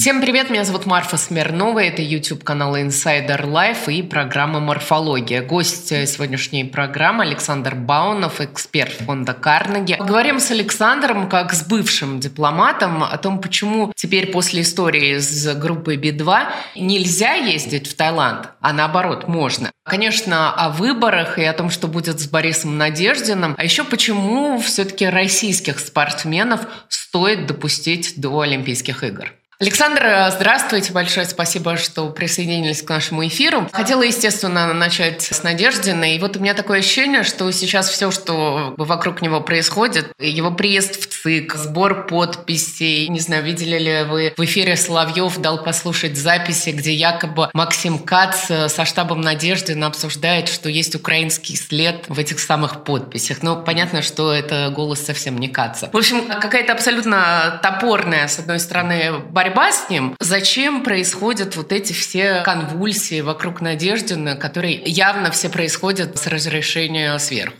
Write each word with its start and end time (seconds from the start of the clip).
Всем 0.00 0.20
привет, 0.20 0.48
меня 0.48 0.62
зовут 0.62 0.86
Марфа 0.86 1.16
Смирнова, 1.16 1.80
это 1.80 2.02
YouTube 2.02 2.44
канал 2.44 2.76
Insider 2.76 3.42
Life 3.44 3.92
и 3.92 4.04
программа 4.04 4.60
«Морфология». 4.60 5.42
Гость 5.42 5.88
сегодняшней 5.88 6.62
программы 6.62 7.24
Александр 7.24 7.74
Баунов, 7.74 8.40
эксперт 8.40 8.92
фонда 8.92 9.34
Карнеги. 9.34 9.96
Поговорим 9.96 10.38
с 10.38 10.52
Александром, 10.52 11.28
как 11.28 11.52
с 11.52 11.66
бывшим 11.66 12.20
дипломатом, 12.20 13.02
о 13.02 13.18
том, 13.18 13.40
почему 13.40 13.92
теперь 13.96 14.30
после 14.30 14.62
истории 14.62 15.18
с 15.18 15.52
группой 15.56 15.96
Би-2 15.96 16.46
нельзя 16.76 17.34
ездить 17.34 17.88
в 17.88 17.96
Таиланд, 17.96 18.50
а 18.60 18.72
наоборот 18.72 19.26
можно. 19.26 19.72
Конечно, 19.84 20.54
о 20.54 20.68
выборах 20.68 21.40
и 21.40 21.42
о 21.42 21.52
том, 21.52 21.70
что 21.70 21.88
будет 21.88 22.20
с 22.20 22.28
Борисом 22.28 22.78
Надеждиным, 22.78 23.56
а 23.58 23.64
еще 23.64 23.82
почему 23.82 24.60
все-таки 24.60 25.06
российских 25.06 25.80
спортсменов 25.80 26.60
стоит 26.88 27.46
допустить 27.46 28.20
до 28.20 28.38
Олимпийских 28.42 29.02
игр. 29.02 29.32
Александр, 29.60 30.30
здравствуйте, 30.30 30.92
большое 30.92 31.26
спасибо, 31.26 31.76
что 31.76 32.10
присоединились 32.10 32.80
к 32.80 32.88
нашему 32.88 33.26
эфиру. 33.26 33.68
Хотела, 33.72 34.02
естественно, 34.02 34.72
начать 34.72 35.22
с 35.22 35.42
Надеждиной. 35.42 36.14
И 36.14 36.20
вот 36.20 36.36
у 36.36 36.40
меня 36.40 36.54
такое 36.54 36.78
ощущение, 36.78 37.24
что 37.24 37.50
сейчас 37.50 37.88
все, 37.88 38.12
что 38.12 38.74
вокруг 38.76 39.20
него 39.20 39.40
происходит, 39.40 40.12
его 40.20 40.52
приезд 40.52 41.02
в 41.02 41.08
ЦИК, 41.08 41.56
сбор 41.56 42.06
подписей, 42.06 43.08
не 43.08 43.18
знаю, 43.18 43.42
видели 43.42 43.78
ли 43.80 44.02
вы 44.04 44.32
в 44.36 44.44
эфире 44.44 44.76
Соловьев 44.76 45.36
дал 45.38 45.64
послушать 45.64 46.16
записи, 46.16 46.70
где 46.70 46.94
якобы 46.94 47.50
Максим 47.52 47.98
Кац 47.98 48.46
со 48.46 48.84
штабом 48.84 49.22
Надеждина 49.22 49.88
обсуждает, 49.88 50.48
что 50.48 50.68
есть 50.68 50.94
украинский 50.94 51.56
след 51.56 52.04
в 52.08 52.16
этих 52.16 52.38
самых 52.38 52.84
подписях. 52.84 53.42
Но 53.42 53.60
понятно, 53.60 54.02
что 54.02 54.32
это 54.32 54.70
голос 54.72 55.00
совсем 55.00 55.36
не 55.36 55.48
Каца. 55.48 55.90
В 55.92 55.96
общем, 55.96 56.28
какая-то 56.28 56.74
абсолютно 56.74 57.58
топорная, 57.60 58.28
с 58.28 58.38
одной 58.38 58.60
стороны, 58.60 59.18
борьба 59.18 59.47
борьба 59.48 59.72
с 59.72 59.88
ним, 59.88 60.14
зачем 60.20 60.82
происходят 60.82 61.56
вот 61.56 61.72
эти 61.72 61.92
все 61.92 62.42
конвульсии 62.44 63.22
вокруг 63.22 63.60
Надеждина, 63.60 64.36
которые 64.36 64.74
явно 64.84 65.30
все 65.30 65.48
происходят 65.48 66.18
с 66.18 66.26
разрешения 66.26 67.18
сверху? 67.18 67.56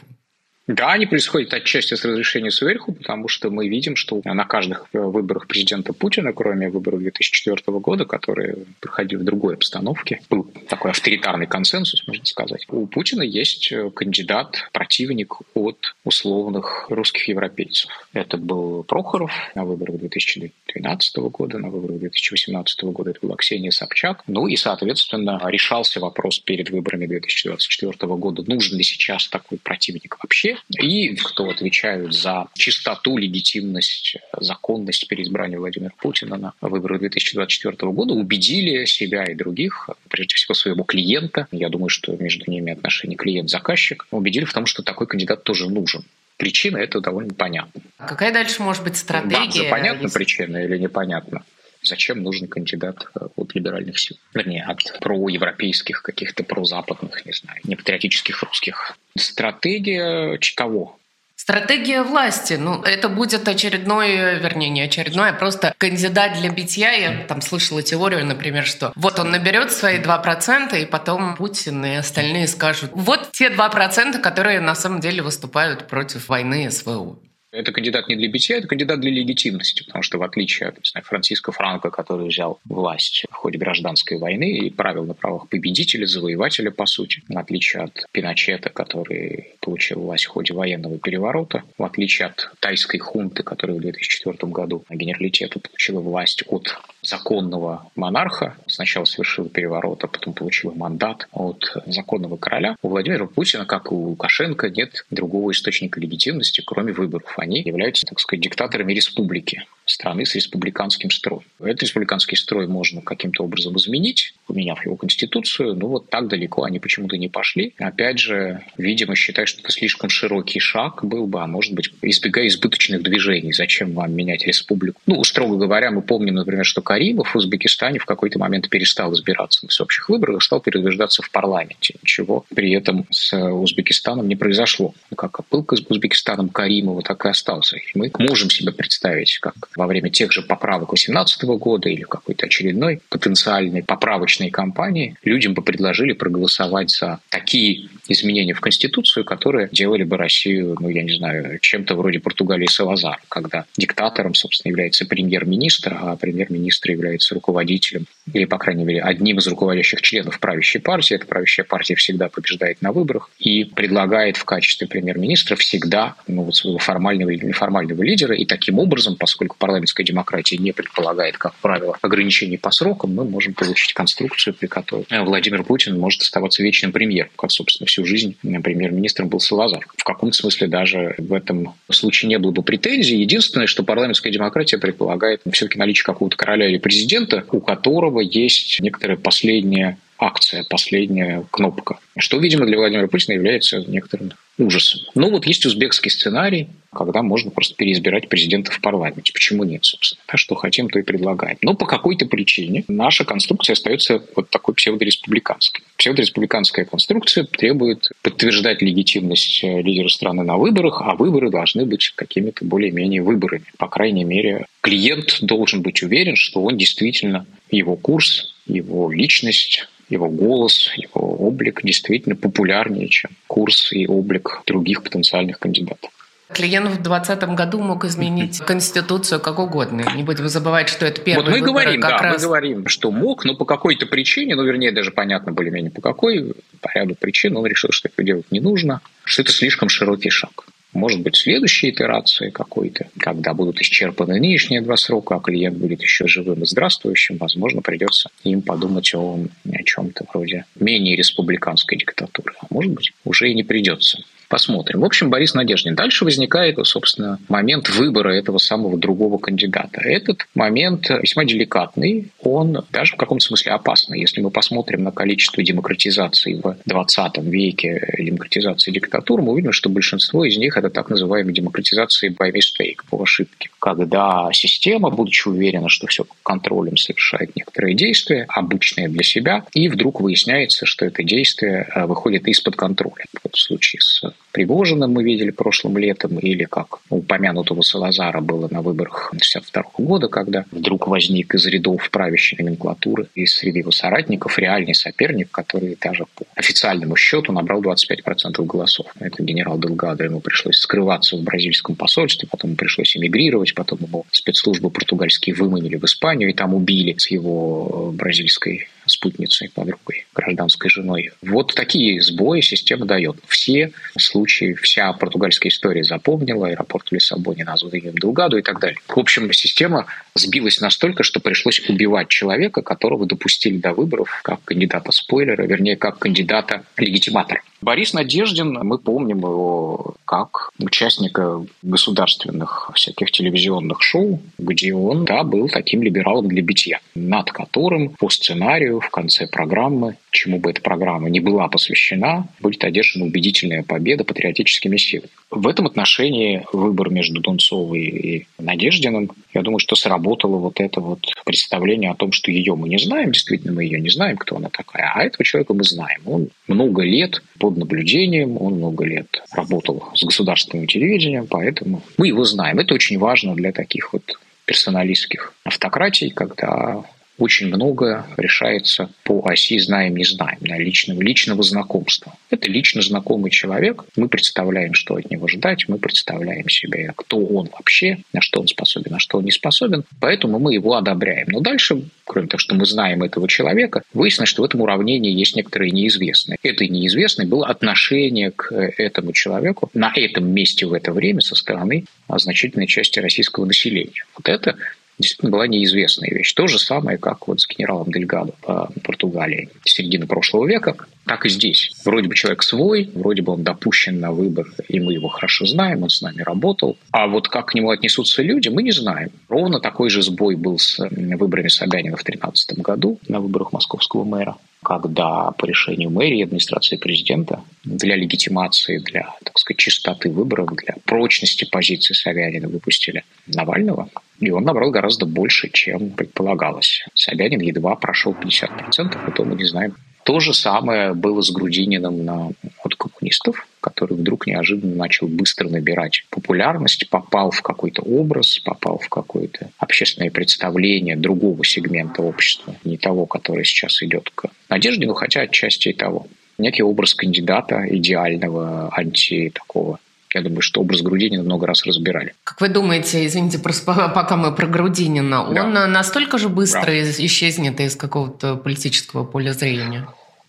Да, 0.69 0.93
они 0.93 1.07
происходят 1.07 1.55
отчасти 1.55 1.95
с 1.95 2.05
разрешения 2.05 2.51
сверху, 2.51 2.93
потому 2.93 3.27
что 3.27 3.51
мы 3.51 3.69
видим, 3.69 3.97
что 3.97 4.21
на 4.23 4.45
каждых 4.45 4.87
выборах 4.93 5.47
президента 5.47 5.95
Путина, 5.95 6.35
кроме 6.35 6.69
выборов 6.69 7.01
2004 7.01 7.57
года, 7.79 8.05
которые 8.05 8.67
проходили 8.79 9.19
в 9.19 9.25
другой 9.25 9.55
обстановке, 9.55 10.21
был 10.29 10.45
такой 10.69 10.91
авторитарный 10.91 11.47
консенсус, 11.47 12.07
можно 12.07 12.27
сказать. 12.27 12.67
У 12.69 12.87
Путина 12.87 13.23
есть 13.23 13.73
кандидат, 13.95 14.69
противник 14.73 15.37
от 15.55 15.95
условных 16.05 16.85
русских 16.91 17.29
европейцев. 17.29 17.91
Это 18.13 18.37
был 18.37 18.85
Прохоров 18.85 19.33
на 19.55 19.65
выборах 19.65 19.97
2012 19.97 21.17
года, 21.17 21.59
на 21.59 21.71
выборах 21.71 21.99
2018 22.01 22.83
года 22.85 23.11
это 23.13 23.21
была 23.23 23.37
Ксения 23.37 23.71
Собчак. 23.71 24.23
Ну 24.27 24.47
и, 24.47 24.57
соответственно, 24.57 25.41
решался 25.47 25.99
вопрос 25.99 26.41
перед 26.41 26.69
выборами 26.69 27.07
2024 27.07 28.15
года, 28.17 28.45
нужен 28.47 28.77
ли 28.77 28.85
сейчас 28.85 29.29
такой 29.29 29.57
противник 29.57 30.19
вообще, 30.23 30.58
и 30.69 31.15
кто 31.15 31.49
отвечают 31.49 32.15
за 32.15 32.49
чистоту, 32.55 33.17
легитимность, 33.17 34.17
законность 34.41 35.09
переизбрания 35.09 35.59
Владимира 35.59 35.93
Путина 35.99 36.37
на 36.37 36.53
выборы 36.61 36.99
2024 36.99 37.93
года, 37.93 38.15
убедили 38.15 38.85
себя 38.85 39.25
и 39.25 39.35
других, 39.35 39.91
прежде 40.09 40.35
всего 40.35 40.55
своего 40.55 40.85
клиента, 40.85 41.49
я 41.51 41.69
думаю, 41.69 41.89
что 41.89 42.17
между 42.17 42.51
ними 42.51 42.73
отношения 42.73 43.17
клиент-заказчик, 43.17 44.07
убедили 44.11 44.45
в 44.45 44.53
том, 44.53 44.67
что 44.67 44.83
такой 44.83 45.07
кандидат 45.07 45.45
тоже 45.45 45.69
нужен. 45.69 46.05
Причина 46.37 46.77
это 46.77 47.01
довольно 47.01 47.35
понятна. 47.35 47.83
Какая 47.97 48.33
дальше 48.33 48.63
может 48.63 48.85
быть 48.85 48.97
стратегия? 48.97 49.65
Да, 49.65 49.71
понятна 49.71 50.05
если... 50.05 50.15
причина 50.15 50.57
или 50.59 50.79
непонятна? 50.79 51.43
Зачем 51.89 52.23
нужен 52.23 52.49
кандидат 52.49 53.07
от 53.15 53.55
либеральных 53.55 53.99
сил? 53.99 54.19
Вернее, 54.35 54.65
от 54.65 55.01
проевропейских, 55.01 56.03
каких-то 56.03 56.45
прозападных, 56.45 57.25
не 57.25 57.33
знаю, 57.33 57.61
непатриотических 57.65 58.43
русских. 58.43 58.97
Стратегия 59.17 60.39
кого? 60.55 60.99
Стратегия 61.35 62.03
власти. 62.03 62.55
Ну, 62.55 62.83
это 62.83 63.09
будет 63.09 63.49
очередной, 63.49 64.39
вернее, 64.39 64.69
не 64.69 64.83
очередной, 64.83 65.31
а 65.31 65.33
просто 65.33 65.73
кандидат 65.79 66.35
для 66.39 66.51
битья. 66.51 66.93
Я 66.93 67.25
там 67.25 67.41
слышала 67.41 67.81
теорию, 67.83 68.27
например, 68.27 68.67
что 68.67 68.93
вот 68.97 69.19
он 69.19 69.31
наберет 69.31 69.73
свои 69.73 69.99
2%, 69.99 70.79
и 70.83 70.85
потом 70.85 71.37
Путин 71.37 71.85
и 71.87 71.95
остальные 71.95 72.49
скажут, 72.49 72.91
вот 72.93 73.31
те 73.33 73.49
2%, 73.49 74.21
которые 74.21 74.61
на 74.61 74.75
самом 74.75 75.01
деле 75.01 75.23
выступают 75.23 75.87
против 75.87 76.29
войны 76.29 76.71
СВО. 76.71 77.17
Это 77.51 77.73
кандидат 77.73 78.09
не 78.09 78.17
для 78.17 78.29
битья, 78.29 78.59
это 78.59 78.69
кандидат 78.69 79.01
для 79.01 79.11
легитимности, 79.11 79.83
потому 79.83 80.03
что 80.03 80.19
в 80.19 80.23
отличие 80.23 80.69
от 80.69 80.79
знаю, 80.83 81.05
Франциско 81.05 81.51
Франко, 81.51 81.91
который 81.91 82.29
взял 82.29 82.61
власть 82.67 83.25
в 83.31 83.35
ходе 83.35 83.57
гражданской 83.57 84.19
войны 84.19 84.59
и 84.59 84.71
правил 84.71 85.07
на 85.07 85.15
правах 85.15 85.49
победителя, 85.49 86.07
завоевателя, 86.07 86.71
по 86.71 86.85
сути, 86.85 87.23
в 87.27 87.39
отличие 87.39 87.85
от 87.85 88.05
Пиночета, 88.13 88.69
который 88.69 89.55
получил 89.61 90.01
власть 90.01 90.27
в 90.27 90.29
ходе 90.29 90.53
военного 90.53 90.99
переворота, 90.99 91.63
в 91.79 91.85
отличие 91.85 92.29
от 92.29 92.51
тайской 92.61 93.01
хунты, 93.01 93.43
которая 93.43 93.79
в 93.79 93.81
2004 93.81 94.53
году 94.53 94.85
на 94.91 94.97
генералитету 94.97 95.61
получила 95.61 96.01
власть 96.01 96.45
от 96.49 96.79
законного 97.09 97.91
монарха, 97.97 98.57
сначала 98.67 99.05
совершила 99.05 99.49
переворот, 99.49 100.05
а 100.05 100.07
потом 100.07 100.35
получила 100.35 100.73
мандат 100.73 101.29
от 101.33 101.73
законного 101.87 102.37
короля. 102.37 102.77
У 102.83 102.89
Владимира 102.89 103.27
Путина, 103.27 103.65
как 103.65 103.87
и 103.87 103.95
у 103.95 104.09
Лукашенко, 104.09 104.69
нет 104.71 105.05
другого 105.11 105.53
источника 105.53 106.01
легитимности, 106.01 106.63
кроме 106.65 106.93
выборов. 106.93 107.33
Они 107.37 107.61
являются, 107.61 108.07
так 108.07 108.21
сказать, 108.21 108.43
диктаторами 108.43 108.93
республики 108.93 109.65
страны 109.91 110.27
с 110.27 110.35
республиканским 110.35 111.11
строем. 111.11 111.45
Этот 111.61 111.85
республиканский 111.85 112.37
строй 112.37 112.67
можно 112.67 113.01
каким-то 113.01 113.45
образом 113.45 113.77
изменить, 113.77 114.35
поменяв 114.47 114.85
его 114.85 114.97
конституцию, 114.97 115.75
но 115.75 115.89
вот 115.89 116.11
так 116.11 116.29
далеко 116.29 116.65
они 116.65 116.79
почему-то 116.79 117.17
не 117.17 117.29
пошли. 117.29 117.75
Опять 117.79 118.19
же, 118.19 118.63
видимо, 118.77 119.17
считают, 119.17 119.49
что 119.49 119.61
это 119.61 119.73
слишком 119.73 120.11
широкий 120.11 120.61
шаг 120.61 121.05
был 121.05 121.27
бы, 121.27 121.41
а 121.41 121.47
может 121.47 121.75
быть, 121.75 121.91
избегая 122.03 122.49
избыточных 122.49 123.03
движений. 123.03 123.53
Зачем 123.53 123.93
вам 123.93 124.13
менять 124.15 124.47
республику? 124.47 125.01
Ну, 125.07 125.25
строго 125.25 125.57
говоря, 125.57 125.91
мы 125.91 126.03
помним, 126.03 126.35
например, 126.35 126.65
что 126.65 126.83
Каримов 126.99 127.33
в 127.33 127.37
Узбекистане 127.37 128.01
в 128.01 128.07
какой-то 128.07 128.41
момент 128.41 128.69
перестал 128.69 129.15
избираться 129.15 129.61
на 129.63 129.69
всеобщих 129.69 130.09
выборах, 130.09 130.43
стал 130.43 130.61
переубеждаться 130.61 131.23
в 131.23 131.31
парламенте. 131.31 131.95
Ничего 132.03 132.45
при 132.53 132.73
этом 132.73 133.07
с 133.11 133.33
Узбекистаном 133.39 134.27
не 134.27 134.35
произошло. 134.35 134.95
Как 135.17 135.47
пылка 135.47 135.77
с 135.77 135.81
Узбекистаном 135.89 136.49
Каримова, 136.49 137.03
так 137.03 137.25
и 137.25 137.29
остался. 137.29 137.77
И 137.77 137.83
мы 137.95 138.11
можем 138.19 138.51
себе 138.51 138.73
представить, 138.73 139.39
как 139.39 139.55
во 139.77 139.87
время 139.87 140.11
тех 140.11 140.33
же 140.33 140.43
поправок 140.43 140.89
2018 140.89 141.45
года 141.45 141.89
или 141.89 142.03
какой-то 142.03 142.47
очередной 142.47 143.01
потенциальной 143.11 143.85
поправочной 143.85 144.51
кампании 144.51 145.15
людям 145.23 145.55
бы 145.55 145.63
предложили 145.63 146.15
проголосовать 146.15 146.91
за 146.91 147.21
такие 147.29 147.91
изменения 148.09 148.55
в 148.55 148.61
Конституцию, 148.61 149.25
которые 149.25 149.69
делали 149.71 150.03
бы 150.03 150.17
Россию, 150.17 150.77
ну, 150.81 150.89
я 150.89 151.05
не 151.05 151.15
знаю, 151.15 151.61
чем-то 151.61 151.95
вроде 151.95 152.19
Португалии 152.19 152.67
Салазар, 152.67 153.21
когда 153.29 153.67
диктатором, 153.77 154.35
собственно, 154.35 154.73
является 154.73 155.07
премьер-министр, 155.07 155.97
а 156.01 156.17
премьер-министр 156.17 156.88
является 156.93 157.35
руководителем, 157.35 158.07
или, 158.33 158.45
по 158.45 158.59
крайней 158.59 158.85
мере, 158.85 159.03
одним 159.03 159.39
из 159.39 159.47
руководящих 159.47 160.03
членов 160.03 160.39
правящей 160.41 160.81
партии. 160.81 161.15
Эта 161.15 161.27
правящая 161.27 161.65
партия 161.65 161.95
всегда 161.95 162.29
побеждает 162.29 162.83
на 162.83 162.93
выборах 162.93 163.31
и 163.39 163.65
предлагает 163.65 164.37
в 164.37 164.45
качестве 164.45 164.87
премьер-министра 164.87 165.57
всегда 165.57 166.17
ну, 166.27 166.43
вот 166.43 166.57
своего 166.57 166.79
формального 166.79 167.31
или 167.31 167.45
неформального 167.45 168.03
лидера. 168.03 168.35
И 168.35 168.45
таким 168.45 168.79
образом, 168.79 169.17
поскольку 169.17 169.57
парламентская 169.59 170.05
демократия 170.05 170.57
не 170.57 170.73
предполагает, 170.73 171.39
как 171.39 171.55
правило, 171.57 171.97
ограничений 172.03 172.57
по 172.57 172.71
срокам, 172.71 173.15
мы 173.15 173.25
можем 173.25 173.55
получить 173.55 173.93
конструкцию, 173.93 174.55
при 174.55 174.67
которой 174.67 175.07
Владимир 175.11 175.65
Путин 175.65 175.99
может 175.99 176.23
оставаться 176.23 176.63
вечным 176.63 176.93
премьером, 176.93 177.31
как, 177.37 177.51
собственно, 177.51 177.87
всю 177.87 178.05
жизнь 178.05 178.37
премьер-министром 178.43 179.29
был 179.29 179.41
Салазар. 179.41 179.87
В 179.97 180.05
каком-то 180.05 180.37
смысле 180.37 180.67
даже 180.67 181.15
в 181.19 181.33
этом 181.33 181.75
случае 181.91 182.29
не 182.29 182.39
было 182.39 182.51
бы 182.51 182.63
претензий. 182.63 183.21
Единственное, 183.21 183.67
что 183.67 183.83
парламентская 183.83 184.33
демократия 184.33 184.79
предполагает 184.79 185.41
все-таки 185.53 185.79
наличие 185.79 186.05
какого-то 186.05 186.37
короля 186.37 186.69
или 186.69 186.78
президента, 186.79 187.45
у 187.53 187.61
которого 187.61 188.21
есть 188.21 188.81
некоторая 188.81 189.17
последняя 189.17 189.99
акция, 190.19 190.65
последняя 190.69 191.45
кнопка. 191.51 191.99
Что, 192.17 192.39
видимо, 192.39 192.67
для 192.67 192.79
Владимира 192.79 193.09
Путина 193.09 193.35
является 193.35 193.79
некоторым 193.87 194.33
ужасом. 194.59 195.01
Но 195.15 195.31
вот 195.31 195.47
есть 195.47 195.65
узбекский 195.65 196.11
сценарий, 196.11 196.69
когда 196.93 197.23
можно 197.23 197.51
просто 197.51 197.75
переизбирать 197.75 198.29
президента 198.29 198.73
в 198.73 198.81
парламенте. 198.81 199.33
Почему 199.33 199.65
нет, 199.65 199.85
собственно? 199.85 200.21
Что 200.35 200.55
хотим, 200.55 200.89
то 200.89 200.99
и 200.99 201.03
предлагаем. 201.03 201.59
Но 201.63 201.75
по 201.75 201.87
какой-то 201.87 202.27
причине 202.27 202.85
наша 202.89 203.25
конструкция 203.25 203.75
остается 203.75 204.23
вот 204.35 204.51
такой 204.51 204.75
псевдореспубликанской. 204.75 205.85
Псевдореспубликанская 205.97 206.85
конструкция 206.85 207.45
требует 207.45 208.11
подтверждать 208.23 208.83
легитимность 208.83 209.63
э, 209.63 209.83
лидера 209.83 210.09
страны 210.09 210.43
на 210.45 210.57
выборах, 210.57 211.03
а 211.03 211.15
выборы 211.15 211.51
должны 211.51 211.85
быть 211.85 212.13
какими-то 212.15 212.65
более-менее 212.65 213.23
выборами. 213.23 213.65
По 213.77 213.89
крайней 213.89 214.25
мере, 214.25 214.67
клиент 214.81 215.39
должен 215.43 215.83
быть 215.83 216.03
уверен, 216.03 216.37
что 216.37 216.63
он 216.63 216.77
действительно, 216.77 217.47
его 217.71 217.97
курс, 217.97 218.55
его 218.67 219.11
личность 219.11 219.87
его 220.09 220.29
голос, 220.29 220.91
его 220.97 221.28
облик 221.49 221.81
действительно 221.83 222.37
популярнее, 222.37 223.09
чем 223.09 223.31
курс 223.47 223.93
и 223.93 224.07
облик 224.07 224.61
других 224.67 225.03
потенциальных 225.03 225.59
кандидатов. 225.59 226.11
Клиент 226.53 226.87
в 226.87 227.03
2020 227.03 227.43
году 227.55 227.79
мог 227.81 228.05
изменить 228.05 228.59
Конституцию 228.61 229.39
как 229.41 229.59
угодно. 229.59 230.05
Не 230.17 230.23
будем 230.23 230.49
забывать, 230.49 230.89
что 230.89 231.05
это 231.05 231.21
первый 231.21 231.45
Вот 231.45 231.51
мы 231.51 231.61
говорим, 231.61 232.01
как 232.01 232.11
да, 232.11 232.19
раз... 232.19 232.37
мы 232.37 232.49
говорим, 232.49 232.87
что 232.87 233.11
мог, 233.11 233.45
но 233.45 233.55
по 233.55 233.67
какой-то 233.67 234.07
причине, 234.07 234.55
ну, 234.57 234.65
вернее, 234.65 234.91
даже 234.93 235.11
понятно 235.11 235.53
более-менее 235.53 235.91
по 235.91 236.01
какой, 236.01 236.55
по 236.81 236.91
ряду 236.95 237.15
причин 237.15 237.57
он 237.57 237.67
решил, 237.67 237.91
что 237.93 238.09
это 238.09 238.23
делать 238.23 238.51
не 238.51 238.61
нужно, 238.61 239.03
что 239.25 239.43
это 239.43 239.53
слишком 239.53 239.91
широкий 239.91 240.31
шаг. 240.31 240.65
Может 240.95 241.21
быть, 241.21 241.37
следующей 241.37 241.91
итерации 241.91 242.51
какой-то, 242.51 243.09
когда 243.19 243.53
будут 243.53 243.81
исчерпаны 243.81 244.41
нынешние 244.41 244.81
два 244.81 244.97
срока, 244.97 245.37
а 245.37 245.41
клиент 245.41 245.77
будет 245.77 246.03
еще 246.03 246.27
живым 246.27 246.63
и 246.63 246.67
здравствующим, 246.67 247.37
возможно, 247.37 247.83
придется 247.83 248.31
им 248.45 248.63
подумать 248.63 249.15
о, 249.15 249.39
о 249.71 249.83
чем-то 249.83 250.25
вроде 250.33 250.65
менее 250.81 251.15
республиканской 251.17 251.99
диктатуры. 251.99 252.55
А 252.61 252.67
может 252.71 252.93
быть, 252.93 253.13
уже 253.25 253.51
и 253.51 253.55
не 253.55 253.65
придется. 253.65 254.23
Посмотрим. 254.49 255.01
В 255.01 255.05
общем, 255.05 255.29
Борис 255.29 255.53
Надеждин. 255.53 255.95
Дальше 255.95 256.25
возникает, 256.25 256.79
собственно, 256.87 257.39
момент 257.49 257.91
выбора 257.91 258.31
этого 258.31 258.57
самого 258.57 258.97
другого 258.97 259.37
кандидата. 259.37 260.01
Этот 260.01 260.47
момент 260.55 261.11
весьма 261.11 261.45
деликатный, 261.45 262.33
он 262.41 262.85
даже 262.91 263.13
в 263.13 263.17
каком-то 263.17 263.45
смысле 263.45 263.73
опасный. 263.73 264.21
Если 264.21 264.41
мы 264.41 264.51
посмотрим 264.51 265.05
на 265.05 265.13
количество 265.13 265.63
демократизаций 265.63 266.55
в 266.55 266.77
20 266.87 267.39
веке, 267.39 268.15
демократизации 268.19 268.91
диктатур, 268.91 269.43
мы 269.43 269.53
увидим, 269.53 269.73
что 269.73 269.91
большинство 269.91 270.45
из 270.47 270.57
них 270.57 270.79
это 270.79 270.89
так 270.89 271.11
называемые 271.11 271.55
демократизации 271.55 272.31
by 272.31 272.51
mistake, 272.51 273.01
по 273.11 273.23
ошибке. 273.23 273.69
Когда 273.79 274.49
система, 274.53 275.11
будучи 275.11 275.47
уверена, 275.47 275.91
что 275.91 276.07
все 276.07 276.25
контролем 276.43 276.97
совершает 276.97 277.55
некоторые 277.55 277.95
действия, 277.95 278.47
обычные 278.49 279.09
для 279.09 279.23
себя, 279.23 279.65
и 279.75 279.89
вдруг 279.89 280.23
выясняется, 280.23 280.87
что 280.87 281.05
это 281.05 281.23
действие 281.23 281.87
э, 281.95 282.07
выходит 282.07 282.49
из-под 282.49 282.77
контроля. 282.77 283.25
В 283.53 283.57
случае 283.57 284.01
с 284.01 284.23
Пригожиным 284.53 285.13
мы 285.13 285.25
видели 285.25 285.51
прошлым 285.51 285.99
летом, 285.99 286.39
или 286.39 286.65
как 286.65 287.01
упомянутого 287.11 287.83
Салазара 287.83 288.41
было 288.41 288.69
на 288.71 288.81
выборах 288.81 289.29
1962 289.29 290.07
года, 290.07 290.29
когда 290.29 290.65
вдруг 290.71 291.07
возник 291.07 291.55
из 291.55 291.67
рядов 291.67 292.11
правящей 292.11 292.57
номенклатуры 292.59 293.29
и 293.35 293.45
среди 293.47 293.81
его 293.81 293.91
соратников 293.91 294.59
реальный 294.59 294.95
соперник, 294.95 295.51
который 295.51 295.99
даже 296.01 296.25
по 296.35 296.45
официальному 296.55 297.15
счету 297.17 297.53
набрал 297.53 297.83
25% 297.83 298.65
голосов. 298.65 299.07
Это 299.21 299.43
генерал 299.43 299.79
Делгадо, 299.79 300.25
ему 300.25 300.41
пришлось 300.41 300.79
скрываться 300.79 301.37
в 301.37 301.43
бразильском 301.43 301.95
посольстве, 301.95 302.49
потом 302.51 302.71
ему 302.71 302.77
пришлось 302.77 303.17
эмигрировать, 303.17 303.75
потом 303.75 303.99
его 304.01 304.25
спецслужбы 304.31 304.91
португальские 304.91 305.55
выманили 305.55 305.97
в 305.97 306.05
Испанию 306.05 306.49
и 306.49 306.55
там 306.55 306.75
убили 306.75 307.15
с 307.19 307.31
его 307.31 308.13
бразильской 308.15 308.89
спутницей, 309.09 309.71
подругой, 309.75 310.27
гражданской 310.35 310.91
женой. 310.91 311.31
Вот 311.43 311.75
такие 311.75 312.21
сбои 312.21 312.61
система 312.61 313.07
дает. 313.07 313.37
Все 313.47 313.93
случаи, 314.19 314.75
вся 314.75 315.13
португальская 315.13 315.71
история 315.71 316.05
запомнила, 316.05 316.69
аэропорт 316.69 317.09
в 317.09 317.13
Лиссабоне 317.13 317.65
назван 317.65 317.93
именем 317.93 318.15
Делгаду 318.15 318.59
и 318.59 318.63
так 318.63 318.81
далее. 318.81 318.99
В 319.09 319.19
общем, 319.19 319.53
система 319.53 320.07
сбилась 320.35 320.81
настолько, 320.81 321.23
что 321.23 321.41
пришлось 321.41 321.81
убивать 321.89 322.29
человека, 322.29 322.83
которого 322.83 323.27
допустили 323.27 323.79
до 323.79 323.93
выборов 323.93 324.41
как 324.43 324.63
кандидата 324.65 325.13
спойлера, 325.13 325.67
вернее, 325.67 325.97
как 325.97 326.19
кандидата 326.19 326.85
легитиматора. 326.97 327.63
Борис 327.81 328.13
Надеждин, 328.13 328.73
мы 328.83 328.99
помним 328.99 329.39
его 329.39 330.17
как 330.25 330.71
участника 330.81 331.65
государственных 331.83 332.91
всяких 332.95 333.31
телевизионных 333.31 334.03
шоу, 334.03 334.43
где 334.59 334.93
он, 334.95 335.25
да, 335.25 335.45
был 335.45 335.69
таким 335.69 336.03
либералом 336.03 336.49
для 336.49 336.63
битья, 336.63 337.01
над 337.15 337.53
которым 337.53 338.11
по 338.11 338.29
сценарию 338.31 338.98
в 339.01 339.11
конце 339.11 339.47
программы, 339.47 340.17
чему 340.31 340.59
бы 340.59 340.71
эта 340.71 340.81
программа 340.81 341.29
не 341.29 341.41
была 341.41 341.69
посвящена, 341.69 342.49
будет 342.61 342.85
одержана 342.85 343.27
убедительная 343.27 343.83
победа 343.83 344.25
патриотическими 344.25 344.97
силами. 344.97 345.31
В 345.51 345.67
этом 345.67 345.87
отношении 345.87 346.65
выбор 346.73 347.11
между 347.11 347.41
Дунцовой 347.41 348.05
и 348.05 348.47
Надеждиным, 348.59 349.31
я 349.55 349.63
думаю, 349.63 349.79
что 349.79 349.97
сработало 349.97 350.57
вот 350.57 350.81
это 350.81 351.01
вот 351.01 351.21
представление 351.45 352.11
о 352.11 352.15
том, 352.15 352.33
что 352.33 352.51
ее 352.51 352.75
мы 352.75 352.89
не 352.89 352.99
знаем, 352.99 353.33
действительно 353.33 353.73
мы 353.73 353.85
ее 353.85 354.01
не 354.01 354.11
знаем, 354.11 354.37
кто 354.37 354.57
она 354.57 354.69
такая, 354.69 355.11
а 355.15 355.23
этого 355.23 355.45
человека 355.45 355.75
мы 355.75 355.85
знаем. 355.85 356.21
Он 356.27 356.49
много 356.67 357.03
лет 357.03 357.43
под 357.59 357.77
наблюдением, 357.77 358.61
он 358.61 358.75
много 358.75 359.05
лет 359.05 359.43
работал 359.53 360.09
с 360.15 360.25
государственным 360.25 360.87
телевидением, 360.87 361.47
поэтому 361.49 362.03
мы 362.17 362.29
его 362.29 362.45
знаем. 362.45 362.79
Это 362.79 362.95
очень 362.95 363.19
важно 363.19 363.55
для 363.55 363.73
таких 363.73 364.13
вот 364.13 364.39
персоналистских 364.67 365.55
автократий, 365.65 366.31
когда 366.31 367.03
очень 367.39 367.69
многое 367.69 368.25
решается 368.37 369.11
по 369.23 369.43
оси 369.47 369.79
«знаем-не 369.79 370.25
знаем», 370.25 370.59
на 370.61 370.79
личного, 370.79 371.21
личного 371.21 371.63
знакомства. 371.63 372.35
Это 372.51 372.69
лично 372.69 373.03
знакомый 373.03 373.51
человек, 373.51 374.05
мы 374.17 374.29
представляем, 374.29 374.95
что 374.95 375.17
от 375.17 375.31
него 375.31 375.49
ждать, 375.49 375.89
мы 375.89 375.99
представляем 375.99 376.69
себе, 376.69 377.13
кто 377.17 377.39
он 377.39 377.69
вообще, 377.73 378.19
на 378.33 378.41
что 378.41 378.61
он 378.61 378.69
способен, 378.69 379.13
на 379.13 379.19
что 379.19 379.39
он 379.39 379.45
не 379.45 379.53
способен, 379.53 380.05
поэтому 380.21 380.59
мы 380.59 380.75
его 380.75 380.95
одобряем. 380.95 381.47
Но 381.51 381.61
дальше, 381.61 382.03
кроме 382.25 382.49
того, 382.49 382.59
что 382.59 382.75
мы 382.75 382.87
знаем 382.87 383.23
этого 383.23 383.49
человека, 383.49 384.03
выяснилось, 384.13 384.51
что 384.51 384.63
в 384.63 384.65
этом 384.65 384.81
уравнении 384.81 385.33
есть 385.33 385.57
некоторые 385.57 385.93
неизвестные. 385.93 386.59
Это 386.63 386.87
неизвестное 386.87 387.47
было 387.47 387.67
отношение 387.67 388.51
к 388.51 388.73
этому 388.75 389.33
человеку 389.33 389.91
на 389.95 390.13
этом 390.15 390.51
месте 390.51 390.87
в 390.87 390.93
это 390.93 391.13
время 391.13 391.41
со 391.41 391.55
стороны 391.55 392.05
значительной 392.29 392.87
части 392.87 393.19
российского 393.21 393.65
населения. 393.65 394.25
Вот 394.37 394.49
это 394.49 394.77
действительно 395.19 395.51
была 395.51 395.67
неизвестная 395.67 396.31
вещь. 396.31 396.53
То 396.55 396.67
же 396.67 396.79
самое, 396.79 397.19
как 397.19 397.49
вот 397.49 397.61
с 397.61 397.69
генералом 397.69 398.11
Дельгадо 398.11 398.53
по 398.63 398.91
Португалии 399.03 399.71
середины 399.85 400.27
прошлого 400.27 400.67
века, 400.67 400.97
так 401.27 401.45
и 401.45 401.49
здесь. 401.49 401.93
Вроде 402.05 402.29
бы 402.29 402.35
человек 402.35 402.63
свой, 402.63 403.11
вроде 403.15 403.43
бы 403.43 403.53
он 403.53 403.63
допущен 403.63 404.19
на 404.19 404.33
выбор, 404.33 404.67
и 404.89 405.01
мы 405.01 405.13
его 405.13 405.29
хорошо 405.29 405.67
знаем, 405.67 406.03
он 406.03 406.11
с 406.11 406.23
нами 406.23 406.43
работал. 406.43 406.97
А 407.11 407.27
вот 407.27 407.49
как 407.49 407.67
к 407.67 407.75
нему 407.75 407.91
отнесутся 407.91 408.43
люди, 408.43 408.69
мы 408.69 408.83
не 408.83 408.93
знаем. 408.93 409.31
Ровно 409.49 409.81
такой 409.81 410.09
же 410.09 410.23
сбой 410.23 410.57
был 410.57 410.79
с 410.79 410.99
выборами 410.99 411.69
Собянина 411.69 412.17
в 412.17 412.25
2013 412.25 412.79
году 412.79 413.19
на 413.29 413.41
выборах 413.41 413.73
московского 413.73 414.25
мэра 414.25 414.57
когда 414.83 415.51
по 415.53 415.67
решению 415.67 416.11
мэрии 416.11 416.39
и 416.39 416.45
администрации 416.45 416.97
президента 416.97 417.63
для 417.85 418.17
легитимации, 418.17 418.99
для, 418.99 419.35
так 419.45 419.59
сказать, 419.59 419.79
чистоты 419.79 420.31
выборов, 420.31 420.77
для 420.77 420.97
прочности 421.05 421.65
позиции 421.71 422.15
Собянина 422.15 422.69
выпустили 422.69 423.25
Навального. 423.47 424.09
И 424.41 424.51
он 424.51 424.65
набрал 424.65 424.91
гораздо 424.91 425.27
больше, 425.27 425.69
чем 425.71 426.11
предполагалось. 426.11 427.05
Собянин 427.15 427.61
едва 427.61 427.97
прошел 427.97 428.33
50%, 428.33 429.19
это 429.29 429.45
мы 429.45 429.57
не 429.57 429.65
знаем. 429.65 429.97
То 430.29 430.41
же 430.41 430.53
самое 430.53 431.15
было 431.15 431.41
с 431.41 431.51
Грудининым 431.51 432.23
на, 432.23 432.51
от 432.85 432.95
коммунистов, 432.97 433.67
который 433.81 434.15
вдруг 434.15 434.47
неожиданно 434.47 434.95
начал 434.95 435.27
быстро 435.27 435.71
набирать 435.71 436.27
популярность, 436.29 437.09
попал 437.09 437.51
в 437.51 437.63
какой-то 437.63 438.03
образ, 438.03 438.59
попал 438.59 438.99
в 438.99 439.09
какое-то 439.09 439.71
общественное 439.79 440.31
представление 440.31 441.17
другого 441.17 441.65
сегмента 441.65 442.21
общества, 442.21 442.77
не 442.85 442.99
того, 442.99 443.25
который 443.25 443.65
сейчас 443.65 444.03
идет 444.03 444.29
к 444.35 444.51
Надеждину, 444.69 445.15
хотя 445.15 445.41
отчасти 445.41 445.89
и 445.89 445.93
того. 445.95 446.27
Некий 446.59 446.83
образ 446.83 447.15
кандидата 447.15 447.87
идеального, 447.89 448.95
анти 448.95 449.51
такого 449.55 449.99
я 450.35 450.43
думаю, 450.43 450.61
что 450.61 450.83
образ 450.83 451.01
Грудинина 451.01 451.43
много 451.43 451.67
раз 451.67 451.87
разбирали. 451.87 452.35
Как 452.45 452.61
вы 452.61 452.69
думаете, 452.69 453.25
извините, 453.25 453.59
пока 453.59 454.37
мы 454.37 454.55
про 454.55 454.67
Грудинина, 454.67 455.49
да. 455.51 455.65
он 455.65 455.73
настолько 455.73 456.37
же 456.37 456.51
быстро 456.51 456.85
да. 456.85 457.11
исчезнет 457.11 457.81
из 457.81 457.97
какого-то 457.97 458.57
политического 458.57 459.25
поля 459.25 459.53
зрения? 459.53 460.07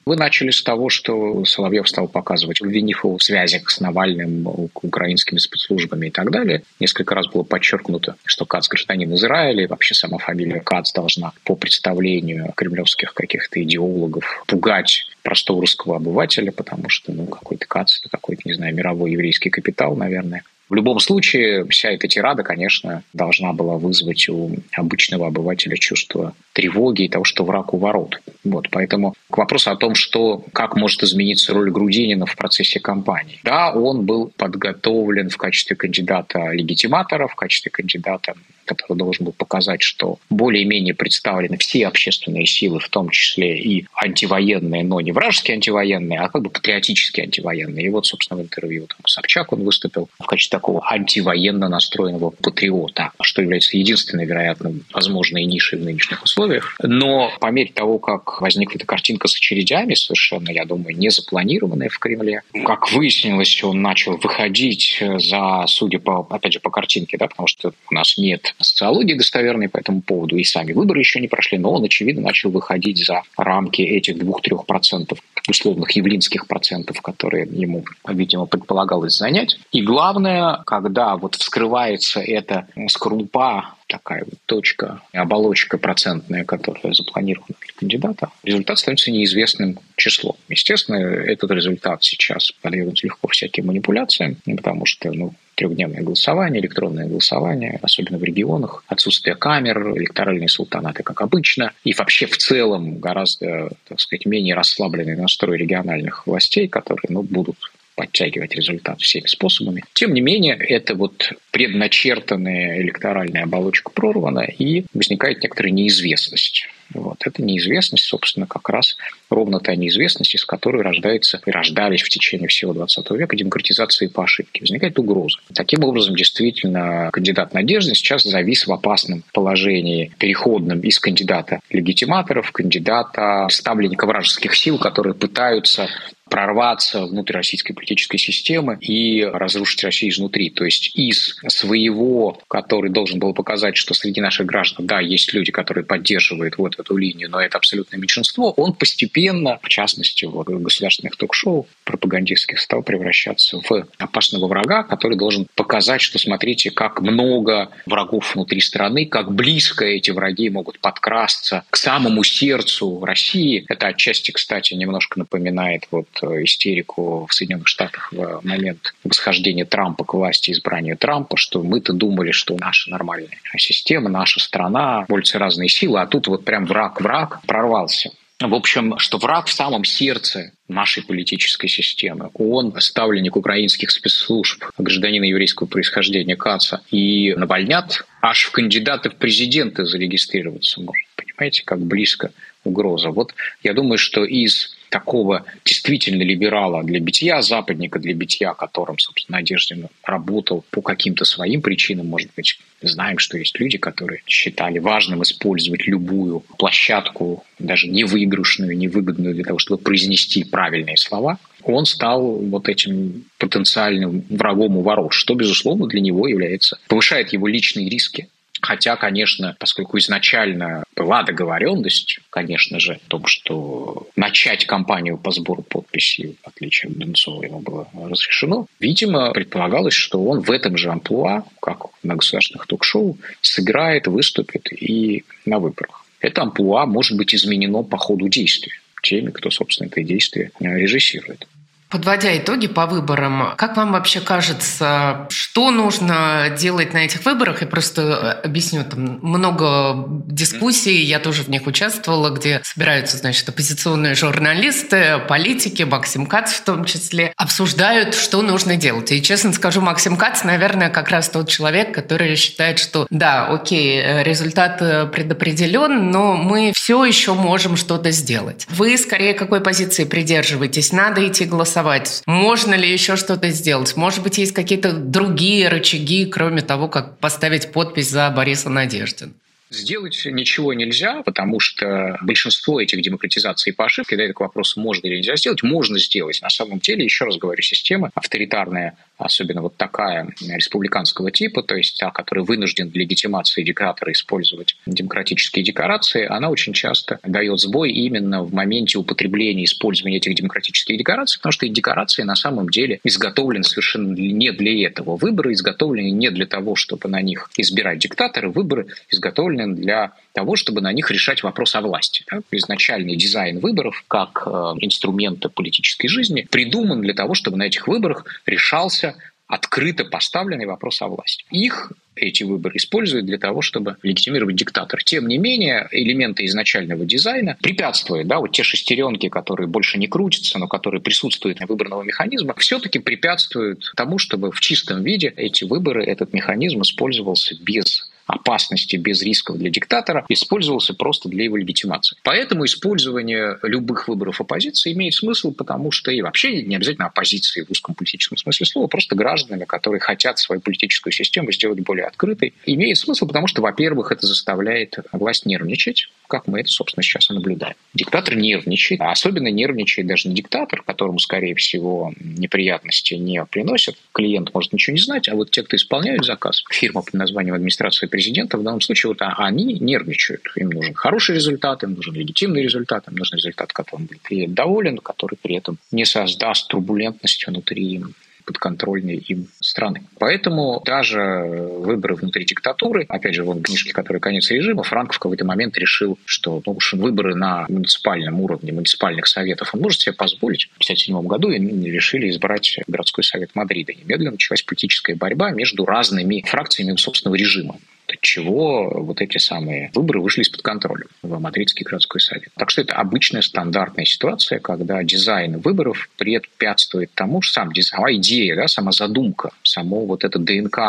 Вы 0.09 0.15
начали 0.15 0.49
с 0.49 0.63
того, 0.63 0.89
что 0.89 1.45
Соловьев 1.45 1.87
стал 1.87 2.07
показывать, 2.07 2.63
обвинив 2.63 3.03
его 3.03 3.19
в 3.19 3.23
связях 3.23 3.69
с 3.69 3.79
Навальным, 3.79 4.47
украинскими 4.73 5.37
спецслужбами 5.37 6.07
и 6.07 6.09
так 6.09 6.31
далее. 6.31 6.63
Несколько 6.79 7.13
раз 7.13 7.27
было 7.27 7.43
подчеркнуто, 7.43 8.15
что 8.25 8.45
Кац 8.45 8.67
гражданин 8.67 9.13
Израиля, 9.13 9.65
и 9.65 9.67
вообще 9.67 9.93
сама 9.93 10.17
фамилия 10.17 10.61
Кац 10.61 10.93
должна 10.93 11.33
по 11.43 11.55
представлению 11.55 12.53
кремлевских 12.55 13.13
каких-то 13.13 13.61
идеологов 13.61 14.43
пугать 14.47 15.05
простого 15.21 15.61
русского 15.61 15.97
обывателя, 15.97 16.51
потому 16.51 16.89
что 16.89 17.11
ну, 17.11 17.27
какой-то 17.27 17.67
Кац– 17.67 17.99
это 18.01 18.09
какой-то, 18.09 18.41
не 18.45 18.53
знаю, 18.53 18.73
мировой 18.73 19.11
еврейский 19.11 19.51
капитал, 19.51 19.95
наверное. 19.95 20.41
В 20.69 20.75
любом 20.75 20.99
случае, 20.99 21.65
вся 21.65 21.89
эта 21.89 22.07
тирада, 22.07 22.43
конечно, 22.43 23.03
должна 23.13 23.53
была 23.53 23.77
вызвать 23.77 24.29
у 24.29 24.55
обычного 24.71 25.27
обывателя 25.27 25.75
чувство 25.75 26.35
тревоги 26.53 27.03
и 27.03 27.09
того, 27.09 27.23
что 27.23 27.43
враг 27.43 27.73
у 27.73 27.77
ворот. 27.77 28.21
Вот, 28.43 28.69
поэтому 28.69 29.15
к 29.31 29.37
вопросу 29.37 29.71
о 29.71 29.75
том, 29.75 29.95
что, 29.95 30.43
как 30.53 30.75
может 30.75 31.01
измениться 31.01 31.53
роль 31.53 31.71
Грудинина 31.71 32.27
в 32.27 32.35
процессе 32.35 32.79
кампании. 32.79 33.39
Да, 33.43 33.71
он 33.71 34.05
был 34.05 34.31
подготовлен 34.37 35.29
в 35.29 35.37
качестве 35.37 35.75
кандидата 35.75 36.51
легитиматора, 36.51 37.27
в 37.27 37.35
качестве 37.35 37.71
кандидата 37.71 38.35
который 38.69 38.97
должен 38.97 39.25
был 39.25 39.33
показать, 39.33 39.81
что 39.81 40.19
более-менее 40.29 40.93
представлены 40.93 41.57
все 41.57 41.87
общественные 41.87 42.45
силы, 42.45 42.79
в 42.79 42.87
том 42.89 43.09
числе 43.09 43.57
и 43.57 43.87
антивоенные, 43.95 44.83
но 44.83 45.01
не 45.01 45.11
вражеские 45.11 45.55
антивоенные, 45.55 46.19
а 46.19 46.29
как 46.29 46.43
бы 46.43 46.51
патриотические 46.51 47.23
антивоенные. 47.23 47.87
И 47.87 47.89
вот, 47.89 48.05
собственно, 48.05 48.39
в 48.39 48.43
интервью 48.43 48.85
там, 48.85 48.99
Собчак 49.07 49.53
он 49.53 49.63
выступил 49.63 50.07
в 50.19 50.25
качестве 50.27 50.58
такого 50.59 50.85
антивоенно 50.91 51.69
настроенного 51.69 52.31
патриота, 52.31 53.11
что 53.21 53.41
является 53.41 53.77
единственной, 53.77 54.25
вероятно, 54.25 54.73
возможной 54.93 55.45
нишей 55.45 55.79
в 55.79 55.83
нынешних 55.83 56.21
условиях. 56.21 56.75
Но 56.83 57.31
по 57.39 57.49
мере 57.49 57.71
того, 57.73 57.97
как 57.97 58.41
возникла 58.41 58.75
эта 58.75 58.85
картинка 58.85 59.29
с 59.29 59.35
очередями, 59.35 59.93
совершенно, 59.93 60.51
я 60.51 60.65
думаю, 60.65 60.97
не 60.97 61.09
запланированная 61.09 61.87
в 61.87 61.97
Кремле, 61.97 62.41
как 62.65 62.91
выяснилось, 62.91 63.63
он 63.63 63.81
начал 63.81 64.17
выходить 64.17 65.01
за, 65.17 65.63
судя 65.67 65.99
по, 65.99 66.27
опять 66.29 66.53
же, 66.53 66.59
по 66.59 66.69
картинке, 66.69 67.17
да, 67.17 67.27
потому 67.27 67.47
что 67.47 67.71
у 67.89 67.93
нас 67.93 68.17
нет 68.17 68.53
социологии 68.59 69.13
достоверной 69.13 69.69
по 69.69 69.77
этому 69.77 70.01
поводу, 70.01 70.35
и 70.35 70.43
сами 70.43 70.73
выборы 70.73 70.99
еще 70.99 71.21
не 71.21 71.29
прошли, 71.29 71.57
но 71.57 71.71
он, 71.71 71.85
очевидно, 71.85 72.23
начал 72.23 72.51
выходить 72.51 72.97
за 72.97 73.21
рамки 73.37 73.81
этих 73.81 74.17
двух-трех 74.17 74.65
процентов 74.65 75.19
условных 75.47 75.91
явлинских 75.91 76.47
процентов, 76.47 77.01
которые 77.01 77.47
ему, 77.51 77.83
видимо, 78.07 78.45
предполагалось 78.45 79.17
занять. 79.17 79.57
И 79.71 79.81
главное, 79.81 80.48
когда 80.57 81.15
вот 81.15 81.35
вскрывается 81.35 82.19
эта 82.19 82.67
скорлупа 82.87 83.75
такая 83.87 84.23
вот 84.23 84.35
точка, 84.45 85.01
оболочка 85.13 85.77
процентная, 85.77 86.45
которая 86.45 86.93
запланирована 86.93 87.55
для 87.59 87.73
кандидата, 87.75 88.29
результат 88.43 88.77
становится 88.77 89.11
неизвестным 89.11 89.79
числом. 89.95 90.35
Естественно, 90.47 90.97
этот 90.97 91.51
результат 91.51 92.03
сейчас 92.03 92.51
подвергнут 92.61 93.03
легко 93.03 93.27
всяким 93.27 93.67
манипуляциям, 93.67 94.37
потому 94.45 94.85
что 94.85 95.11
ну, 95.11 95.33
трехдневное 95.55 96.01
голосование, 96.01 96.61
электронное 96.61 97.07
голосование, 97.07 97.79
особенно 97.81 98.17
в 98.17 98.23
регионах, 98.23 98.83
отсутствие 98.87 99.35
камер, 99.35 99.97
электоральные 99.97 100.47
султанаты, 100.47 101.03
как 101.03 101.21
обычно, 101.21 101.73
и 101.83 101.93
вообще 101.93 102.27
в 102.27 102.37
целом 102.37 102.99
гораздо, 102.99 103.71
так 103.87 103.99
сказать, 103.99 104.25
менее 104.25 104.55
расслабленный 104.55 105.17
настрой 105.17 105.57
региональных 105.57 106.27
властей, 106.27 106.67
которые 106.67 107.07
ну, 107.09 107.23
будут 107.23 107.57
подтягивать 107.99 108.55
результат 108.55 109.01
всеми 109.01 109.27
способами. 109.27 109.83
Тем 109.91 110.13
не 110.13 110.21
менее, 110.21 110.55
это 110.55 110.95
вот 110.95 111.33
предначертанная 111.51 112.79
электоральная 112.81 113.43
оболочка 113.43 113.91
прорвана, 113.91 114.39
и 114.39 114.85
возникает 114.93 115.43
некоторая 115.43 115.73
неизвестность. 115.73 116.69
Вот. 116.93 117.17
Эта 117.25 117.43
неизвестность, 117.43 118.05
собственно, 118.05 118.47
как 118.47 118.67
раз 118.69 118.97
ровно 119.29 119.59
та 119.59 119.75
неизвестность, 119.75 120.35
из 120.35 120.45
которой 120.45 120.81
рождается 120.81 121.41
и 121.45 121.51
рождались 121.51 122.01
в 122.01 122.09
течение 122.09 122.47
всего 122.47 122.73
20 122.73 123.11
века 123.11 123.35
демократизации 123.35 124.07
по 124.07 124.23
ошибке. 124.23 124.61
Возникает 124.61 124.97
угроза. 124.97 125.37
Таким 125.53 125.83
образом, 125.83 126.15
действительно, 126.15 127.09
кандидат 127.11 127.53
Надежды 127.53 127.93
сейчас 127.95 128.23
завис 128.23 128.65
в 128.67 128.73
опасном 128.73 129.23
положении, 129.33 130.11
переходном 130.17 130.79
из 130.81 130.99
кандидата 130.99 131.59
легитиматоров, 131.69 132.51
кандидата 132.51 133.47
ставленника 133.49 134.05
вражеских 134.05 134.55
сил, 134.55 134.79
которые 134.79 135.13
пытаются 135.13 135.89
прорваться 136.29 137.05
внутрь 137.05 137.33
российской 137.33 137.73
политической 137.73 138.17
системы 138.17 138.77
и 138.79 139.23
разрушить 139.23 139.83
Россию 139.83 140.11
изнутри. 140.11 140.49
То 140.49 140.63
есть 140.63 140.95
из 140.95 141.35
своего, 141.47 142.39
который 142.47 142.91
должен 142.91 143.19
был 143.19 143.33
показать, 143.33 143.75
что 143.75 143.93
среди 143.93 144.21
наших 144.21 144.45
граждан, 144.45 144.85
да, 144.85 144.99
есть 144.99 145.33
люди, 145.33 145.51
которые 145.51 145.83
поддерживают 145.83 146.57
вот 146.57 146.78
эту 146.79 146.95
линию, 146.95 147.29
но 147.29 147.41
это 147.41 147.57
абсолютное 147.57 147.99
меньшинство, 147.99 148.51
он 148.51 148.73
постепенно, 148.73 149.59
в 149.61 149.69
частности, 149.69 150.25
в 150.25 150.43
государственных 150.43 151.15
ток-шоу 151.15 151.67
пропагандистских, 151.83 152.59
стал 152.59 152.83
превращаться 152.83 153.59
в 153.67 153.87
опасного 153.97 154.47
врага, 154.47 154.83
который 154.83 155.17
должен 155.17 155.47
показать, 155.55 156.01
что 156.01 156.19
смотрите, 156.19 156.71
как 156.71 157.01
много 157.01 157.69
врагов 157.85 158.35
внутри 158.35 158.61
страны, 158.61 159.05
как 159.05 159.31
близко 159.33 159.85
эти 159.85 160.11
враги 160.11 160.49
могут 160.49 160.79
подкрасться 160.79 161.63
к 161.69 161.75
самому 161.75 162.23
сердцу 162.23 163.03
России. 163.03 163.65
Это 163.67 163.87
отчасти, 163.87 164.31
кстати, 164.31 164.73
немножко 164.73 165.19
напоминает 165.19 165.87
вот 165.91 166.07
Э, 166.21 166.43
истерику 166.43 167.25
в 167.29 167.33
Соединенных 167.33 167.67
Штатах 167.67 168.11
в 168.11 168.41
момент 168.43 168.93
восхождения 169.03 169.65
Трампа 169.65 170.03
к 170.03 170.13
власти, 170.13 170.51
избрания 170.51 170.95
Трампа, 170.95 171.37
что 171.37 171.61
мы-то 171.61 171.93
думали, 171.93 172.31
что 172.31 172.57
наша 172.57 172.89
нормальная 172.89 173.37
система, 173.57 174.09
наша 174.09 174.39
страна, 174.39 175.05
борются 175.07 175.39
разные 175.39 175.69
силы, 175.69 175.99
а 175.99 176.07
тут 176.07 176.27
вот 176.27 176.45
прям 176.45 176.65
враг-враг 176.69 177.41
прорвался. 177.45 178.11
В 178.39 178.53
общем, 178.53 178.97
что 178.99 179.17
враг 179.17 179.47
в 179.47 179.51
самом 179.51 179.83
сердце 179.83 180.53
нашей 180.69 181.03
политической 181.03 181.67
системы. 181.67 182.29
Он 182.35 182.73
ставленник 182.79 183.35
украинских 183.35 183.91
спецслужб, 183.91 184.63
гражданина 184.77 185.25
еврейского 185.25 185.67
происхождения 185.67 186.37
Каца, 186.37 186.81
и 186.89 187.33
Навальнят 187.35 188.05
аж 188.21 188.43
в 188.43 188.51
кандидаты 188.51 189.09
в 189.09 189.15
президенты 189.15 189.83
зарегистрироваться 189.83 190.79
может. 190.79 191.05
Понимаете, 191.17 191.63
как 191.65 191.79
близко 191.79 192.31
угроза. 192.63 193.09
Вот 193.09 193.33
я 193.63 193.73
думаю, 193.73 193.97
что 193.97 194.23
из 194.23 194.75
такого 194.89 195.45
действительно 195.65 196.23
либерала 196.23 196.83
для 196.83 196.99
битья, 196.99 197.41
западника 197.41 197.99
для 197.99 198.13
битья, 198.13 198.53
которым, 198.53 198.97
собственно, 198.97 199.37
Надеждин 199.37 199.87
работал 200.03 200.65
по 200.71 200.81
каким-то 200.81 201.25
своим 201.25 201.61
причинам, 201.61 202.07
может 202.07 202.31
быть, 202.35 202.59
знаем, 202.81 203.19
что 203.19 203.37
есть 203.37 203.59
люди, 203.59 203.77
которые 203.77 204.21
считали 204.25 204.79
важным 204.79 205.21
использовать 205.23 205.85
любую 205.87 206.41
площадку, 206.57 207.45
даже 207.59 207.87
невыигрышную, 207.87 208.75
невыгодную 208.77 209.35
для 209.35 209.43
того, 209.43 209.59
чтобы 209.59 209.81
произнести 209.83 210.43
правильные 210.43 210.97
слова, 210.97 211.37
он 211.63 211.85
стал 211.85 212.37
вот 212.37 212.67
этим 212.69 213.25
потенциальным 213.37 214.25
врагом 214.29 214.77
у 214.77 214.81
ворот, 214.81 215.13
что, 215.13 215.35
безусловно, 215.35 215.87
для 215.87 216.01
него 216.01 216.27
является, 216.27 216.79
повышает 216.87 217.31
его 217.33 217.47
личные 217.47 217.89
риски 217.89 218.29
Хотя, 218.61 218.95
конечно, 218.95 219.55
поскольку 219.59 219.97
изначально 219.97 220.83
была 220.95 221.23
договоренность, 221.23 222.19
конечно 222.29 222.79
же, 222.79 222.93
о 222.93 222.99
том, 223.07 223.25
что 223.25 224.07
начать 224.15 224.65
кампанию 224.65 225.17
по 225.17 225.31
сбору 225.31 225.61
подписей, 225.63 226.37
в 226.43 226.47
отличие 226.47 226.91
от 226.91 226.97
Донцова, 226.97 227.43
ему 227.43 227.59
было 227.59 227.87
разрешено, 227.93 228.67
видимо, 228.79 229.31
предполагалось, 229.31 229.93
что 229.93 230.23
он 230.23 230.41
в 230.41 230.51
этом 230.51 230.77
же 230.77 230.89
амплуа, 230.89 231.45
как 231.61 231.85
на 232.03 232.15
государственных 232.15 232.67
ток-шоу, 232.67 233.17
сыграет, 233.41 234.07
выступит 234.07 234.71
и 234.71 235.23
на 235.45 235.59
выборах. 235.59 236.05
Это 236.19 236.41
амплуа 236.41 236.85
может 236.85 237.17
быть 237.17 237.33
изменено 237.33 237.83
по 237.83 237.97
ходу 237.97 238.27
действия 238.27 238.73
теми, 239.01 239.31
кто, 239.31 239.49
собственно, 239.49 239.87
это 239.87 240.03
действие 240.03 240.51
режиссирует. 240.59 241.47
Подводя 241.89 242.37
итоги 242.37 242.67
по 242.67 242.85
выборам, 242.85 243.53
как 243.57 243.75
вам 243.75 243.93
вообще 243.93 244.19
кажется, 244.19 245.25
что 245.31 245.71
нужно 245.71 246.55
делать 246.55 246.93
на 246.93 246.99
этих 246.99 247.25
выборах? 247.25 247.61
Я 247.61 247.67
просто 247.67 248.01
э, 248.43 248.45
объясню, 248.45 248.83
там 248.83 249.19
много 249.23 250.05
дискуссий, 250.27 251.01
я 251.01 251.17
тоже 251.17 251.41
в 251.41 251.47
них 251.47 251.65
участвовала, 251.65 252.29
где 252.29 252.61
собираются, 252.63 253.17
значит, 253.17 253.49
оппозиционные 253.49 254.13
журналисты, 254.13 255.19
политики, 255.27 255.81
Максим 255.81 256.27
Кац 256.27 256.53
в 256.53 256.63
том 256.63 256.85
числе, 256.85 257.33
обсуждают, 257.37 258.13
что 258.13 258.43
нужно 258.43 258.75
делать. 258.75 259.11
И, 259.11 259.19
честно 259.19 259.51
скажу, 259.51 259.81
Максим 259.81 260.15
Кац, 260.15 260.43
наверное, 260.43 260.91
как 260.91 261.09
раз 261.09 261.27
тот 261.29 261.49
человек, 261.49 261.91
который 261.91 262.35
считает, 262.35 262.77
что 262.77 263.07
да, 263.09 263.47
окей, 263.47 263.99
э, 263.99 264.21
результат 264.21 264.79
э, 264.81 265.07
предопределен, 265.07 266.11
но 266.11 266.35
мы 266.35 266.71
все 266.75 267.03
еще 267.03 267.33
можем 267.33 267.77
что-то 267.77 268.11
сделать. 268.11 268.67
Вы 268.69 268.95
скорее 268.95 269.33
какой 269.33 269.59
позиции 269.59 270.03
придерживаетесь? 270.03 270.91
Надо 270.91 271.27
идти 271.27 271.45
голосовать 271.45 271.78
голосовать? 271.79 272.23
Можно 272.25 272.75
ли 272.75 272.91
еще 272.91 273.15
что-то 273.15 273.49
сделать? 273.49 273.95
Может 273.95 274.23
быть, 274.23 274.37
есть 274.37 274.53
какие-то 274.53 274.93
другие 274.93 275.69
рычаги, 275.69 276.25
кроме 276.25 276.61
того, 276.61 276.87
как 276.87 277.17
поставить 277.19 277.71
подпись 277.71 278.09
за 278.09 278.29
Бориса 278.29 278.69
Надеждина? 278.69 279.31
Сделать 279.71 280.23
ничего 280.25 280.73
нельзя, 280.73 281.21
потому 281.21 281.59
что 281.59 282.17
большинство 282.21 282.81
этих 282.81 283.03
демократизаций 283.03 283.71
по 283.71 283.85
ошибке, 283.85 284.17
да, 284.17 284.23
это 284.23 284.33
к 284.33 284.39
вопросу, 284.39 284.79
можно 284.79 285.05
или 285.05 285.17
нельзя 285.17 285.35
сделать, 285.35 285.61
можно 285.61 285.99
сделать. 285.99 286.41
На 286.41 286.49
самом 286.49 286.79
деле, 286.79 287.03
еще 287.03 287.25
раз 287.25 287.37
говорю, 287.37 287.61
система 287.61 288.09
авторитарная, 288.15 288.97
особенно 289.17 289.61
вот 289.61 289.77
такая 289.77 290.29
республиканского 290.41 291.29
типа, 291.29 291.61
то 291.61 291.75
есть 291.75 291.99
та, 291.99 292.09
которая 292.09 292.45
вынужден 292.45 292.89
для 292.89 293.01
легитимации 293.01 293.61
диктатора 293.61 294.11
использовать 294.11 294.75
демократические 294.87 295.63
декорации, 295.63 296.25
она 296.25 296.49
очень 296.49 296.73
часто 296.73 297.19
дает 297.23 297.59
сбой 297.59 297.91
именно 297.91 298.41
в 298.41 298.51
моменте 298.51 298.97
употребления, 298.97 299.65
использования 299.65 300.17
этих 300.17 300.33
демократических 300.33 300.97
декораций, 300.97 301.39
потому 301.39 301.51
что 301.51 301.67
эти 301.67 301.73
декорации 301.73 302.23
на 302.23 302.35
самом 302.35 302.69
деле 302.69 302.99
изготовлены 303.03 303.63
совершенно 303.63 304.13
не 304.13 304.51
для 304.51 304.87
этого. 304.87 305.15
Выборы 305.15 305.53
изготовлены 305.53 306.09
не 306.09 306.31
для 306.31 306.47
того, 306.47 306.75
чтобы 306.75 307.07
на 307.07 307.21
них 307.21 307.51
избирать 307.55 307.99
диктатора, 307.99 308.49
выборы 308.49 308.87
изготовлены 309.09 309.58
изготовлены 309.59 309.75
для 309.75 310.13
того, 310.33 310.55
чтобы 310.55 310.81
на 310.81 310.91
них 310.91 311.11
решать 311.11 311.43
вопрос 311.43 311.75
о 311.75 311.81
власти. 311.81 312.23
Да? 312.31 312.39
Изначальный 312.51 313.15
дизайн 313.15 313.59
выборов 313.59 314.03
как 314.07 314.43
э, 314.45 314.49
инструмента 314.81 315.49
политической 315.49 316.07
жизни 316.07 316.47
придуман 316.49 317.01
для 317.01 317.13
того, 317.13 317.33
чтобы 317.33 317.57
на 317.57 317.63
этих 317.63 317.87
выборах 317.87 318.25
решался 318.45 319.15
открыто 319.47 320.05
поставленный 320.05 320.67
вопрос 320.67 321.01
о 321.01 321.07
власти. 321.07 321.43
Их 321.49 321.91
эти 322.15 322.43
выборы 322.43 322.75
используют 322.77 323.25
для 323.25 323.39
того, 323.39 323.61
чтобы 323.61 323.95
легитимировать 324.03 324.55
диктатор. 324.55 325.03
Тем 325.03 325.27
не 325.27 325.37
менее, 325.37 325.87
элементы 325.91 326.45
изначального 326.45 327.03
дизайна 327.05 327.57
препятствуют, 327.61 328.27
да, 328.27 328.39
вот 328.39 328.51
те 328.51 328.61
шестеренки, 328.61 329.29
которые 329.29 329.67
больше 329.67 329.97
не 329.97 330.07
крутятся, 330.07 330.59
но 330.59 330.67
которые 330.67 331.01
присутствуют 331.01 331.61
на 331.61 331.65
выборного 331.65 332.03
механизма, 332.03 332.53
все-таки 332.57 332.99
препятствуют 332.99 333.91
тому, 333.95 334.19
чтобы 334.19 334.51
в 334.51 334.59
чистом 334.59 335.01
виде 335.03 335.33
эти 335.35 335.63
выборы, 335.63 336.05
этот 336.05 336.33
механизм 336.33 336.81
использовался 336.81 337.55
без 337.59 338.08
опасности, 338.29 338.95
без 338.95 339.21
рисков 339.21 339.57
для 339.57 339.69
диктатора, 339.69 340.25
использовался 340.29 340.93
просто 340.93 341.29
для 341.29 341.45
его 341.45 341.57
легитимации. 341.57 342.17
Поэтому 342.23 342.65
использование 342.65 343.57
любых 343.63 344.07
выборов 344.07 344.39
оппозиции 344.39 344.93
имеет 344.93 345.15
смысл, 345.15 345.51
потому 345.51 345.91
что 345.91 346.11
и 346.11 346.21
вообще 346.21 346.61
не 346.61 346.75
обязательно 346.75 347.07
оппозиции 347.07 347.63
в 347.63 347.71
узком 347.71 347.95
политическом 347.95 348.37
смысле 348.37 348.65
слова, 348.65 348.87
просто 348.87 349.15
гражданами, 349.15 349.65
которые 349.65 349.99
хотят 349.99 350.37
свою 350.37 350.61
политическую 350.61 351.11
систему 351.11 351.51
сделать 351.51 351.79
более 351.79 352.05
открытой, 352.05 352.53
имеет 352.65 352.97
смысл, 352.97 353.27
потому 353.27 353.47
что, 353.47 353.61
во-первых, 353.61 354.11
это 354.11 354.27
заставляет 354.27 354.99
власть 355.11 355.45
нервничать, 355.45 356.09
как 356.29 356.47
мы 356.47 356.61
это, 356.61 356.69
собственно, 356.69 357.03
сейчас 357.03 357.29
и 357.29 357.33
наблюдаем. 357.33 357.75
Диктатор 357.93 358.35
нервничает, 358.35 359.01
а 359.01 359.11
особенно 359.11 359.47
нервничает 359.47 360.07
даже 360.07 360.29
не 360.29 360.35
диктатор, 360.35 360.83
которому, 360.83 361.19
скорее 361.19 361.55
всего, 361.55 362.13
неприятности 362.19 363.15
не 363.15 363.43
приносят. 363.45 363.95
Клиент 364.13 364.53
может 364.53 364.71
ничего 364.71 364.95
не 364.95 365.01
знать, 365.01 365.27
а 365.27 365.35
вот 365.35 365.51
те, 365.51 365.63
кто 365.63 365.75
исполняют 365.75 366.25
заказ, 366.25 366.63
фирма 366.69 367.01
под 367.01 367.13
названием 367.15 367.55
администрации 367.55 368.07
президента, 368.07 368.57
в 368.57 368.63
данном 368.63 368.81
случае 368.81 369.09
вот 369.09 369.21
а, 369.21 369.33
они 369.37 369.73
нервничают. 369.73 370.47
Им 370.55 370.69
нужен 370.69 370.93
хороший 370.93 371.35
результат, 371.35 371.83
им 371.83 371.93
нужен 371.93 372.13
легитимный 372.13 372.61
результат, 372.61 373.07
им 373.07 373.15
нужен 373.15 373.37
результат, 373.37 373.73
которым 373.73 374.07
будет 374.07 374.53
доволен, 374.53 374.97
который 374.99 375.37
при 375.41 375.55
этом 375.55 375.77
не 375.91 376.05
создаст 376.05 376.67
турбулентности 376.67 377.49
внутри 377.49 377.99
подконтрольной 378.49 379.17
им 379.17 379.47
страны. 379.59 380.01
Поэтому 380.17 380.81
даже 380.83 381.21
выборы 381.21 382.15
внутри 382.15 382.45
диктатуры, 382.45 383.05
опять 383.07 383.35
же, 383.35 383.43
вон 383.43 383.61
книжки, 383.61 383.91
которые 383.91 384.19
«Конец 384.19 384.49
режима», 384.49 384.81
Франк 384.81 385.13
в 385.13 385.19
какой-то 385.19 385.45
момент 385.45 385.77
решил, 385.77 386.17
что 386.25 386.63
ну, 386.65 386.73
уж 386.73 386.93
выборы 386.93 387.35
на 387.35 387.67
муниципальном 387.69 388.41
уровне, 388.41 388.73
муниципальных 388.73 389.27
советов 389.27 389.75
он 389.75 389.81
может 389.81 390.01
себе 390.01 390.13
позволить. 390.13 390.69
В 390.79 390.83
1957 390.83 391.27
году 391.27 391.51
и 391.51 391.91
решили 391.91 392.27
избрать 392.31 392.79
городской 392.87 393.23
совет 393.23 393.51
Мадрида. 393.53 393.93
Немедленно 393.93 394.31
началась 394.31 394.63
политическая 394.63 395.15
борьба 395.15 395.51
между 395.51 395.85
разными 395.85 396.43
фракциями 396.47 396.95
собственного 396.95 397.35
режима 397.35 397.75
чего 398.21 398.89
вот 399.03 399.21
эти 399.21 399.37
самые 399.37 399.91
выборы 399.93 400.21
вышли 400.21 400.41
из-под 400.41 400.61
контроля 400.61 401.05
в 401.21 401.39
Мадридский 401.39 401.83
городской 401.83 402.21
совет. 402.21 402.49
Так 402.55 402.69
что 402.69 402.81
это 402.81 402.95
обычная 402.95 403.41
стандартная 403.41 404.05
ситуация, 404.05 404.59
когда 404.59 405.03
дизайн 405.03 405.59
выборов 405.59 406.09
препятствует 406.17 407.11
тому, 407.13 407.41
что 407.41 407.53
сам 407.53 407.73
дизайн, 407.73 407.89
сама 407.89 408.13
идея, 408.13 408.55
да, 408.55 408.67
сама 408.67 408.91
задумка, 408.91 409.51
само 409.63 410.05
вот 410.05 410.23
это 410.23 410.39
ДНК 410.39 410.79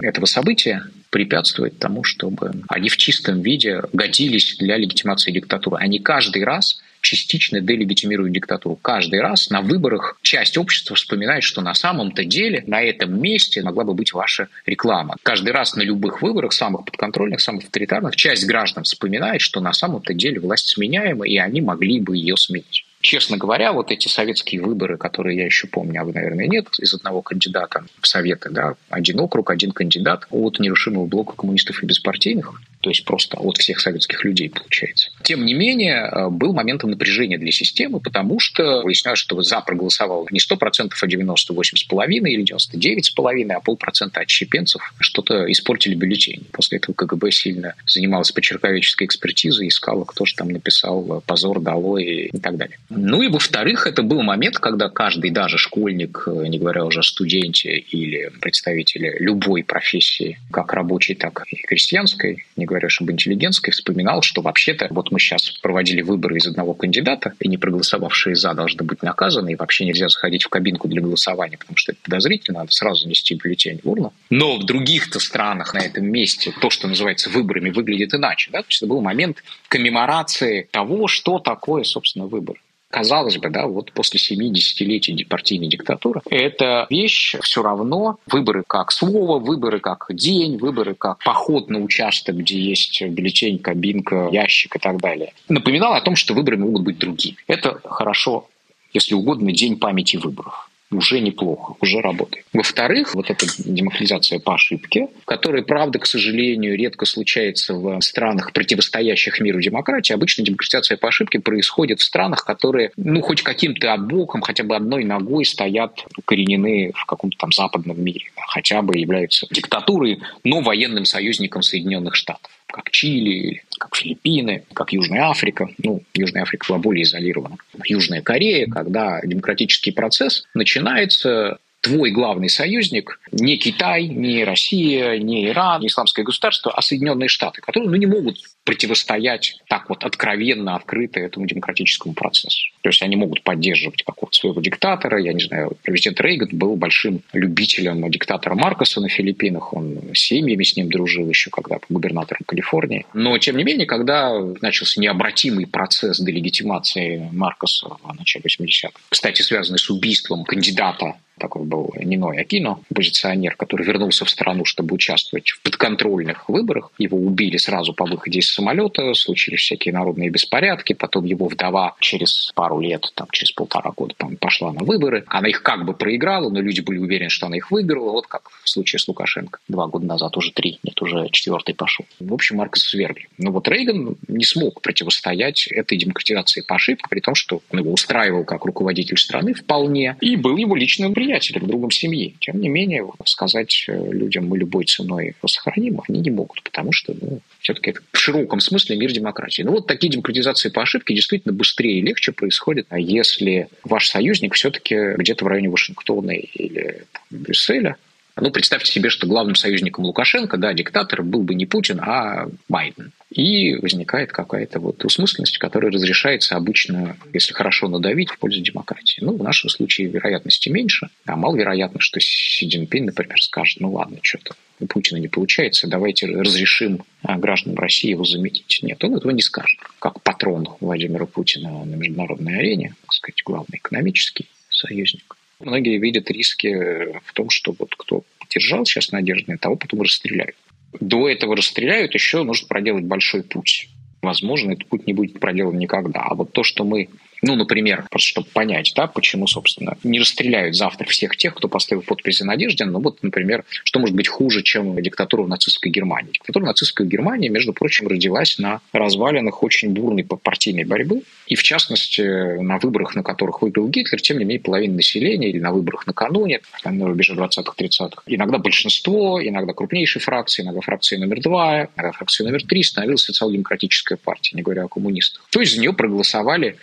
этого 0.00 0.26
события 0.26 0.82
препятствует 1.10 1.78
тому, 1.78 2.04
чтобы 2.04 2.52
они 2.68 2.88
в 2.88 2.96
чистом 2.96 3.40
виде 3.40 3.82
годились 3.92 4.56
для 4.58 4.76
легитимации 4.76 5.32
диктатуры. 5.32 5.78
Они 5.78 5.98
каждый 5.98 6.44
раз 6.44 6.80
частично 7.06 7.60
делегитимируют 7.60 8.32
диктатуру. 8.32 8.76
Каждый 8.76 9.20
раз 9.20 9.48
на 9.50 9.60
выборах 9.60 10.18
часть 10.22 10.58
общества 10.58 10.96
вспоминает, 10.96 11.44
что 11.44 11.60
на 11.60 11.72
самом-то 11.72 12.24
деле 12.24 12.64
на 12.66 12.82
этом 12.82 13.20
месте 13.20 13.62
могла 13.62 13.84
бы 13.84 13.94
быть 13.94 14.12
ваша 14.12 14.48
реклама. 14.66 15.14
Каждый 15.22 15.52
раз 15.52 15.76
на 15.76 15.82
любых 15.82 16.20
выборах, 16.20 16.52
самых 16.52 16.84
подконтрольных, 16.84 17.40
самых 17.40 17.64
авторитарных, 17.64 18.16
часть 18.16 18.44
граждан 18.46 18.82
вспоминает, 18.82 19.40
что 19.40 19.60
на 19.60 19.72
самом-то 19.72 20.14
деле 20.14 20.40
власть 20.40 20.68
сменяема, 20.68 21.26
и 21.26 21.36
они 21.36 21.60
могли 21.60 22.00
бы 22.00 22.16
ее 22.16 22.36
сменить. 22.36 22.84
Честно 23.06 23.36
говоря, 23.36 23.72
вот 23.72 23.92
эти 23.92 24.08
советские 24.08 24.60
выборы, 24.62 24.98
которые 24.98 25.38
я 25.38 25.44
еще 25.44 25.68
помню, 25.68 26.00
а 26.00 26.04
вы, 26.04 26.12
наверное, 26.12 26.48
нет, 26.48 26.66
из 26.80 26.92
одного 26.92 27.22
кандидата 27.22 27.84
в 28.00 28.08
Советы, 28.08 28.50
да, 28.50 28.74
один 28.90 29.20
округ, 29.20 29.52
один 29.52 29.70
кандидат 29.70 30.26
от 30.28 30.58
нерушимого 30.58 31.06
блока 31.06 31.36
коммунистов 31.36 31.80
и 31.84 31.86
беспартийных, 31.86 32.60
то 32.80 32.90
есть 32.90 33.04
просто 33.04 33.36
от 33.38 33.58
всех 33.58 33.80
советских 33.80 34.24
людей 34.24 34.50
получается. 34.50 35.10
Тем 35.22 35.44
не 35.44 35.54
менее, 35.54 36.08
э, 36.10 36.28
был 36.30 36.52
моментом 36.52 36.90
напряжения 36.90 37.38
для 37.38 37.50
системы, 37.50 38.00
потому 38.00 38.38
что 38.38 38.82
выяснялось, 38.82 39.18
что 39.18 39.40
за 39.42 39.60
проголосовало 39.60 40.26
не 40.30 40.38
100%, 40.38 41.02
а 41.02 41.06
98,5% 41.06 42.30
или 42.30 42.44
99,5%, 42.44 43.56
а 43.56 43.60
полпроцента 43.60 44.20
отщепенцев 44.20 44.82
что-то 44.98 45.50
испортили 45.50 45.94
бюллетень. 45.94 46.46
После 46.52 46.78
этого 46.78 46.94
КГБ 46.94 47.30
сильно 47.30 47.74
занималась 47.86 48.32
почерковеческой 48.32 49.06
экспертизой, 49.06 49.68
искала, 49.68 50.04
кто 50.04 50.24
же 50.24 50.34
там 50.36 50.48
написал 50.48 51.22
«позор, 51.26 51.60
долой» 51.60 52.30
и 52.32 52.38
так 52.38 52.56
далее. 52.56 52.78
Ну 52.96 53.22
и 53.22 53.28
во-вторых, 53.28 53.86
это 53.86 54.02
был 54.02 54.22
момент, 54.22 54.58
когда 54.58 54.88
каждый, 54.88 55.30
даже 55.30 55.58
школьник, 55.58 56.24
э, 56.26 56.46
не 56.48 56.58
говоря 56.58 56.84
уже 56.84 57.00
о 57.00 57.02
студенте 57.02 57.78
или 57.78 58.30
представителе 58.40 59.16
любой 59.18 59.62
профессии, 59.62 60.38
как 60.50 60.72
рабочей, 60.72 61.14
так 61.14 61.44
и 61.48 61.56
крестьянской, 61.56 62.46
не 62.56 62.64
говоря 62.64 62.86
уж 62.86 63.00
об 63.00 63.10
интеллигентской, 63.10 63.72
вспоминал, 63.72 64.22
что 64.22 64.40
вообще-то 64.40 64.88
вот 64.90 65.10
мы 65.10 65.20
сейчас 65.20 65.50
проводили 65.62 66.00
выборы 66.02 66.38
из 66.38 66.46
одного 66.46 66.74
кандидата, 66.74 67.34
и 67.40 67.48
не 67.48 67.58
проголосовавшие 67.58 68.34
«за» 68.34 68.54
должны 68.54 68.84
быть 68.84 69.02
наказаны, 69.02 69.52
и 69.52 69.56
вообще 69.56 69.84
нельзя 69.84 70.08
заходить 70.08 70.44
в 70.44 70.48
кабинку 70.48 70.88
для 70.88 71.02
голосования, 71.02 71.58
потому 71.58 71.76
что 71.76 71.92
это 71.92 72.00
подозрительно, 72.02 72.60
надо 72.60 72.72
сразу 72.72 73.06
нести 73.08 73.34
бюллетень 73.34 73.80
в 73.82 73.90
урну. 73.90 74.12
Но 74.30 74.56
в 74.58 74.64
других-то 74.64 75.20
странах 75.20 75.74
на 75.74 75.78
этом 75.78 76.06
месте 76.06 76.52
то, 76.60 76.70
что 76.70 76.88
называется 76.88 77.28
выборами, 77.30 77.70
выглядит 77.70 78.14
иначе. 78.14 78.50
Да? 78.52 78.60
То 78.60 78.66
есть 78.68 78.82
это 78.82 78.88
был 78.88 79.02
момент 79.02 79.42
коммеморации 79.68 80.68
того, 80.70 81.08
что 81.08 81.38
такое, 81.38 81.84
собственно, 81.84 82.26
выбор 82.26 82.56
казалось 82.90 83.38
бы, 83.38 83.50
да, 83.50 83.66
вот 83.66 83.92
после 83.92 84.18
семи 84.18 84.50
десятилетий 84.50 85.24
партийной 85.24 85.68
диктатуры, 85.68 86.20
эта 86.30 86.86
вещь 86.90 87.36
все 87.42 87.62
равно, 87.62 88.18
выборы 88.26 88.62
как 88.66 88.92
слово, 88.92 89.38
выборы 89.38 89.80
как 89.80 90.06
день, 90.10 90.56
выборы 90.58 90.94
как 90.94 91.22
поход 91.24 91.68
на 91.68 91.78
участок, 91.80 92.36
где 92.36 92.58
есть 92.58 93.02
бюллетень, 93.02 93.58
кабинка, 93.58 94.28
ящик 94.32 94.76
и 94.76 94.78
так 94.78 94.98
далее, 94.98 95.32
напоминала 95.48 95.96
о 95.96 96.00
том, 96.00 96.16
что 96.16 96.34
выборы 96.34 96.56
могут 96.56 96.82
быть 96.82 96.98
другими. 96.98 97.36
Это 97.46 97.80
хорошо, 97.84 98.48
если 98.92 99.14
угодно, 99.14 99.52
день 99.52 99.78
памяти 99.78 100.16
выборов 100.16 100.65
уже 100.90 101.20
неплохо, 101.20 101.74
уже 101.80 102.00
работает. 102.00 102.44
Во-вторых, 102.52 103.14
вот 103.14 103.30
эта 103.30 103.46
демократизация 103.58 104.38
по 104.38 104.54
ошибке, 104.54 105.08
которая, 105.24 105.62
правда, 105.62 105.98
к 105.98 106.06
сожалению, 106.06 106.76
редко 106.76 107.06
случается 107.06 107.74
в 107.74 108.00
странах, 108.00 108.52
противостоящих 108.52 109.40
миру 109.40 109.60
демократии. 109.60 110.12
Обычно 110.12 110.44
демократизация 110.44 110.96
по 110.96 111.08
ошибке 111.08 111.40
происходит 111.40 112.00
в 112.00 112.04
странах, 112.04 112.44
которые, 112.44 112.92
ну, 112.96 113.20
хоть 113.20 113.42
каким-то 113.42 113.96
боком, 113.96 114.42
хотя 114.42 114.64
бы 114.64 114.76
одной 114.76 115.04
ногой 115.04 115.44
стоят 115.44 116.04
коренены 116.24 116.92
в 116.94 117.04
каком-то 117.06 117.36
там 117.38 117.52
западном 117.52 118.02
мире, 118.02 118.26
хотя 118.36 118.82
бы 118.82 118.96
являются 118.96 119.46
диктатурой, 119.50 120.20
но 120.44 120.60
военным 120.60 121.04
союзником 121.04 121.62
Соединенных 121.62 122.14
Штатов 122.14 122.55
как 122.76 122.90
Чили, 122.90 123.62
как 123.78 123.96
Филиппины, 123.96 124.64
как 124.74 124.92
Южная 124.92 125.30
Африка. 125.30 125.68
Ну, 125.78 126.02
Южная 126.12 126.42
Африка 126.42 126.66
была 126.68 126.78
более 126.78 127.04
изолирована. 127.04 127.56
Южная 127.86 128.20
Корея, 128.20 128.66
когда 128.66 129.22
демократический 129.24 129.92
процесс 129.92 130.44
начинается 130.52 131.58
твой 131.86 132.10
главный 132.10 132.48
союзник 132.48 133.20
не 133.30 133.56
Китай, 133.56 134.06
не 134.08 134.42
Россия, 134.44 135.18
не 135.18 135.46
Иран, 135.46 135.80
не 135.80 135.86
исламское 135.86 136.24
государство, 136.24 136.72
а 136.72 136.82
Соединенные 136.82 137.28
Штаты, 137.28 137.60
которые 137.60 137.90
ну, 137.90 137.96
не 137.96 138.06
могут 138.06 138.38
противостоять 138.64 139.60
так 139.68 139.88
вот 139.88 140.02
откровенно, 140.02 140.74
открыто 140.74 141.20
этому 141.20 141.46
демократическому 141.46 142.14
процессу. 142.14 142.72
То 142.82 142.88
есть 142.88 143.02
они 143.02 143.14
могут 143.14 143.42
поддерживать 143.42 144.02
какого-то 144.02 144.36
своего 144.36 144.60
диктатора. 144.60 145.22
Я 145.22 145.32
не 145.32 145.44
знаю, 145.44 145.76
президент 145.84 146.20
Рейган 146.20 146.48
был 146.52 146.74
большим 146.74 147.20
любителем 147.32 148.10
диктатора 148.10 148.56
Маркоса 148.56 149.00
на 149.00 149.08
Филиппинах. 149.08 149.72
Он 149.72 150.00
с 150.12 150.18
семьями 150.18 150.64
с 150.64 150.76
ним 150.76 150.90
дружил 150.90 151.28
еще, 151.28 151.50
когда 151.50 151.78
губернатором 151.88 152.42
Калифорнии. 152.46 153.06
Но, 153.14 153.38
тем 153.38 153.56
не 153.56 153.64
менее, 153.64 153.86
когда 153.86 154.32
начался 154.60 155.00
необратимый 155.00 155.66
процесс 155.66 156.18
делегитимации 156.18 157.28
Маркоса 157.32 157.88
в 158.02 158.18
начале 158.18 158.44
80-х, 158.44 158.98
кстати, 159.08 159.42
связанный 159.42 159.78
с 159.78 159.88
убийством 159.88 160.44
кандидата 160.44 161.14
такой 161.38 161.64
был 161.64 161.92
Ниной 161.96 162.38
Акино, 162.38 162.80
оппозиционер, 162.90 163.56
который 163.56 163.86
вернулся 163.86 164.24
в 164.24 164.30
страну, 164.30 164.64
чтобы 164.64 164.94
участвовать 164.94 165.50
в 165.50 165.62
подконтрольных 165.62 166.48
выборах. 166.48 166.92
Его 166.98 167.18
убили 167.18 167.56
сразу 167.56 167.92
по 167.92 168.06
выходе 168.06 168.40
из 168.40 168.52
самолета, 168.52 169.14
случились 169.14 169.60
всякие 169.60 169.94
народные 169.94 170.30
беспорядки, 170.30 170.92
потом 170.92 171.24
его 171.24 171.48
вдова 171.48 171.94
через 172.00 172.52
пару 172.54 172.80
лет, 172.80 173.10
там, 173.14 173.28
через 173.32 173.52
полтора 173.52 173.92
года, 173.92 174.14
пошла 174.40 174.72
на 174.72 174.84
выборы. 174.84 175.24
Она 175.28 175.48
их 175.48 175.62
как 175.62 175.84
бы 175.84 175.94
проиграла, 175.94 176.50
но 176.50 176.60
люди 176.60 176.80
были 176.80 176.98
уверены, 176.98 177.30
что 177.30 177.46
она 177.46 177.56
их 177.56 177.70
выиграла, 177.70 178.12
вот 178.12 178.26
как 178.26 178.50
в 178.62 178.68
случае 178.68 178.98
с 178.98 179.08
Лукашенко. 179.08 179.58
Два 179.68 179.86
года 179.86 180.06
назад 180.06 180.36
уже 180.36 180.52
три, 180.52 180.78
нет, 180.82 181.00
уже 181.02 181.28
четвертый 181.30 181.74
пошел. 181.74 182.06
В 182.20 182.32
общем, 182.32 182.56
Маркос 182.56 182.82
свергли. 182.82 183.28
Но 183.38 183.50
вот 183.50 183.68
Рейган 183.68 184.16
не 184.28 184.44
смог 184.44 184.80
противостоять 184.80 185.66
этой 185.68 185.98
демократизации 185.98 186.62
по 186.62 186.76
ошибке, 186.76 187.04
при 187.08 187.20
том, 187.20 187.34
что 187.34 187.62
он 187.70 187.80
его 187.80 187.92
устраивал 187.92 188.44
как 188.44 188.64
руководитель 188.64 189.18
страны 189.18 189.54
вполне, 189.54 190.16
и 190.20 190.36
был 190.36 190.56
его 190.56 190.74
личным 190.76 191.12
приятелем, 191.26 191.66
другом 191.66 191.90
семьи. 191.90 192.36
Тем 192.40 192.60
не 192.60 192.68
менее, 192.68 193.06
сказать 193.24 193.86
э, 193.88 194.12
людям 194.12 194.46
мы 194.46 194.58
любой 194.58 194.84
ценой 194.84 195.26
его 195.26 195.48
сохраним, 195.48 196.00
они 196.08 196.20
не 196.20 196.30
могут, 196.30 196.62
потому 196.62 196.92
что 196.92 197.14
ну, 197.20 197.40
все-таки 197.60 197.90
это 197.90 198.00
в 198.12 198.18
широком 198.18 198.60
смысле 198.60 198.96
мир 198.96 199.12
демократии. 199.12 199.62
Ну 199.62 199.72
вот 199.72 199.86
такие 199.86 200.10
демократизации 200.10 200.68
по 200.68 200.82
ошибке 200.82 201.14
действительно 201.14 201.52
быстрее 201.52 201.98
и 201.98 202.02
легче 202.02 202.32
происходят, 202.32 202.86
а 202.90 202.98
если 202.98 203.68
ваш 203.82 204.08
союзник 204.08 204.54
все-таки 204.54 205.14
где-то 205.16 205.44
в 205.44 205.48
районе 205.48 205.68
Вашингтона 205.68 206.30
или 206.30 207.04
Брюсселя, 207.30 207.96
ну, 208.38 208.50
представьте 208.50 208.92
себе, 208.92 209.08
что 209.08 209.26
главным 209.26 209.54
союзником 209.54 210.04
Лукашенко, 210.04 210.58
да, 210.58 210.74
диктатора, 210.74 211.22
был 211.22 211.42
бы 211.42 211.54
не 211.54 211.64
Путин, 211.64 212.00
а 212.02 212.48
Байден. 212.68 213.12
И 213.30 213.74
возникает 213.74 214.30
какая-то 214.30 214.78
вот 214.78 215.04
усмысленность, 215.04 215.58
которая 215.58 215.90
разрешается 215.90 216.54
обычно, 216.54 217.16
если 217.32 217.52
хорошо 217.52 217.88
надавить, 217.88 218.30
в 218.30 218.38
пользу 218.38 218.60
демократии. 218.60 219.20
Ну, 219.20 219.36
в 219.36 219.42
нашем 219.42 219.68
случае 219.68 220.08
вероятности 220.08 220.68
меньше, 220.68 221.08
а 221.24 221.34
маловероятно, 221.34 222.00
что 222.00 222.20
Си 222.20 222.68
Цзиньпин, 222.68 223.06
например, 223.06 223.40
скажет, 223.42 223.80
ну 223.80 223.92
ладно, 223.92 224.18
что-то 224.22 224.54
у 224.78 224.86
Путина 224.86 225.18
не 225.18 225.28
получается, 225.28 225.88
давайте 225.88 226.26
разрешим 226.26 227.02
а, 227.22 227.38
гражданам 227.38 227.78
России 227.78 228.10
его 228.10 228.24
заметить. 228.24 228.78
Нет, 228.82 229.02
он 229.02 229.16
этого 229.16 229.32
не 229.32 229.42
скажет. 229.42 229.78
Как 229.98 230.22
патрон 230.22 230.68
Владимира 230.80 231.26
Путина 231.26 231.84
на 231.84 231.94
международной 231.94 232.58
арене, 232.58 232.94
так 233.02 233.12
сказать, 233.12 233.42
главный 233.44 233.78
экономический 233.78 234.46
союзник. 234.70 235.36
Многие 235.58 235.98
видят 235.98 236.30
риски 236.30 237.20
в 237.24 237.32
том, 237.32 237.48
что 237.50 237.74
вот 237.78 237.94
кто 237.96 238.22
держал 238.50 238.84
сейчас 238.84 239.10
надежды, 239.10 239.56
того 239.56 239.76
потом 239.76 240.02
расстреляют. 240.02 240.56
До 241.00 241.28
этого 241.28 241.56
расстреляют, 241.56 242.14
еще 242.14 242.42
нужно 242.42 242.68
проделать 242.68 243.04
большой 243.04 243.42
путь. 243.42 243.88
Возможно, 244.22 244.72
этот 244.72 244.86
путь 244.88 245.06
не 245.06 245.12
будет 245.12 245.38
проделан 245.38 245.78
никогда. 245.78 246.20
А 246.20 246.34
вот 246.34 246.52
то, 246.52 246.62
что 246.62 246.84
мы 246.84 247.08
ну, 247.46 247.54
например, 247.54 248.04
просто 248.10 248.28
чтобы 248.28 248.48
понять, 248.52 248.92
да, 248.96 249.06
почему, 249.06 249.46
собственно, 249.46 249.96
не 250.02 250.18
расстреляют 250.18 250.74
завтра 250.74 251.06
всех 251.06 251.36
тех, 251.36 251.54
кто 251.54 251.68
поставил 251.68 252.02
подписи 252.02 252.42
Надеждин. 252.42 252.90
Ну, 252.90 253.00
вот, 253.00 253.22
например, 253.22 253.64
что 253.84 254.00
может 254.00 254.16
быть 254.16 254.28
хуже, 254.28 254.62
чем 254.62 255.00
диктатура 255.00 255.42
в 255.42 255.48
нацистской 255.48 255.92
Германии? 255.92 256.32
Диктатура 256.32 256.64
в 256.64 256.66
нацистской 256.66 257.06
Германии, 257.06 257.48
между 257.48 257.72
прочим, 257.72 258.08
родилась 258.08 258.58
на 258.58 258.80
развалинах 258.92 259.62
очень 259.62 259.90
бурной 259.90 260.24
партийной 260.24 260.84
борьбы. 260.84 261.22
И, 261.46 261.54
в 261.54 261.62
частности, 261.62 262.22
на 262.60 262.78
выборах, 262.78 263.14
на 263.14 263.22
которых 263.22 263.62
выиграл 263.62 263.88
Гитлер, 263.88 264.20
тем 264.20 264.38
не 264.38 264.44
менее, 264.44 264.60
половина 264.60 264.96
населения, 264.96 265.50
или 265.50 265.58
на 265.60 265.72
выборах 265.72 266.06
накануне, 266.06 266.60
там, 266.82 266.98
на 266.98 267.06
рубеже 267.06 267.34
20-30-х, 267.34 268.22
иногда 268.26 268.58
большинство, 268.58 269.40
иногда 269.42 269.72
крупнейшие 269.72 270.20
фракции, 270.20 270.62
иногда 270.62 270.80
фракции 270.80 271.16
номер 271.16 271.40
два, 271.40 271.88
иногда 271.96 272.12
фракции 272.12 272.44
номер 272.44 272.64
три 272.64 272.82
становилась 272.82 273.22
социал-демократическая 273.22 274.16
партия, 274.16 274.56
не 274.56 274.62
говоря 274.62 274.84
о 274.84 274.88
коммунистах. 274.88 275.46
То 275.50 275.60
есть 275.60 275.74
за 275.74 275.80
нее 275.80 275.92
проголосовали 275.92 276.76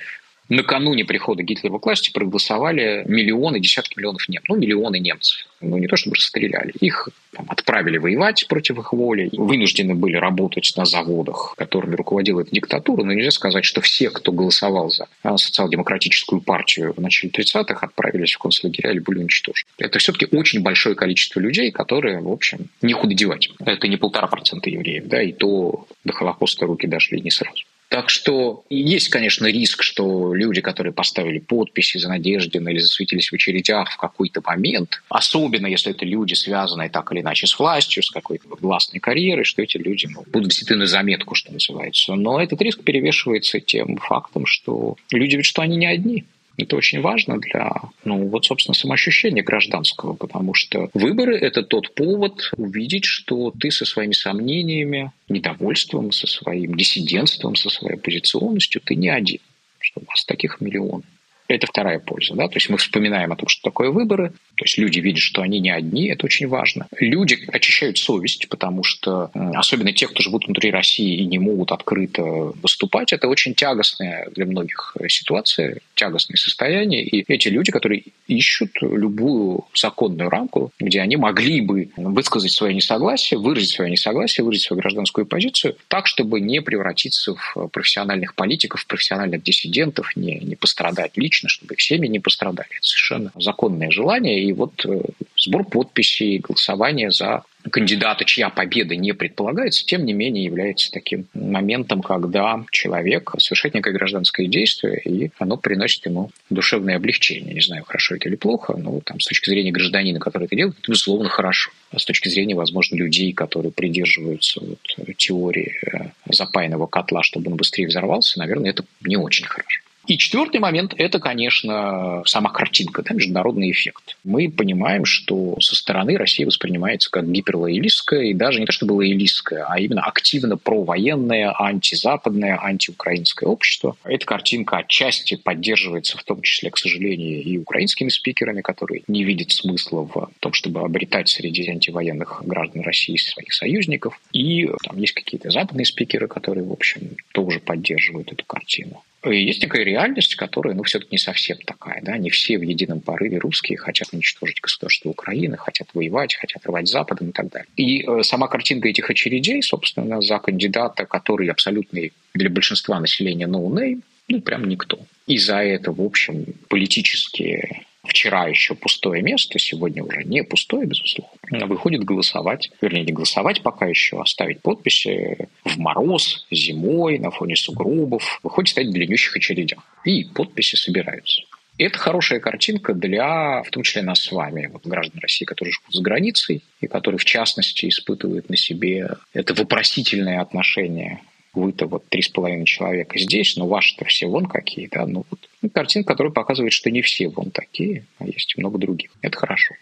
накануне 0.50 1.06
прихода 1.06 1.44
Гитлера 1.44 1.78
к 1.78 1.86
власти 1.86 2.12
проголосовали 2.12 3.04
миллионы, 3.08 3.60
десятки 3.60 3.98
миллионов 3.98 4.28
немцев. 4.28 4.50
Ну, 4.50 4.56
миллионы 4.56 5.00
немцев. 5.00 5.48
Ну, 5.62 5.78
не 5.78 5.88
то 5.88 5.96
чтобы 5.96 6.16
расстреляли. 6.16 6.74
Их 6.82 7.10
там, 7.32 7.46
отправили 7.50 7.98
воевать 7.98 8.46
против 8.48 8.78
их 8.80 8.94
воли, 8.94 9.30
вынуждены 9.32 9.96
были 9.96 10.18
работать 10.18 10.72
на 10.76 10.86
заводах, 10.86 11.56
которыми 11.58 11.96
руководила 11.96 12.42
эта 12.42 12.52
диктатура. 12.52 13.04
Но 13.04 13.14
нельзя 13.14 13.32
сказать, 13.32 13.66
что 13.66 13.82
все, 13.82 14.10
кто 14.10 14.32
голосовал 14.32 14.90
за 14.90 15.08
а, 15.24 15.38
социал-демократическую 15.38 16.42
партию 16.42 16.94
в 16.94 17.00
начале 17.00 17.32
30-х, 17.32 17.86
отправились 17.86 18.34
в 18.34 18.40
концлагеря 18.40 18.92
или 18.92 19.00
были 19.00 19.20
уничтожены. 19.20 19.68
Это 19.78 20.00
все-таки 20.00 20.28
очень 20.36 20.62
большое 20.62 20.96
количество 20.96 21.40
людей, 21.40 21.72
которые, 21.72 22.20
в 22.20 22.30
общем, 22.30 22.68
не 22.82 22.94
худо 22.94 23.14
девать. 23.14 23.50
Это 23.60 23.88
не 23.88 23.98
полтора 23.98 24.28
процента 24.28 24.70
евреев, 24.70 25.06
да, 25.08 25.22
и 25.22 25.32
то 25.32 25.88
до 26.04 26.14
Холокоста 26.14 26.66
руки 26.66 26.88
дошли 26.88 27.22
не 27.22 27.32
сразу. 27.32 27.64
Так 27.94 28.10
что 28.10 28.66
есть, 28.72 29.10
конечно, 29.10 29.46
риск, 29.46 29.84
что 29.84 30.34
люди, 30.34 30.62
которые 30.62 30.92
поставили 30.92 31.38
подписи 31.38 32.00
за 32.00 32.10
Надеждина 32.10 32.70
или 32.70 32.80
засветились 32.80 33.30
в 33.30 33.34
очередях 33.34 33.92
в 33.92 33.98
какой-то 33.98 34.42
момент, 34.44 35.04
особенно 35.10 35.68
если 35.68 35.92
это 35.92 36.04
люди, 36.04 36.34
связанные 36.34 36.90
так 36.90 37.12
или 37.12 37.22
иначе 37.22 37.46
с 37.46 37.60
властью, 37.60 38.02
с 38.02 38.10
какой-то 38.10 38.46
властной 38.60 39.00
карьерой, 39.00 39.44
что 39.44 39.62
эти 39.62 39.78
люди 39.78 40.08
ну, 40.08 40.24
будут 40.26 40.54
взяты 40.54 40.76
на 40.76 40.88
заметку, 40.88 41.36
что 41.36 41.54
называется. 41.54 42.16
Но 42.16 42.42
этот 42.42 42.60
риск 42.64 42.84
перевешивается 42.84 43.60
тем 43.60 43.98
фактом, 43.98 44.48
что 44.48 44.96
люди 45.12 45.36
ведь 45.36 45.46
что 45.46 45.62
они 45.62 45.78
не 45.78 45.86
одни. 45.86 46.26
Это 46.58 46.76
очень 46.76 47.02
важно 47.02 47.40
для, 47.40 47.72
ну, 48.06 48.28
вот, 48.28 48.46
собственно, 48.46 48.76
самоощущения 48.76 49.44
гражданского, 49.44 50.14
потому 50.14 50.54
что 50.54 50.90
выборы– 50.94 51.36
это 51.40 51.64
тот 51.64 51.96
повод 51.96 52.52
увидеть, 52.58 53.06
что 53.06 53.52
ты 53.52 53.72
со 53.72 53.86
своими 53.86 54.14
сомнениями, 54.14 55.12
недовольством, 55.30 56.12
со 56.12 56.28
своим 56.28 56.76
диссидентством, 56.76 57.56
со 57.56 57.70
своей 57.70 57.96
оппозиционностью, 57.96 58.82
ты 58.82 58.96
не 58.96 59.10
один, 59.10 59.40
что 59.80 60.02
у 60.02 60.06
вас 60.06 60.26
таких 60.26 60.62
миллионы. 60.62 61.04
Это 61.48 61.68
вторая 61.68 62.00
польза. 62.00 62.36
Да? 62.36 62.48
То 62.48 62.56
есть 62.56 62.70
мы 62.70 62.78
вспоминаем 62.78 63.32
о 63.32 63.36
том, 63.36 63.48
что 63.48 63.64
такое 63.64 63.90
выборы, 63.90 64.34
то 64.56 64.66
есть 64.66 64.78
люди 64.78 65.00
видят, 65.00 65.22
что 65.22 65.42
они 65.42 65.60
не 65.60 65.72
одни, 65.72 66.08
это 66.08 66.26
очень 66.26 66.48
важно. 66.48 66.88
Люди 67.00 67.40
очищают 67.48 67.98
совесть, 67.98 68.48
потому 68.50 68.84
что 68.84 69.32
особенно 69.56 69.92
те, 69.92 70.08
кто 70.08 70.22
живут 70.22 70.46
внутри 70.46 70.72
России 70.72 71.18
и 71.18 71.26
не 71.26 71.40
могут 71.40 71.72
открыто 71.72 72.24
выступать, 72.24 73.14
это 73.14 73.28
очень 73.28 73.56
тягостная 73.56 74.30
для 74.32 74.46
многих 74.46 74.96
ситуация, 75.08 75.80
тягостное 75.96 76.38
состояние. 76.38 77.04
И 77.04 77.24
эти 77.28 77.48
люди, 77.48 77.72
которые 77.72 78.04
ищут 78.28 78.72
любую 78.82 79.66
законную 79.74 80.30
рамку, 80.30 80.72
где 80.80 81.02
они 81.02 81.18
могли 81.18 81.62
бы 81.62 81.90
высказать 81.98 82.52
свое 82.52 82.74
несогласие, 82.74 83.40
выразить 83.40 83.72
свое 83.72 83.90
несогласие, 83.90 84.44
выразить 84.44 84.66
свою 84.66 84.82
гражданскую 84.82 85.26
позицию 85.26 85.78
так, 85.88 86.08
чтобы 86.08 86.40
не 86.40 86.62
превратиться 86.62 87.36
в 87.36 87.68
профессиональных 87.70 88.36
политиков, 88.36 88.82
в 88.82 88.88
профессиональных 88.88 89.44
диссидентов, 89.44 90.16
не, 90.16 90.40
не 90.40 90.56
пострадать 90.56 91.14
лично, 91.16 91.50
чтобы 91.50 91.74
их 91.74 91.82
семьи 91.82 92.08
не 92.08 92.20
пострадали. 92.20 92.70
Это 92.78 92.86
совершенно 92.86 93.32
законное 93.36 93.90
желание 93.92 94.43
и 94.44 94.52
вот 94.52 94.86
э, 94.86 95.02
сбор 95.38 95.64
подписей, 95.64 96.40
голосование 96.40 97.12
за 97.12 97.44
кандидата, 97.72 98.26
чья 98.26 98.50
победа 98.50 98.96
не 98.96 99.14
предполагается, 99.14 99.86
тем 99.86 100.06
не 100.06 100.12
менее 100.12 100.44
является 100.44 100.92
таким 100.92 101.28
моментом, 101.34 102.02
когда 102.02 102.66
человек 102.72 103.32
совершает 103.38 103.74
некое 103.74 103.94
гражданское 103.94 104.48
действие, 104.48 105.02
и 105.06 105.32
оно 105.40 105.56
приносит 105.56 106.06
ему 106.06 106.32
душевное 106.50 106.98
облегчение. 106.98 107.54
Не 107.54 107.62
знаю, 107.62 107.86
хорошо 107.86 108.16
это 108.16 108.28
или 108.28 108.36
плохо, 108.36 108.76
но 108.76 109.00
там, 109.00 109.22
с 109.22 109.28
точки 109.28 109.50
зрения 109.50 109.72
гражданина, 109.72 110.20
который 110.20 110.46
это 110.46 110.56
делает, 110.58 110.76
это, 110.80 110.92
безусловно, 110.92 111.30
хорошо. 111.30 111.72
А 111.92 112.00
с 112.00 112.06
точки 112.06 112.28
зрения, 112.28 112.56
возможно, 112.56 112.98
людей, 112.98 113.32
которые 113.32 113.72
придерживаются 113.72 114.60
вот, 114.60 114.80
теории 115.16 115.74
э, 115.86 116.10
запаянного 116.30 116.88
котла, 116.88 117.24
чтобы 117.24 117.50
он 117.52 117.56
быстрее 117.56 117.88
взорвался, 117.88 118.40
наверное, 118.40 118.72
это 118.72 118.84
не 119.06 119.16
очень 119.16 119.46
хорошо. 119.46 119.82
И 120.06 120.18
четвертый 120.18 120.60
момент– 120.60 120.94
это, 120.98 121.20
конечно, 121.20 122.24
сама 122.26 122.50
картинка, 122.50 123.04
да, 123.04 123.14
международный 123.14 123.72
эффект. 123.72 124.18
Мы 124.26 124.52
понимаем, 124.52 125.06
что 125.06 125.58
со 125.62 125.78
стороны 125.78 126.18
Россия 126.18 126.46
воспринимается 126.46 127.10
как 127.10 127.32
гиперлоялистская, 127.32 128.24
и 128.24 128.34
даже 128.34 128.60
не 128.60 128.66
то 128.66 128.74
чтобы 128.74 128.94
лоялистская, 128.94 129.66
а 129.66 129.80
именно 129.80 130.02
активно 130.02 130.58
провоенное, 130.58 131.54
антизападное, 131.58 132.60
антиукраинское 132.62 133.48
общество. 133.48 133.96
Эта 134.04 134.26
картинка 134.26 134.78
отчасти 134.78 135.36
поддерживается, 135.36 136.18
в 136.18 136.24
том 136.24 136.42
числе, 136.42 136.70
к 136.70 136.78
сожалению, 136.78 137.42
и 137.42 137.58
украинскими 137.58 138.10
спикерами, 138.10 138.60
которые 138.60 139.04
не 139.08 139.24
видят 139.24 139.52
смысла 139.52 140.02
в 140.02 140.32
том, 140.42 140.52
чтобы 140.52 140.82
обретать 140.82 141.30
среди 141.30 141.70
антивоенных 141.70 142.42
граждан 142.46 142.82
России 142.82 143.16
своих 143.16 143.54
союзников. 143.54 144.20
И 144.34 144.70
там 144.84 144.98
есть 144.98 145.14
какие-то 145.14 145.50
западные 145.50 145.86
спикеры, 145.86 146.28
которые, 146.28 146.66
в 146.66 146.74
общем, 146.74 147.16
тоже 147.32 147.62
поддерживают 147.62 148.34
эту 148.34 148.44
картину. 148.46 149.02
Есть 149.26 149.62
некая 149.62 149.84
реальность, 149.84 150.36
которая, 150.36 150.74
ну, 150.74 150.84
все-таки 150.84 151.14
не 151.14 151.18
совсем 151.18 151.58
такая, 151.66 152.02
да, 152.02 152.18
не 152.18 152.30
все 152.30 152.58
в 152.58 152.62
едином 152.62 153.00
порыве 153.00 153.38
русские 153.38 153.78
хотят 153.78 154.10
уничтожить 154.12 154.60
государство 154.62 155.10
Украины, 155.10 155.58
хотят 155.58 155.88
воевать, 155.94 156.36
хотят 156.36 156.66
рвать 156.66 156.90
Западом 156.90 157.30
и 157.30 157.32
так 157.32 157.50
далее. 157.50 157.68
И 157.78 158.04
э, 158.06 158.24
сама 158.24 158.48
картинка 158.48 158.90
этих 158.90 159.10
очередей, 159.10 159.62
собственно, 159.62 160.22
за 160.22 160.40
кандидата, 160.40 161.06
который 161.06 161.48
абсолютный 161.48 162.12
для 162.34 162.50
большинства 162.50 163.00
населения 163.00 163.48
no 163.48 163.66
name, 163.68 164.02
ну, 164.28 164.42
прям 164.42 164.68
никто. 164.68 165.00
И 165.28 165.38
за 165.38 165.58
это, 165.58 165.92
в 165.92 166.02
общем, 166.02 166.46
политические 166.68 167.86
вчера 168.04 168.48
еще 168.48 168.76
пустое 168.76 169.22
место, 169.22 169.60
сегодня 169.60 170.04
уже 170.04 170.24
не 170.24 170.44
пустое, 170.44 170.86
безусловно, 170.86 171.32
выходит 171.68 172.04
голосовать, 172.04 172.72
вернее, 172.82 173.04
не 173.04 173.12
голосовать 173.12 173.62
пока 173.62 173.88
еще, 173.88 174.22
а 174.22 174.26
ставить 174.26 174.62
подписи 174.62 175.50
в 175.64 175.78
мороз, 175.78 176.46
зимой, 176.52 177.18
на 177.20 177.32
фоне 177.32 177.56
сугробов, 177.56 178.40
выходит 178.44 178.70
стоять 178.70 178.90
в 178.90 178.94
длиннющих 178.94 179.36
очередях. 179.36 179.80
И 180.06 180.26
подписи 180.26 180.76
собираются. 180.76 181.44
И 181.78 181.86
это 181.86 181.98
хорошая 181.98 182.40
картинка 182.40 182.94
для, 182.94 183.64
в 183.64 183.70
том 183.72 183.82
числе, 183.82 184.04
нас 184.04 184.22
с 184.22 184.32
вами, 184.32 184.68
вот, 184.68 184.86
граждан 184.86 185.20
России, 185.20 185.46
которые 185.46 185.72
живут 185.72 185.94
за 185.94 186.04
границей, 186.04 186.62
и 186.82 186.88
которые, 186.88 187.18
в 187.18 187.26
частности, 187.26 187.90
испытывают 187.90 188.50
на 188.50 188.58
себе 188.58 189.16
это 189.34 189.56
вопросительное 189.56 190.42
отношение 190.42 191.22
вы-то 191.54 191.86
вот 191.88 192.08
три 192.10 192.22
с 192.22 192.30
половиной 192.30 192.66
человека 192.66 193.20
здесь, 193.20 193.56
но 193.58 193.68
ваши-то 193.68 194.06
все 194.06 194.28
вон 194.28 194.46
какие, 194.46 194.88
да, 194.88 195.06
ну 195.06 195.26
вот 195.30 195.50
ну, 195.62 195.70
картинка, 195.70 196.14
которая 196.14 196.34
показывает, 196.34 196.74
что 196.74 196.92
не 196.92 197.02
все 197.02 197.30
вон 197.30 197.52
такие, 197.52 198.06
а 198.20 198.26
есть 198.26 198.58
много 198.58 198.78
других. 198.78 199.12
Это 199.22 199.38
хорошо. 199.38 199.76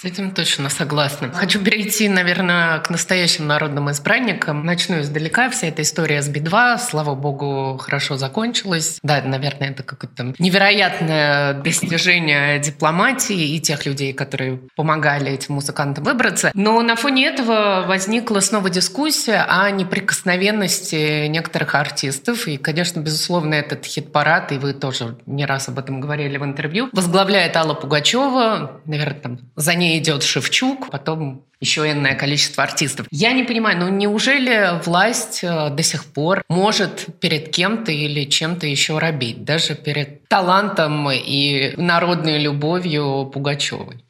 С 0.00 0.04
этим 0.04 0.32
точно 0.32 0.70
согласна. 0.70 1.30
Хочу 1.32 1.62
перейти, 1.62 2.08
наверное, 2.08 2.80
к 2.80 2.90
настоящим 2.90 3.46
народным 3.46 3.90
избранникам. 3.92 4.66
Начну 4.66 5.00
издалека. 5.00 5.48
Вся 5.50 5.68
эта 5.68 5.82
история 5.82 6.20
с 6.20 6.28
Би-2, 6.28 6.78
слава 6.78 7.14
богу, 7.14 7.78
хорошо 7.78 8.16
закончилась. 8.16 8.98
Да, 9.04 9.22
наверное, 9.22 9.70
это 9.70 9.84
какое-то 9.84 10.34
невероятное 10.40 11.54
достижение 11.54 12.58
дипломатии 12.58 13.54
и 13.54 13.60
тех 13.60 13.86
людей, 13.86 14.12
которые 14.12 14.62
помогали 14.74 15.30
этим 15.30 15.54
музыкантам 15.54 16.02
выбраться. 16.02 16.50
Но 16.54 16.82
на 16.82 16.96
фоне 16.96 17.28
этого 17.28 17.84
возникла 17.86 18.40
снова 18.40 18.70
дискуссия 18.70 19.46
о 19.48 19.70
неприкосновенности 19.70 21.28
некоторых 21.28 21.76
артистов. 21.76 22.48
И, 22.48 22.56
конечно, 22.56 22.98
безусловно, 22.98 23.54
этот 23.54 23.86
хит-парад, 23.86 24.50
и 24.50 24.58
вы 24.58 24.72
тоже 24.72 25.18
не 25.26 25.46
раз 25.46 25.68
об 25.68 25.78
этом 25.78 26.00
говорили 26.00 26.36
в 26.36 26.44
интервью, 26.44 26.90
возглавляет 26.92 27.56
Алла 27.56 27.74
Пугачева. 27.74 28.80
Наверное, 28.86 29.20
там 29.20 29.38
за 29.54 29.74
ней 29.74 29.83
ней 29.84 29.98
идет 29.98 30.22
Шевчук, 30.22 30.90
потом 30.90 31.44
еще 31.60 31.90
иное 31.90 32.14
количество 32.14 32.62
артистов. 32.62 33.06
Я 33.10 33.32
не 33.32 33.44
понимаю, 33.44 33.78
ну 33.78 33.88
неужели 33.88 34.82
власть 34.84 35.40
э, 35.42 35.70
до 35.70 35.82
сих 35.82 36.04
пор 36.04 36.42
может 36.48 37.06
перед 37.20 37.50
кем-то 37.50 37.90
или 37.90 38.24
чем-то 38.24 38.66
еще 38.66 38.98
робить, 38.98 39.44
даже 39.44 39.74
перед 39.74 40.28
талантом 40.28 41.10
и 41.10 41.74
народной 41.76 42.38
любовью 42.38 43.30
Пугачевой? 43.32 44.03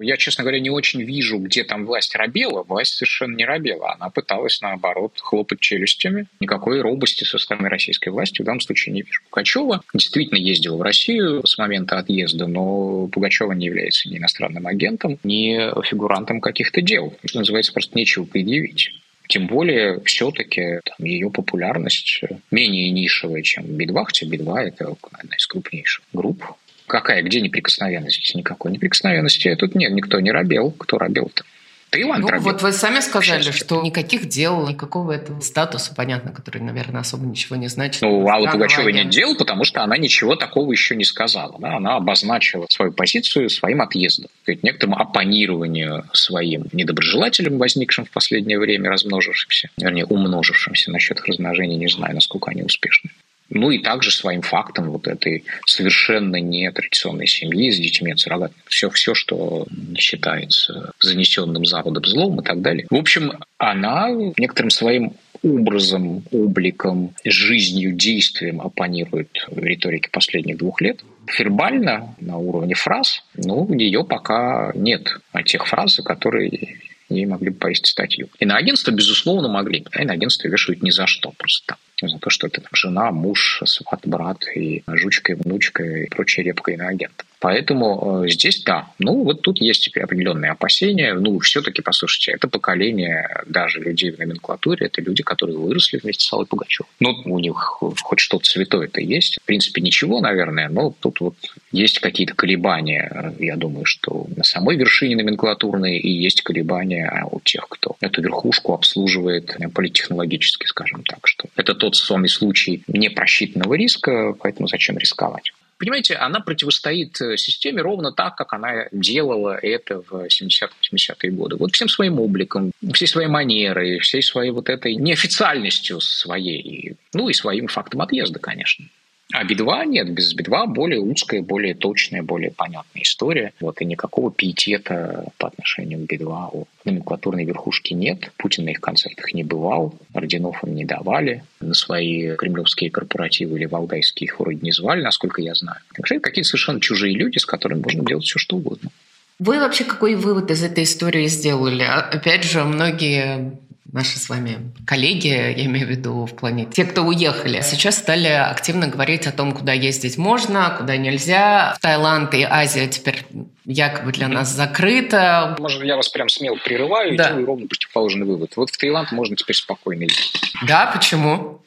Я, 0.00 0.16
честно 0.16 0.44
говоря, 0.44 0.60
не 0.60 0.70
очень 0.70 1.02
вижу, 1.02 1.38
где 1.38 1.64
там 1.64 1.86
власть 1.86 2.14
робела. 2.14 2.62
Власть 2.62 2.94
совершенно 2.94 3.36
не 3.36 3.44
робела. 3.44 3.94
Она 3.94 4.10
пыталась, 4.10 4.60
наоборот, 4.60 5.12
хлопать 5.18 5.60
челюстями. 5.60 6.26
Никакой 6.40 6.80
робости 6.80 7.24
со 7.24 7.38
стороны 7.38 7.68
российской 7.68 8.08
власти 8.08 8.42
в 8.42 8.44
данном 8.44 8.60
случае 8.60 8.94
не 8.94 9.02
вижу. 9.02 9.20
Пугачева 9.30 9.82
действительно 9.94 10.38
ездила 10.38 10.76
в 10.76 10.82
Россию 10.82 11.46
с 11.46 11.58
момента 11.58 11.98
отъезда, 11.98 12.46
но 12.46 13.06
Пугачева 13.08 13.52
не 13.52 13.66
является 13.66 14.08
ни 14.08 14.18
иностранным 14.18 14.66
агентом, 14.66 15.18
ни 15.22 15.58
фигурантом 15.84 16.40
каких-то 16.40 16.80
дел. 16.80 17.14
Что 17.24 17.40
называется, 17.40 17.72
просто 17.72 17.96
нечего 17.96 18.24
предъявить. 18.24 18.90
Тем 19.30 19.46
более, 19.46 20.00
все-таки 20.06 20.80
там, 20.84 21.06
ее 21.06 21.30
популярность 21.30 22.22
менее 22.50 22.90
нишевая, 22.90 23.42
чем 23.42 23.64
Би-2, 23.64 24.04
хотя 24.04 24.26
Би-2– 24.26 24.56
это 24.58 24.96
одна 25.02 25.36
из 25.36 25.46
крупнейших 25.46 26.04
групп 26.12 26.44
Какая, 26.90 27.22
где 27.22 27.40
неприкосновенность? 27.40 28.34
Никакой 28.34 28.72
неприкосновенности. 28.72 29.54
Тут 29.54 29.76
нет, 29.76 29.92
никто 29.92 30.18
не 30.18 30.32
робел. 30.32 30.72
Кто 30.72 30.98
робел-то? 30.98 31.44
Таиланд 31.90 32.28
ну. 32.28 32.40
Вот 32.40 32.62
вы 32.62 32.72
сами 32.72 32.98
сказали, 32.98 33.52
что 33.52 33.80
никаких 33.82 34.28
дел, 34.28 34.68
никакого 34.68 35.12
этого 35.12 35.40
статуса, 35.40 35.94
понятно, 35.94 36.32
который, 36.32 36.60
наверное, 36.60 37.02
особо 37.02 37.26
ничего 37.26 37.54
не 37.54 37.68
значит. 37.68 38.02
Ну, 38.02 38.28
Алла 38.28 38.48
Пугачева 38.50 38.88
нет 38.88 39.08
дел, 39.08 39.36
потому 39.36 39.64
что 39.64 39.84
она 39.84 39.96
ничего 39.98 40.34
такого 40.34 40.72
еще 40.72 40.96
не 40.96 41.04
сказала. 41.04 41.56
Да? 41.60 41.76
Она 41.76 41.94
обозначила 41.94 42.66
свою 42.68 42.92
позицию 42.92 43.50
своим 43.50 43.82
отъездом, 43.82 44.28
сказать, 44.42 44.64
некоторому 44.64 44.98
оппонированию 44.98 46.04
своим 46.12 46.66
недоброжелателям, 46.72 47.58
возникшим 47.58 48.04
в 48.04 48.10
последнее 48.10 48.58
время, 48.58 48.90
размножившимся, 48.90 49.70
вернее, 49.78 50.06
умножившимся 50.06 50.90
насчет 50.90 51.20
размножения, 51.20 51.76
не 51.76 51.88
знаю, 51.88 52.16
насколько 52.16 52.50
они 52.50 52.64
успешны. 52.64 53.10
Ну 53.50 53.70
и 53.70 53.78
также 53.78 54.10
своим 54.10 54.42
фактом 54.42 54.90
вот 54.90 55.08
этой 55.08 55.44
совершенно 55.66 56.36
нетрадиционной 56.36 57.26
семьи 57.26 57.70
с 57.70 57.78
детьми 57.78 58.12
от. 58.12 58.52
Все, 58.66 58.88
все, 58.90 59.14
что 59.14 59.66
считается 59.96 60.92
занесенным 61.00 61.64
Западом 61.64 62.04
злом 62.04 62.40
и 62.40 62.44
так 62.44 62.62
далее. 62.62 62.86
В 62.88 62.96
общем, 62.96 63.32
она 63.58 64.08
некоторым 64.10 64.70
своим 64.70 65.14
образом, 65.42 66.22
обликом, 66.30 67.14
жизнью, 67.24 67.92
действием 67.92 68.60
оппонирует 68.60 69.46
риторике 69.56 70.10
последних 70.10 70.58
двух 70.58 70.80
лет. 70.80 71.00
Фербально, 71.26 72.14
на 72.20 72.36
уровне 72.38 72.74
фраз, 72.74 73.24
ну, 73.34 73.72
ее 73.72 74.04
пока 74.04 74.72
нет. 74.74 75.16
А 75.32 75.42
тех 75.42 75.66
фраз, 75.66 76.00
которые 76.04 76.78
ей 77.16 77.26
могли 77.26 77.50
бы 77.50 77.56
повесить 77.56 77.86
статью. 77.86 78.28
И 78.38 78.46
на 78.46 78.56
агентство, 78.56 78.90
безусловно, 78.90 79.48
могли. 79.48 79.84
И 79.98 80.04
на 80.04 80.12
агентство 80.12 80.48
вешают 80.48 80.82
ни 80.82 80.90
за 80.90 81.06
что 81.06 81.32
просто 81.36 81.66
так 81.66 81.78
за 82.08 82.18
то, 82.18 82.30
что 82.30 82.48
ты 82.48 82.60
там 82.60 82.70
жена, 82.72 83.10
муж, 83.10 83.62
сват, 83.66 84.00
брат 84.04 84.44
и 84.54 84.82
жучка, 84.86 85.32
и 85.32 85.34
внучка 85.34 85.82
и 85.84 86.08
прочая 86.08 86.44
репка 86.46 86.72
иноагента. 86.72 87.24
Поэтому 87.40 88.24
э, 88.24 88.28
здесь 88.28 88.62
да. 88.62 88.90
Ну, 88.98 89.24
вот 89.24 89.40
тут 89.40 89.60
есть 89.60 89.88
определенные 89.96 90.52
опасения. 90.52 91.14
Ну, 91.14 91.38
все-таки, 91.38 91.80
послушайте, 91.80 92.32
это 92.32 92.48
поколение 92.48 93.42
даже 93.46 93.80
людей 93.80 94.10
в 94.10 94.18
номенклатуре, 94.18 94.86
это 94.86 95.00
люди, 95.00 95.22
которые 95.22 95.56
выросли 95.56 95.98
вместе 96.02 96.26
с 96.26 96.32
Аллой 96.32 96.46
Пугачевой. 96.46 96.88
Ну, 97.00 97.10
у 97.24 97.38
них 97.38 97.56
хоть 97.56 98.20
что-то 98.20 98.44
святое-то 98.44 99.00
есть. 99.00 99.38
В 99.42 99.46
принципе, 99.46 99.80
ничего, 99.80 100.20
наверное, 100.20 100.68
но 100.68 100.94
тут 101.00 101.20
вот 101.20 101.36
есть 101.72 101.98
какие-то 102.00 102.34
колебания. 102.34 103.34
Я 103.38 103.56
думаю, 103.56 103.86
что 103.86 104.26
на 104.36 104.44
самой 104.44 104.76
вершине 104.76 105.16
номенклатурной 105.16 105.96
и 105.96 106.10
есть 106.10 106.42
колебания 106.42 107.26
у 107.30 107.40
тех, 107.40 107.66
кто 107.70 107.96
эту 108.00 108.20
верхушку 108.20 108.74
обслуживает 108.74 109.56
политтехнологически, 109.72 110.66
скажем 110.66 111.04
так. 111.04 111.26
Что 111.26 111.48
это 111.56 111.74
тот 111.74 111.96
самый 111.96 112.28
случай 112.28 112.82
непросчитанного 112.86 113.74
риска, 113.74 114.34
поэтому 114.38 114.68
зачем 114.68 114.98
рисковать? 114.98 115.52
Понимаете, 115.80 116.16
она 116.16 116.40
противостоит 116.40 117.18
э, 117.22 117.38
системе 117.38 117.80
ровно 117.80 118.12
так, 118.12 118.36
как 118.36 118.52
она 118.52 118.88
делала 118.92 119.56
это 119.56 120.02
в 120.02 120.26
70-80-е 120.26 121.30
годы. 121.30 121.56
Вот 121.56 121.72
всем 121.72 121.88
своим 121.88 122.20
обликом, 122.20 122.70
всей 122.92 123.06
своей 123.06 123.28
манерой, 123.28 123.98
всей 124.00 124.20
своей 124.20 124.50
вот 124.50 124.68
этой 124.68 124.94
неофициальностью 124.96 126.02
своей, 126.02 126.96
ну 127.14 127.30
и 127.30 127.32
своим 127.32 127.66
фактом 127.66 128.02
отъезда, 128.02 128.38
конечно. 128.38 128.84
А 129.32 129.44
Би-2 129.44 129.86
нет, 129.86 130.12
без 130.12 130.34
Би-2 130.34 130.66
более 130.66 131.00
узкая, 131.00 131.40
более 131.42 131.74
точная, 131.74 132.22
более 132.22 132.50
понятная 132.50 133.02
история. 133.02 133.52
Вот, 133.60 133.80
и 133.80 133.84
никакого 133.84 134.32
пиетета 134.32 135.26
по 135.38 135.48
отношению 135.48 136.04
к 136.04 136.10
Би-2 136.10 136.50
у 136.52 136.66
номенклатурной 136.84 137.44
верхушки 137.44 137.92
нет. 137.92 138.32
Путин 138.36 138.64
на 138.64 138.70
их 138.70 138.80
концертах 138.80 139.32
не 139.32 139.44
бывал, 139.44 139.94
орденов 140.12 140.64
им 140.64 140.74
не 140.74 140.84
давали, 140.84 141.44
на 141.60 141.74
свои 141.74 142.34
кремлевские 142.36 142.90
корпоративы 142.90 143.58
или 143.58 143.66
валдайские 143.66 144.26
их 144.26 144.40
вроде 144.40 144.58
не 144.62 144.72
звали, 144.72 145.02
насколько 145.02 145.40
я 145.42 145.54
знаю. 145.54 145.80
Так 145.94 146.06
что 146.06 146.16
это 146.16 146.22
какие-то 146.22 146.48
совершенно 146.48 146.80
чужие 146.80 147.14
люди, 147.14 147.38
с 147.38 147.46
которыми 147.46 147.82
можно 147.82 148.04
делать 148.04 148.24
все, 148.24 148.38
что 148.38 148.56
угодно. 148.56 148.90
Вы 149.38 149.58
вообще 149.58 149.84
какой 149.84 150.16
вывод 150.16 150.50
из 150.50 150.62
этой 150.62 150.84
истории 150.84 151.26
сделали? 151.26 151.82
Опять 151.82 152.44
же, 152.44 152.64
многие 152.64 153.52
наши 153.92 154.18
с 154.18 154.28
вами 154.28 154.72
коллеги, 154.86 155.28
я 155.28 155.64
имею 155.66 155.86
в 155.86 155.90
виду 155.90 156.24
в 156.26 156.34
плане 156.34 156.66
те, 156.66 156.84
кто 156.84 157.02
уехали, 157.02 157.60
сейчас 157.62 157.98
стали 157.98 158.28
активно 158.28 158.88
говорить 158.88 159.26
о 159.26 159.32
том, 159.32 159.52
куда 159.52 159.72
ездить 159.72 160.18
можно, 160.18 160.74
куда 160.78 160.96
нельзя. 160.96 161.74
В 161.78 161.80
Таиланд 161.80 162.34
и 162.34 162.42
Азия 162.42 162.88
теперь 162.88 163.24
якобы 163.64 164.12
для 164.12 164.28
нас 164.28 164.50
закрыта. 164.54 165.56
Может, 165.58 165.84
я 165.84 165.96
вас 165.96 166.08
прям 166.08 166.28
смело 166.28 166.56
прерываю 166.56 167.16
да. 167.16 167.24
и 167.24 167.28
делаю 167.28 167.46
ровно 167.46 167.66
противоположный 167.66 168.26
вывод. 168.26 168.56
Вот 168.56 168.70
в 168.70 168.76
Таиланд 168.76 169.12
можно 169.12 169.36
теперь 169.36 169.56
спокойно 169.56 170.02
ездить. 170.02 170.40
Да, 170.66 170.90
почему? 170.92 171.62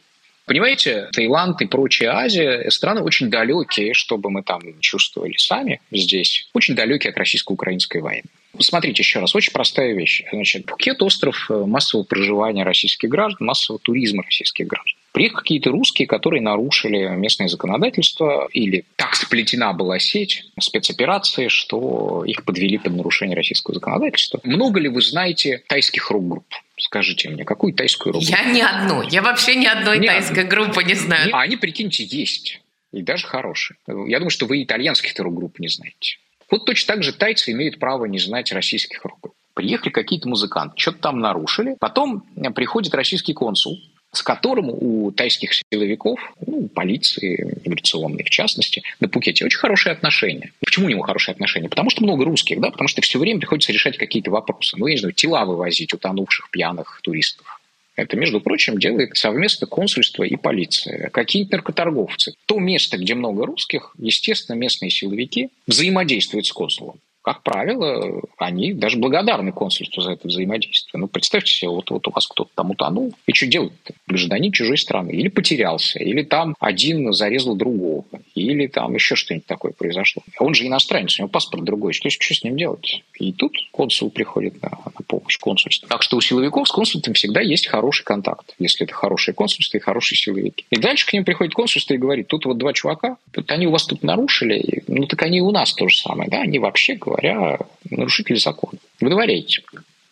Понимаете, 0.45 1.07
Таиланд 1.13 1.61
и 1.61 1.65
прочая 1.65 2.11
Азия– 2.11 2.69
страны 2.69 3.01
очень 3.01 3.29
далекие, 3.29 3.93
чтобы 3.93 4.29
мы 4.29 4.43
там 4.43 4.61
чувствовали 4.81 5.35
сами 5.37 5.81
здесь, 5.89 6.49
очень 6.53 6.75
далекие 6.75 7.11
от 7.11 7.17
российско-украинской 7.17 8.01
войны. 8.01 8.25
Смотрите 8.59 9.01
еще 9.01 9.19
раз, 9.19 9.35
очень 9.35 9.51
простая 9.51 9.93
вещь. 9.93 10.23
Значит, 10.31 10.65
Пхукет– 10.65 11.01
остров 11.03 11.49
э, 11.49 11.65
массового 11.65 12.05
проживания 12.05 12.63
российских 12.63 13.09
граждан, 13.09 13.47
массового 13.47 13.79
туризма 13.79 14.23
российских 14.23 14.67
граждан. 14.67 14.99
Приехали 15.11 15.39
какие-то 15.39 15.69
русские, 15.71 16.07
которые 16.07 16.41
нарушили 16.41 17.07
местное 17.15 17.47
законодательство, 17.47 18.47
или 18.51 18.85
так 18.95 19.15
сплетена 19.15 19.73
была 19.73 19.99
сеть 19.99 20.45
спецоперации, 20.59 21.49
что 21.49 22.23
их 22.25 22.43
подвели 22.45 22.77
под 22.79 22.95
нарушение 22.95 23.35
российского 23.35 23.75
законодательства. 23.75 24.39
Много 24.43 24.79
ли 24.79 24.89
вы 24.89 25.01
знаете 25.01 25.63
тайских 25.67 26.09
рок-групп? 26.09 26.45
Скажите 26.77 27.29
мне, 27.29 27.45
какую 27.45 27.73
тайскую 27.73 28.13
рок-группу? 28.13 28.37
Я 28.37 28.51
ни 28.51 28.61
одну. 28.61 29.03
Я 29.03 29.21
вообще 29.21 29.55
ни 29.55 29.65
одной 29.65 29.99
ни 29.99 30.07
тайской 30.07 30.45
группы 30.45 30.83
не 30.83 30.95
знаю. 30.95 31.29
А 31.33 31.41
они, 31.41 31.57
прикиньте, 31.57 32.03
есть. 32.03 32.59
И 32.91 33.01
даже 33.01 33.25
хорошие. 33.27 33.77
Я 33.87 34.17
думаю, 34.17 34.31
что 34.31 34.45
вы 34.45 34.63
итальянских 34.63 35.17
рок-групп 35.19 35.59
не 35.59 35.67
знаете. 35.67 36.17
Вот 36.53 36.65
точно 36.65 36.93
так 36.93 37.03
же 37.03 37.13
тайцы 37.13 37.51
имеют 37.51 37.79
право 37.79 38.05
не 38.05 38.19
знать 38.19 38.51
российских 38.51 39.03
рок 39.05 39.33
Приехали 39.55 39.89
какие-то 39.89 40.29
музыканты, 40.29 40.75
что-то 40.77 40.99
там 40.99 41.19
нарушили. 41.19 41.75
Потом 41.79 42.21
приходит 42.53 42.93
российский 42.93 43.33
консул, 43.33 43.79
с 44.11 44.21
которым 44.21 44.69
у 44.69 45.11
тайских 45.11 45.49
силовиков, 45.55 46.19
ну, 46.45 46.67
полиции, 46.67 47.59
миграционной 47.65 48.23
в 48.23 48.29
частности, 48.29 48.83
на 48.99 49.09
Пукете 49.09 49.45
очень 49.45 49.57
хорошие 49.57 49.93
отношения. 49.93 50.51
Почему 50.63 50.85
у 50.85 50.89
него 50.89 51.01
хорошие 51.01 51.33
отношения? 51.33 51.69
Потому 51.69 51.89
что 51.89 52.03
много 52.03 52.23
русских, 52.23 52.61
да, 52.61 52.69
потому 52.69 52.87
что 52.87 53.01
все 53.01 53.17
время 53.17 53.39
приходится 53.39 53.71
решать 53.71 53.97
какие-то 53.97 54.29
вопросы. 54.29 54.77
Ну, 54.77 54.85
я 54.85 54.93
не 54.93 54.99
знаю, 54.99 55.13
тела 55.13 55.45
вывозить 55.45 55.91
утонувших 55.91 56.51
пьяных 56.51 56.99
туристов 57.01 57.52
это, 57.95 58.17
между 58.17 58.41
прочим, 58.41 58.79
делает 58.79 59.15
совместно 59.15 59.67
консульство 59.67 60.23
и 60.23 60.35
полиция. 60.35 61.09
Какие-то 61.09 61.57
наркоторговцы. 61.57 62.33
То 62.45 62.59
место, 62.59 62.97
где 62.97 63.13
много 63.13 63.45
русских, 63.45 63.95
естественно, 63.97 64.55
местные 64.55 64.89
силовики 64.89 65.49
взаимодействуют 65.67 66.45
с 66.45 66.51
консулом 66.51 66.99
как 67.23 67.41
правило, 67.41 68.21
они 68.37 68.73
даже 68.73 68.97
благодарны 68.97 69.53
консульству 69.53 70.01
за 70.01 70.11
это 70.11 70.27
взаимодействие. 70.27 70.99
Ну, 70.99 71.07
представьте 71.07 71.53
себе, 71.53 71.69
вот, 71.69 71.89
вот 71.89 72.05
у 72.05 72.11
вас 72.11 72.27
кто-то 72.27 72.51
там 72.53 72.71
утонул, 72.71 73.13
и 73.25 73.33
что 73.33 73.47
делать-то? 73.47 73.93
Гражданин 74.07 74.51
чужой 74.51 74.77
страны. 74.77 75.11
Или 75.11 75.29
потерялся, 75.29 75.99
или 75.99 76.23
там 76.23 76.53
один 76.59 77.13
зарезал 77.13 77.55
другого, 77.55 78.03
или 78.35 78.67
там 78.67 78.93
еще 78.93 79.15
что-нибудь 79.15 79.45
такое 79.45 79.71
произошло. 79.71 80.21
Он 80.37 80.53
же 80.53 80.67
иностранец, 80.67 81.17
у 81.17 81.23
него 81.23 81.29
паспорт 81.29 81.63
другой. 81.63 81.93
Что, 81.93 82.09
что 82.09 82.33
с 82.33 82.43
ним 82.43 82.57
делать? 82.57 83.03
И 83.17 83.31
тут 83.31 83.53
консул 83.71 84.11
приходит 84.11 84.61
на, 84.61 84.69
на 84.69 85.05
помощь 85.07 85.37
консульству. 85.37 85.87
Так 85.87 86.03
что 86.03 86.17
у 86.17 86.21
силовиков 86.21 86.67
с 86.67 86.71
консульством 86.71 87.13
всегда 87.13 87.39
есть 87.39 87.67
хороший 87.67 88.03
контакт, 88.03 88.53
если 88.59 88.85
это 88.85 88.93
хорошее 88.93 89.33
консульство 89.33 89.77
и 89.77 89.79
хорошие 89.79 90.17
силовики. 90.17 90.65
И 90.71 90.75
дальше 90.75 91.07
к 91.07 91.13
ним 91.13 91.23
приходит 91.23 91.53
консульство 91.53 91.93
и 91.93 91.97
говорит, 91.97 92.27
тут 92.27 92.45
вот 92.45 92.57
два 92.57 92.73
чувака, 92.73 93.15
вот 93.33 93.49
они 93.49 93.67
у 93.67 93.71
вас 93.71 93.85
тут 93.85 94.03
нарушили, 94.03 94.83
ну 94.87 95.05
так 95.05 95.21
они 95.21 95.37
и 95.37 95.41
у 95.41 95.51
нас 95.51 95.73
то 95.73 95.87
же 95.87 95.97
самое, 95.97 96.29
да, 96.29 96.41
они 96.41 96.59
вообще 96.59 96.95
говорят 96.95 97.12
говоря, 97.13 97.59
нарушители 97.89 98.37
закона. 98.37 98.79
Выдворяйте. 98.99 99.63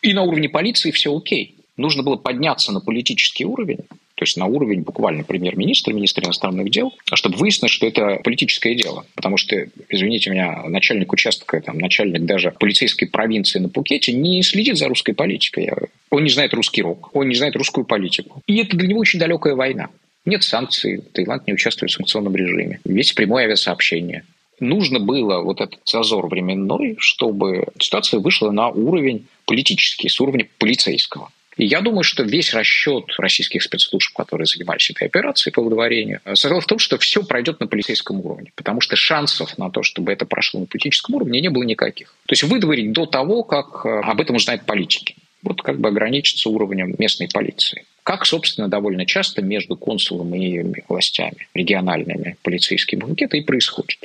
И 0.02 0.14
на 0.14 0.24
уровне 0.24 0.50
полиции 0.50 0.92
все 0.92 1.16
окей. 1.16 1.56
Нужно 1.78 2.04
было 2.04 2.16
подняться 2.16 2.72
на 2.72 2.80
политический 2.80 3.46
уровень, 3.46 3.80
то 4.16 4.24
есть 4.24 4.38
на 4.38 4.46
уровень 4.46 4.82
буквально 4.82 5.24
премьер-министра, 5.24 5.94
министра 5.94 6.24
иностранных 6.26 6.70
дел, 6.70 6.94
чтобы 7.12 7.38
выяснить, 7.38 7.72
что 7.72 7.88
это 7.88 8.20
политическое 8.24 8.76
дело. 8.76 9.06
Потому 9.16 9.38
что, 9.38 9.68
извините 9.90 10.30
меня, 10.30 10.64
начальник 10.68 11.12
участка, 11.12 11.60
там, 11.62 11.80
начальник 11.80 12.26
даже 12.26 12.52
полицейской 12.52 13.08
провинции 13.08 13.58
на 13.58 13.70
Пукете 13.70 14.14
не 14.14 14.44
следит 14.44 14.78
за 14.78 14.90
русской 14.90 15.14
политикой. 15.14 15.72
Он 16.12 16.24
не 16.24 16.30
знает 16.30 16.54
русский 16.54 16.84
рок, 16.84 17.10
он 17.16 17.30
не 17.30 17.36
знает 17.36 17.56
русскую 17.56 17.86
политику. 17.86 18.44
И 18.46 18.58
это 18.58 18.78
для 18.78 18.90
него 18.90 19.00
очень 19.00 19.18
далекая 19.18 19.56
война. 19.56 19.90
Нет 20.26 20.44
санкций, 20.44 21.02
Таиланд 21.14 21.48
не 21.48 21.54
участвует 21.54 21.92
в 21.92 21.96
санкционном 21.96 22.36
режиме. 22.36 22.80
Есть 22.86 23.16
прямое 23.16 23.46
авиасообщение. 23.46 24.24
Нужно 24.62 25.00
было 25.00 25.42
вот 25.42 25.60
этот 25.60 25.80
зазор 25.86 26.28
временной, 26.28 26.96
чтобы 27.00 27.66
ситуация 27.80 28.20
вышла 28.20 28.52
на 28.52 28.70
уровень 28.70 29.26
политический, 29.46 30.08
с 30.08 30.22
уровня 30.22 30.48
полицейского. 30.60 31.32
И 31.58 31.66
я 31.66 31.82
думаю, 31.82 32.04
что 32.04 32.22
весь 32.22 32.54
расчет 32.54 33.06
российских 33.18 33.64
спецслужб, 33.64 34.16
которые 34.16 34.46
занимались 34.46 34.92
этой 34.92 35.08
операцией 35.08 35.52
по 35.52 35.64
выдворению, 35.64 36.22
состоял 36.26 36.60
в 36.60 36.68
том, 36.68 36.78
что 36.78 37.00
все 37.00 37.24
пройдет 37.24 37.60
на 37.60 37.66
полицейском 37.66 38.20
уровне. 38.20 38.52
Потому 38.56 38.82
что 38.82 38.96
шансов 38.96 39.58
на 39.58 39.72
то, 39.72 39.82
чтобы 39.82 40.14
это 40.14 40.28
прошло 40.28 40.60
на 40.60 40.68
политическом 40.68 41.16
уровне, 41.16 41.42
не 41.42 41.50
было 41.50 41.64
никаких. 41.64 42.10
То 42.28 42.34
есть 42.34 42.44
выдворить 42.44 42.92
до 42.92 43.08
того, 43.08 43.44
как 43.44 43.84
э, 43.84 43.90
об 43.90 44.22
этом 44.22 44.36
узнают 44.36 44.68
политики. 44.68 45.16
Вот 45.42 45.64
как 45.64 45.80
бы 45.80 45.90
ограничиться 45.90 46.50
уровнем 46.50 46.94
местной 47.00 47.30
полиции. 47.34 47.84
Как, 48.04 48.28
собственно, 48.28 48.68
довольно 48.68 49.08
часто 49.08 49.42
между 49.42 49.76
консулом 49.76 50.36
и 50.36 50.84
властями 50.88 51.48
региональными 51.56 52.38
полицейскими 52.44 53.02
это 53.18 53.38
и 53.38 53.42
происходит 53.42 53.98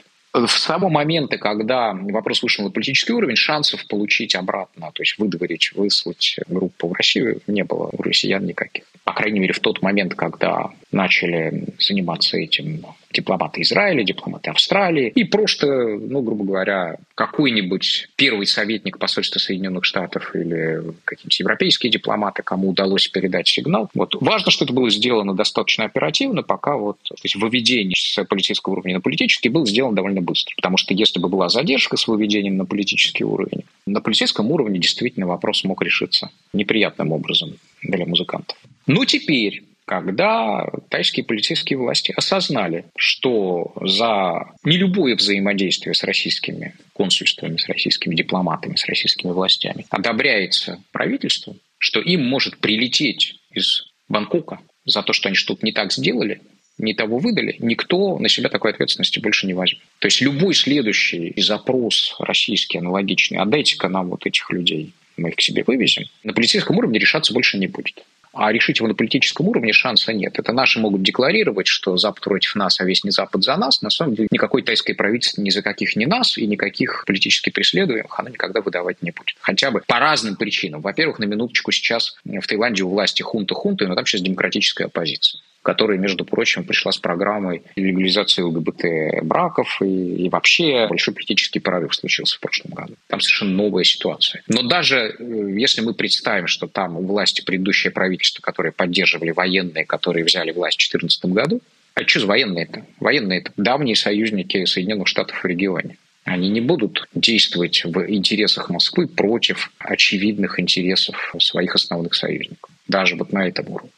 в 0.45 0.49
самого 0.49 0.91
момента, 0.91 1.39
когда 1.39 1.93
вопрос 1.95 2.43
вышел 2.43 2.65
на 2.65 2.71
политический 2.71 3.13
уровень, 3.13 3.37
шансов 3.37 3.87
получить 3.87 4.35
обратно, 4.35 4.91
то 4.93 5.03
есть 5.03 5.19
выдворить, 5.19 5.73
выслать 5.75 6.39
группу 6.49 6.89
в 6.89 6.93
Россию 6.93 7.41
не 7.47 7.65
было 7.65 7.89
у 7.93 8.03
россиян 8.03 8.45
никаких. 8.45 8.85
По 9.05 9.13
крайней 9.13 9.41
мере, 9.41 9.55
в 9.55 9.61
тот 9.61 9.83
момент, 9.83 10.15
когда 10.15 10.71
начали 10.93 11.65
заниматься 11.79 12.37
этим 12.37 12.85
дипломаты 13.13 13.63
Израиля, 13.63 14.05
дипломаты 14.05 14.51
Австралии 14.51 15.09
и 15.15 15.25
просто, 15.25 15.67
ну, 15.67 16.21
грубо 16.23 16.45
говоря, 16.45 16.97
какой-нибудь 17.15 18.09
первый 18.17 18.47
советник 18.47 18.99
посольства 18.99 19.39
Соединенных 19.39 19.85
Штатов 19.85 20.35
или 20.35 20.83
какие-нибудь 21.05 21.41
европейские 21.41 21.91
дипломаты, 21.91 22.43
кому 22.43 22.71
удалось 22.71 23.09
передать 23.09 23.49
сигнал. 23.49 23.91
Вот. 23.95 24.15
Важно, 24.21 24.51
что 24.51 24.65
это 24.65 24.75
было 24.75 24.91
сделано 24.91 25.35
достаточно 25.35 25.85
оперативно, 25.85 26.43
пока 26.43 26.77
вот 26.77 26.99
то 27.03 27.15
есть 27.23 27.37
выведение 27.37 27.95
с 27.97 28.23
политического 28.25 28.75
уровня 28.75 28.95
на 28.95 29.01
политический 29.01 29.49
было 29.49 29.67
сделано 29.67 29.97
довольно 29.97 30.21
быстро. 30.21 30.55
Потому 30.57 30.77
что 30.77 30.93
если 30.93 31.19
бы 31.19 31.29
была 31.29 31.49
задержка 31.49 31.97
с 31.97 32.07
выведением 32.07 32.57
на 32.57 32.67
политический 32.67 33.25
уровень, 33.25 33.65
на 33.87 34.01
полицейском 34.01 34.51
уровне 34.51 34.79
действительно 34.79 35.27
вопрос 35.27 35.65
мог 35.65 35.83
решиться 35.83 36.31
неприятным 36.53 37.13
образом 37.13 37.55
для 37.83 38.05
музыкантов. 38.05 38.57
Но 38.87 39.05
теперь 39.05 39.63
когда 39.87 40.67
тайские 40.91 41.25
полицейские 41.25 41.79
власти 41.79 42.13
осознали, 42.15 42.87
что 42.99 43.73
за 43.81 44.53
не 44.65 44.77
любое 44.77 45.15
взаимодействие 45.15 45.95
с 45.95 46.03
российскими 46.03 46.75
консульствами, 46.93 47.57
с 47.57 47.69
российскими 47.69 48.15
дипломатами, 48.15 48.75
с 48.75 48.85
российскими 48.87 49.31
властями 49.31 49.87
одобряется 49.91 50.83
правительством, 50.93 51.61
что 51.79 52.01
им 52.01 52.27
может 52.27 52.59
прилететь 52.59 53.37
из 53.51 53.85
Бангкока 54.09 54.59
за 54.85 55.03
то, 55.03 55.13
что 55.13 55.29
они 55.29 55.37
что-то 55.37 55.65
не 55.65 55.73
так 55.73 55.93
сделали, 55.93 56.41
не 56.79 56.93
того 56.93 57.19
выдали, 57.19 57.57
никто 57.61 58.19
на 58.19 58.29
себя 58.29 58.49
такой 58.49 58.73
ответственности 58.73 59.21
больше 59.21 59.47
не 59.47 59.55
возьмет. 59.55 59.83
То 60.01 60.07
есть 60.07 60.21
любой 60.21 60.55
следующий 60.55 61.33
запрос 61.41 62.17
российский 62.19 62.79
аналогичный, 62.79 63.39
отдайте-ка 63.39 63.89
нам 63.89 64.11
вот 64.11 64.27
этих 64.27 64.51
людей, 64.51 64.93
мы 65.17 65.31
их 65.31 65.37
к 65.37 65.41
себе 65.41 65.63
вывезем, 65.65 66.07
на 66.25 66.33
полицейском 66.33 66.77
уровне 66.77 66.99
решаться 66.99 67.33
больше 67.33 67.57
не 67.57 67.69
будет 67.69 68.05
а 68.37 68.53
решить 68.53 68.79
его 68.79 68.89
на 68.89 68.95
политическом 68.95 69.49
уровне 69.49 69.73
шанса 69.73 70.13
нет. 70.13 70.39
Это 70.39 70.53
наши 70.53 70.79
могут 70.79 71.03
декларировать, 71.03 71.67
что 71.67 71.97
Запад 71.97 72.23
против 72.23 72.55
нас, 72.55 72.81
а 72.81 72.85
весь 72.85 73.03
не 73.05 73.11
Запад 73.11 73.43
за 73.43 73.57
нас. 73.57 73.83
На 73.83 73.91
самом 73.91 74.15
деле 74.15 74.29
никакой 74.31 74.63
тайское 74.63 74.95
правительство 74.95 75.41
ни 75.41 75.51
за 75.51 75.63
каких 75.63 75.97
ни 75.97 76.05
нас 76.05 76.37
и 76.37 76.47
никаких 76.47 77.05
политически 77.07 77.51
преследуемых 77.51 78.19
оно 78.19 78.29
никогда 78.29 78.61
выдавать 78.61 79.03
не 79.03 79.11
будет. 79.11 79.37
Хотя 79.41 79.71
бы 79.71 79.83
по 79.87 79.99
разным 79.99 80.37
причинам. 80.37 80.83
Во-первых, 80.83 81.19
на 81.19 81.25
минуточку 81.25 81.73
сейчас 81.73 82.17
в 82.25 82.47
Таиланде 82.47 82.83
у 82.83 82.91
власти 82.91 83.23
хунта-хунта, 83.23 83.87
но 83.87 83.95
там 83.95 84.05
сейчас 84.07 84.21
демократическая 84.21 84.85
оппозиция 84.85 85.41
которая, 85.67 85.99
между 85.99 86.25
прочим, 86.25 86.63
пришла 86.63 86.93
с 86.93 86.99
программой 86.99 87.65
легализации 87.75 88.41
ЛГБТ-браков 88.43 89.83
и, 89.83 90.27
и 90.27 90.29
вообще 90.29 90.87
большой 90.89 91.13
политический 91.13 91.59
прорыв 91.59 91.93
случился 91.93 92.37
в 92.37 92.41
прошлом 92.41 92.73
году. 92.73 92.95
Там 93.09 93.21
совершенно 93.21 93.51
новая 93.51 93.83
ситуация. 93.83 94.45
Но 94.47 94.63
даже 94.63 95.17
э, 95.19 95.55
если 95.59 95.81
мы 95.81 95.93
представим, 95.93 96.47
что 96.47 96.69
там 96.69 96.97
у 96.97 97.05
власти 97.05 97.43
предыдущее 97.45 97.91
правительство, 97.91 98.41
которое 98.43 98.71
поддерживали 98.71 99.33
военные, 99.33 99.85
которые 99.85 100.25
взяли 100.25 100.53
власть 100.53 100.77
в 100.77 100.89
2014 100.89 101.25
году, 101.33 101.61
а 101.95 102.07
что 102.07 102.21
за 102.21 102.27
военные-то? 102.29 102.87
Военные– 103.01 103.39
это 103.41 103.51
давние 103.57 103.97
союзники 103.97 104.67
Соединенных 104.67 105.09
Штатов 105.09 105.43
в 105.43 105.47
регионе. 105.47 105.97
Они 106.23 106.49
не 106.49 106.61
будут 106.61 107.09
действовать 107.13 107.85
в 107.85 108.09
интересах 108.09 108.71
Москвы 108.71 109.09
против 109.09 109.73
очевидных 109.81 110.61
интересов 110.61 111.35
своих 111.41 111.75
основных 111.75 112.15
союзников. 112.15 112.71
Даже 112.87 113.17
вот 113.17 113.33
на 113.33 113.49
этом 113.49 113.69
уровне. 113.69 113.91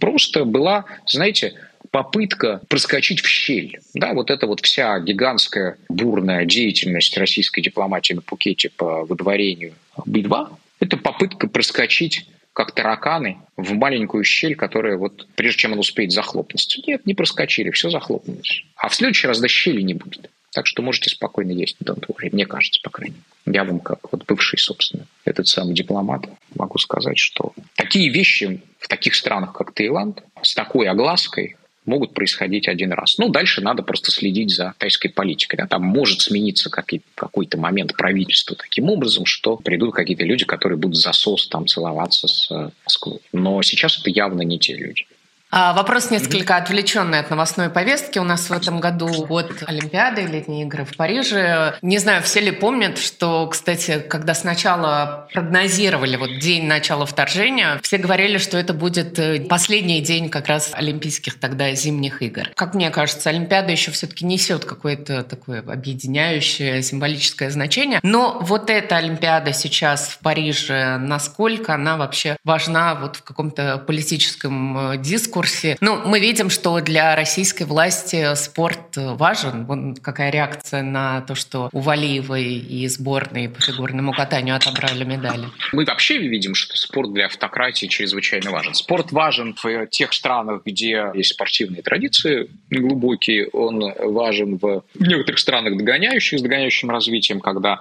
Просто 0.00 0.44
была, 0.44 0.84
знаете, 1.06 1.54
попытка 1.90 2.60
проскочить 2.68 3.20
в 3.20 3.28
щель. 3.28 3.78
Да, 3.94 4.14
вот 4.14 4.30
эта 4.30 4.46
вот 4.46 4.60
вся 4.60 4.98
гигантская 4.98 5.76
бурная 5.88 6.44
деятельность 6.44 7.16
российской 7.16 7.60
дипломатии 7.60 8.14
на 8.14 8.22
Пукете 8.22 8.70
по 8.70 9.04
выдворению 9.04 9.74
Би-2– 10.06 10.56
это 10.80 10.96
попытка 10.96 11.48
проскочить 11.48 12.26
как 12.52 12.72
тараканы 12.72 13.38
в 13.56 13.72
маленькую 13.74 14.24
щель, 14.24 14.56
которая 14.56 14.96
вот 14.96 15.26
прежде 15.36 15.60
чем 15.60 15.72
он 15.72 15.78
успеет 15.78 16.12
захлопнуться. 16.12 16.80
Нет, 16.86 17.06
не 17.06 17.14
проскочили, 17.14 17.70
все 17.70 17.88
захлопнулось. 17.88 18.64
А 18.76 18.88
в 18.88 18.94
следующий 18.94 19.26
раз 19.26 19.40
до 19.40 19.48
щели 19.48 19.80
не 19.80 19.94
будет. 19.94 20.30
Так 20.52 20.66
что 20.66 20.82
можете 20.82 21.10
спокойно 21.10 21.52
есть 21.52 21.76
don't 21.82 22.06
worry, 22.06 22.28
мне 22.30 22.46
кажется, 22.46 22.80
по 22.82 22.90
крайней 22.90 23.16
мере. 23.46 23.58
Я 23.58 23.64
вам, 23.64 23.80
как 23.80 24.12
вот 24.12 24.24
бывший, 24.26 24.58
собственно, 24.58 25.06
этот 25.24 25.48
самый 25.48 25.74
дипломат, 25.74 26.26
могу 26.54 26.78
сказать, 26.78 27.18
что 27.18 27.52
такие 27.74 28.10
вещи 28.10 28.60
в 28.78 28.88
таких 28.88 29.14
странах, 29.14 29.54
как 29.54 29.72
Таиланд, 29.72 30.22
с 30.42 30.54
такой 30.54 30.88
оглаской 30.88 31.56
могут 31.84 32.14
происходить 32.14 32.68
один 32.68 32.92
раз. 32.92 33.18
Ну, 33.18 33.28
дальше 33.28 33.60
надо 33.60 33.82
просто 33.82 34.10
следить 34.10 34.50
за 34.50 34.74
тайской 34.78 35.10
политикой. 35.10 35.56
Да? 35.56 35.66
Там 35.66 35.82
может 35.82 36.20
смениться 36.20 36.70
какой-то 36.70 37.58
момент 37.58 37.96
правительства 37.96 38.56
таким 38.56 38.88
образом, 38.88 39.26
что 39.26 39.56
придут 39.56 39.94
какие-то 39.94 40.24
люди, 40.24 40.44
которые 40.44 40.78
будут 40.78 40.96
засос 40.96 41.48
там 41.48 41.66
целоваться 41.66 42.28
с 42.28 42.48
Москвой. 42.84 43.18
Но 43.32 43.62
сейчас 43.62 43.98
это 43.98 44.10
явно 44.10 44.42
не 44.42 44.58
те 44.58 44.76
люди. 44.76 45.06
А, 45.54 45.74
вопрос 45.74 46.10
несколько 46.10 46.56
отвлеченный 46.56 47.18
от 47.18 47.28
новостной 47.28 47.68
повестки. 47.68 48.18
У 48.18 48.24
нас 48.24 48.48
в 48.48 48.52
этом 48.54 48.80
году 48.80 49.26
год 49.26 49.52
Олимпиады, 49.66 50.22
летние 50.22 50.64
игры 50.64 50.86
в 50.86 50.96
Париже. 50.96 51.74
Не 51.82 51.98
знаю, 51.98 52.22
все 52.22 52.40
ли 52.40 52.52
помнят, 52.52 52.96
что, 52.96 53.46
кстати, 53.48 53.98
когда 53.98 54.32
сначала 54.32 55.28
прогнозировали 55.30 56.16
вот 56.16 56.38
день 56.38 56.64
начала 56.64 57.04
вторжения, 57.04 57.78
все 57.82 57.98
говорили, 57.98 58.38
что 58.38 58.56
это 58.56 58.72
будет 58.72 59.18
э, 59.18 59.40
последний 59.40 60.00
день 60.00 60.30
как 60.30 60.46
раз 60.48 60.70
Олимпийских 60.72 61.38
тогда 61.38 61.74
зимних 61.74 62.22
игр. 62.22 62.48
Как 62.54 62.74
мне 62.74 62.88
кажется, 62.88 63.28
Олимпиада 63.28 63.72
еще 63.72 63.90
все-таки 63.90 64.24
несет 64.24 64.64
какое-то 64.64 65.22
такое 65.22 65.60
объединяющее 65.60 66.80
символическое 66.82 67.50
значение. 67.50 68.00
Но 68.02 68.38
вот 68.40 68.70
эта 68.70 68.96
Олимпиада 68.96 69.52
сейчас 69.52 70.08
в 70.08 70.20
Париже, 70.20 70.96
насколько 70.96 71.74
она 71.74 71.98
вообще 71.98 72.38
важна 72.42 72.94
вот 72.94 73.16
в 73.16 73.22
каком-то 73.22 73.76
политическом 73.76 74.92
э, 74.92 74.96
дискурсе, 74.96 75.41
курсе. 75.42 75.76
Ну, 75.80 76.00
мы 76.06 76.20
видим, 76.20 76.50
что 76.50 76.80
для 76.80 77.16
российской 77.16 77.64
власти 77.64 78.34
спорт 78.36 78.96
важен. 78.96 79.66
Вон 79.66 79.96
какая 79.96 80.30
реакция 80.30 80.82
на 80.82 81.20
то, 81.22 81.34
что 81.34 81.68
у 81.72 81.80
Валиевой 81.80 82.44
и 82.44 82.86
сборной 82.86 83.48
по 83.48 83.60
фигурному 83.60 84.12
катанию 84.12 84.54
отобрали 84.54 85.04
медали. 85.04 85.46
Мы 85.72 85.84
вообще 85.84 86.18
видим, 86.18 86.54
что 86.54 86.76
спорт 86.76 87.12
для 87.12 87.26
автократии 87.26 87.86
чрезвычайно 87.86 88.50
важен. 88.50 88.74
Спорт 88.74 89.10
важен 89.10 89.56
в 89.60 89.86
тех 89.86 90.12
странах, 90.12 90.62
где 90.64 91.10
есть 91.14 91.30
спортивные 91.30 91.82
традиции 91.82 92.48
глубокие. 92.70 93.48
Он 93.48 93.92
важен 93.98 94.58
в 94.58 94.84
некоторых 94.98 95.40
странах 95.40 95.76
догоняющих, 95.76 96.38
с 96.38 96.42
догоняющим 96.42 96.90
развитием, 96.90 97.40
когда 97.40 97.80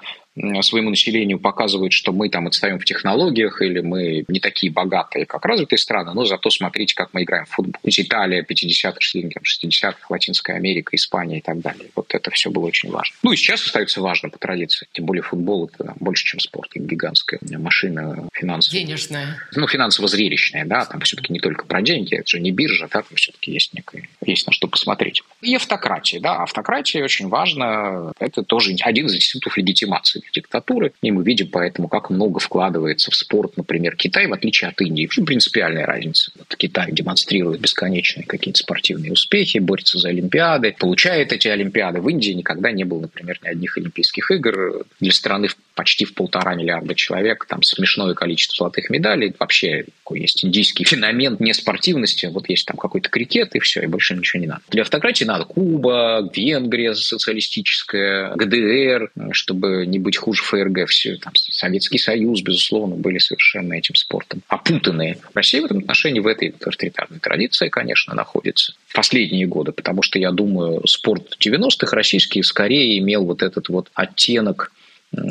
своему 0.62 0.90
населению 0.90 1.40
показывают, 1.40 1.94
что 1.94 2.14
мы 2.14 2.30
там 2.30 2.48
отстаем 2.48 2.80
в 2.80 2.86
технологиях 2.86 3.62
или 3.62 3.82
мы 3.82 4.24
не 4.28 4.40
такие 4.40 4.72
богатые, 4.72 5.26
как 5.26 5.46
развитые 5.46 5.80
страны, 5.80 6.14
но 6.14 6.26
зато 6.26 6.50
смотрите, 6.50 6.96
как 6.96 7.14
мы 7.14 7.24
играем 7.24 7.46
в 7.46 7.50
футбол. 7.50 7.82
Италия 7.84 8.44
50-х, 8.44 8.98
60-х, 9.00 9.98
Латинская 10.10 10.54
Америка, 10.54 10.96
Испания 10.96 11.40
и 11.40 11.42
так 11.42 11.60
далее. 11.60 11.90
Вот 11.96 12.14
это 12.14 12.32
все 12.32 12.50
было 12.50 12.66
очень 12.66 12.90
важно. 12.92 13.16
Ну 13.24 13.32
и 13.32 13.36
сейчас 13.36 13.66
остается 13.66 14.02
важно 14.02 14.30
по 14.30 14.40
традиции. 14.40 14.88
Тем 14.94 15.06
более 15.06 15.24
футбол– 15.24 15.70
это 15.74 15.94
больше, 16.00 16.26
чем 16.26 16.40
спорт. 16.40 16.72
Это 16.76 16.86
гигантская 16.86 17.40
машина 17.58 18.28
финансовая. 18.34 18.82
Денежная. 18.82 19.38
Ну, 19.56 19.68
финансово-зрелищная, 19.68 20.66
да. 20.66 20.86
Там 20.86 21.02
все-таки 21.02 21.34
не 21.34 21.40
только 21.40 21.66
про 21.66 21.82
деньги, 21.82 22.16
это 22.16 22.28
же 22.28 22.40
не 22.40 22.52
биржа, 22.52 22.88
да, 22.92 23.02
там 23.02 23.16
все-таки 23.16 23.52
есть 23.52 23.74
некое, 23.74 24.10
есть 24.26 24.48
на 24.48 24.54
что 24.54 24.68
посмотреть. 24.68 25.22
И 25.42 25.54
автократия, 25.56 26.20
да. 26.20 26.44
Автократия 26.44 27.04
очень 27.04 27.28
важна. 27.28 28.14
Это 28.20 28.44
тоже 28.44 28.76
один 28.82 29.08
из 29.08 29.16
институтов 29.16 29.58
легитимации 29.58 30.21
этой 30.22 30.32
диктатуры, 30.34 30.94
и 31.02 31.12
мы 31.12 31.24
видим 31.24 31.48
поэтому, 31.48 31.88
как 31.88 32.10
много 32.10 32.40
вкладывается 32.40 33.12
в 33.12 33.16
спорт, 33.16 33.58
например, 33.58 33.96
Китай, 33.96 34.28
в 34.28 34.34
отличие 34.34 34.70
от 34.70 34.82
Индии. 34.82 35.08
В 35.08 35.26
принципиальная 35.26 35.86
разница. 35.86 36.32
Вот 36.38 36.56
Китай 36.56 36.92
демонстрирует 36.92 37.62
бесконечные 37.62 38.26
какие-то 38.26 38.60
спортивные 38.60 39.12
успехи, 39.12 39.60
борется 39.60 40.00
за 40.00 40.10
Олимпиады, 40.10 40.76
получает 40.78 41.34
эти 41.34 41.48
Олимпиады. 41.48 42.02
В 42.02 42.10
Индии 42.10 42.32
никогда 42.32 42.72
не 42.72 42.84
было, 42.84 43.02
например, 43.02 43.40
ни 43.44 43.50
одних 43.50 43.78
Олимпийских 43.78 44.32
игр. 44.32 44.86
Для 45.00 45.12
страны 45.12 45.50
почти 45.76 46.06
в 46.06 46.14
полтора 46.14 46.56
миллиарда 46.56 46.96
человек, 46.96 47.46
там 47.46 47.64
смешное 47.64 48.14
количество 48.14 48.66
золотых 48.66 48.90
медалей. 48.90 49.34
Вообще 49.40 49.86
такой 50.04 50.22
есть 50.22 50.44
индийский 50.44 50.84
феномен 50.84 51.38
неспортивности. 51.40 52.28
Вот 52.28 52.50
есть 52.50 52.66
там 52.66 52.78
какой-то 52.78 53.10
крикет, 53.10 53.56
и 53.56 53.60
все, 53.60 53.82
и 53.82 53.88
больше 53.88 54.16
ничего 54.16 54.42
не 54.42 54.48
надо. 54.48 54.62
Для 54.70 54.82
автократии 54.84 55.24
надо 55.24 55.46
Куба, 55.46 56.30
Венгрия 56.34 56.94
социалистическая, 56.94 58.36
ГДР, 58.36 59.12
чтобы 59.32 59.86
не 59.86 60.00
быть 60.00 60.11
хуже 60.18 60.44
ФРГ. 60.44 60.88
Все, 60.88 61.18
там, 61.18 61.34
Советский 61.36 61.98
Союз, 61.98 62.42
безусловно, 62.42 62.96
были 62.96 63.18
совершенно 63.18 63.74
этим 63.74 63.96
спортом 63.96 64.42
опутанные. 64.48 65.18
Россия 65.34 65.62
в 65.62 65.66
этом 65.66 65.80
отношении 65.80 66.20
в 66.20 66.28
этой 66.28 66.54
авторитарной 66.64 67.20
традиции, 67.20 67.70
конечно, 67.70 68.14
находится 68.14 68.74
в 68.88 68.94
последние 68.94 69.48
годы, 69.48 69.72
потому 69.72 70.02
что, 70.02 70.20
я 70.20 70.32
думаю, 70.32 70.86
спорт 70.88 71.38
90-х 71.40 71.96
российский 71.96 72.44
скорее 72.44 73.00
имел 73.00 73.26
вот 73.26 73.44
этот 73.44 73.70
вот 73.70 73.90
оттенок 73.94 74.72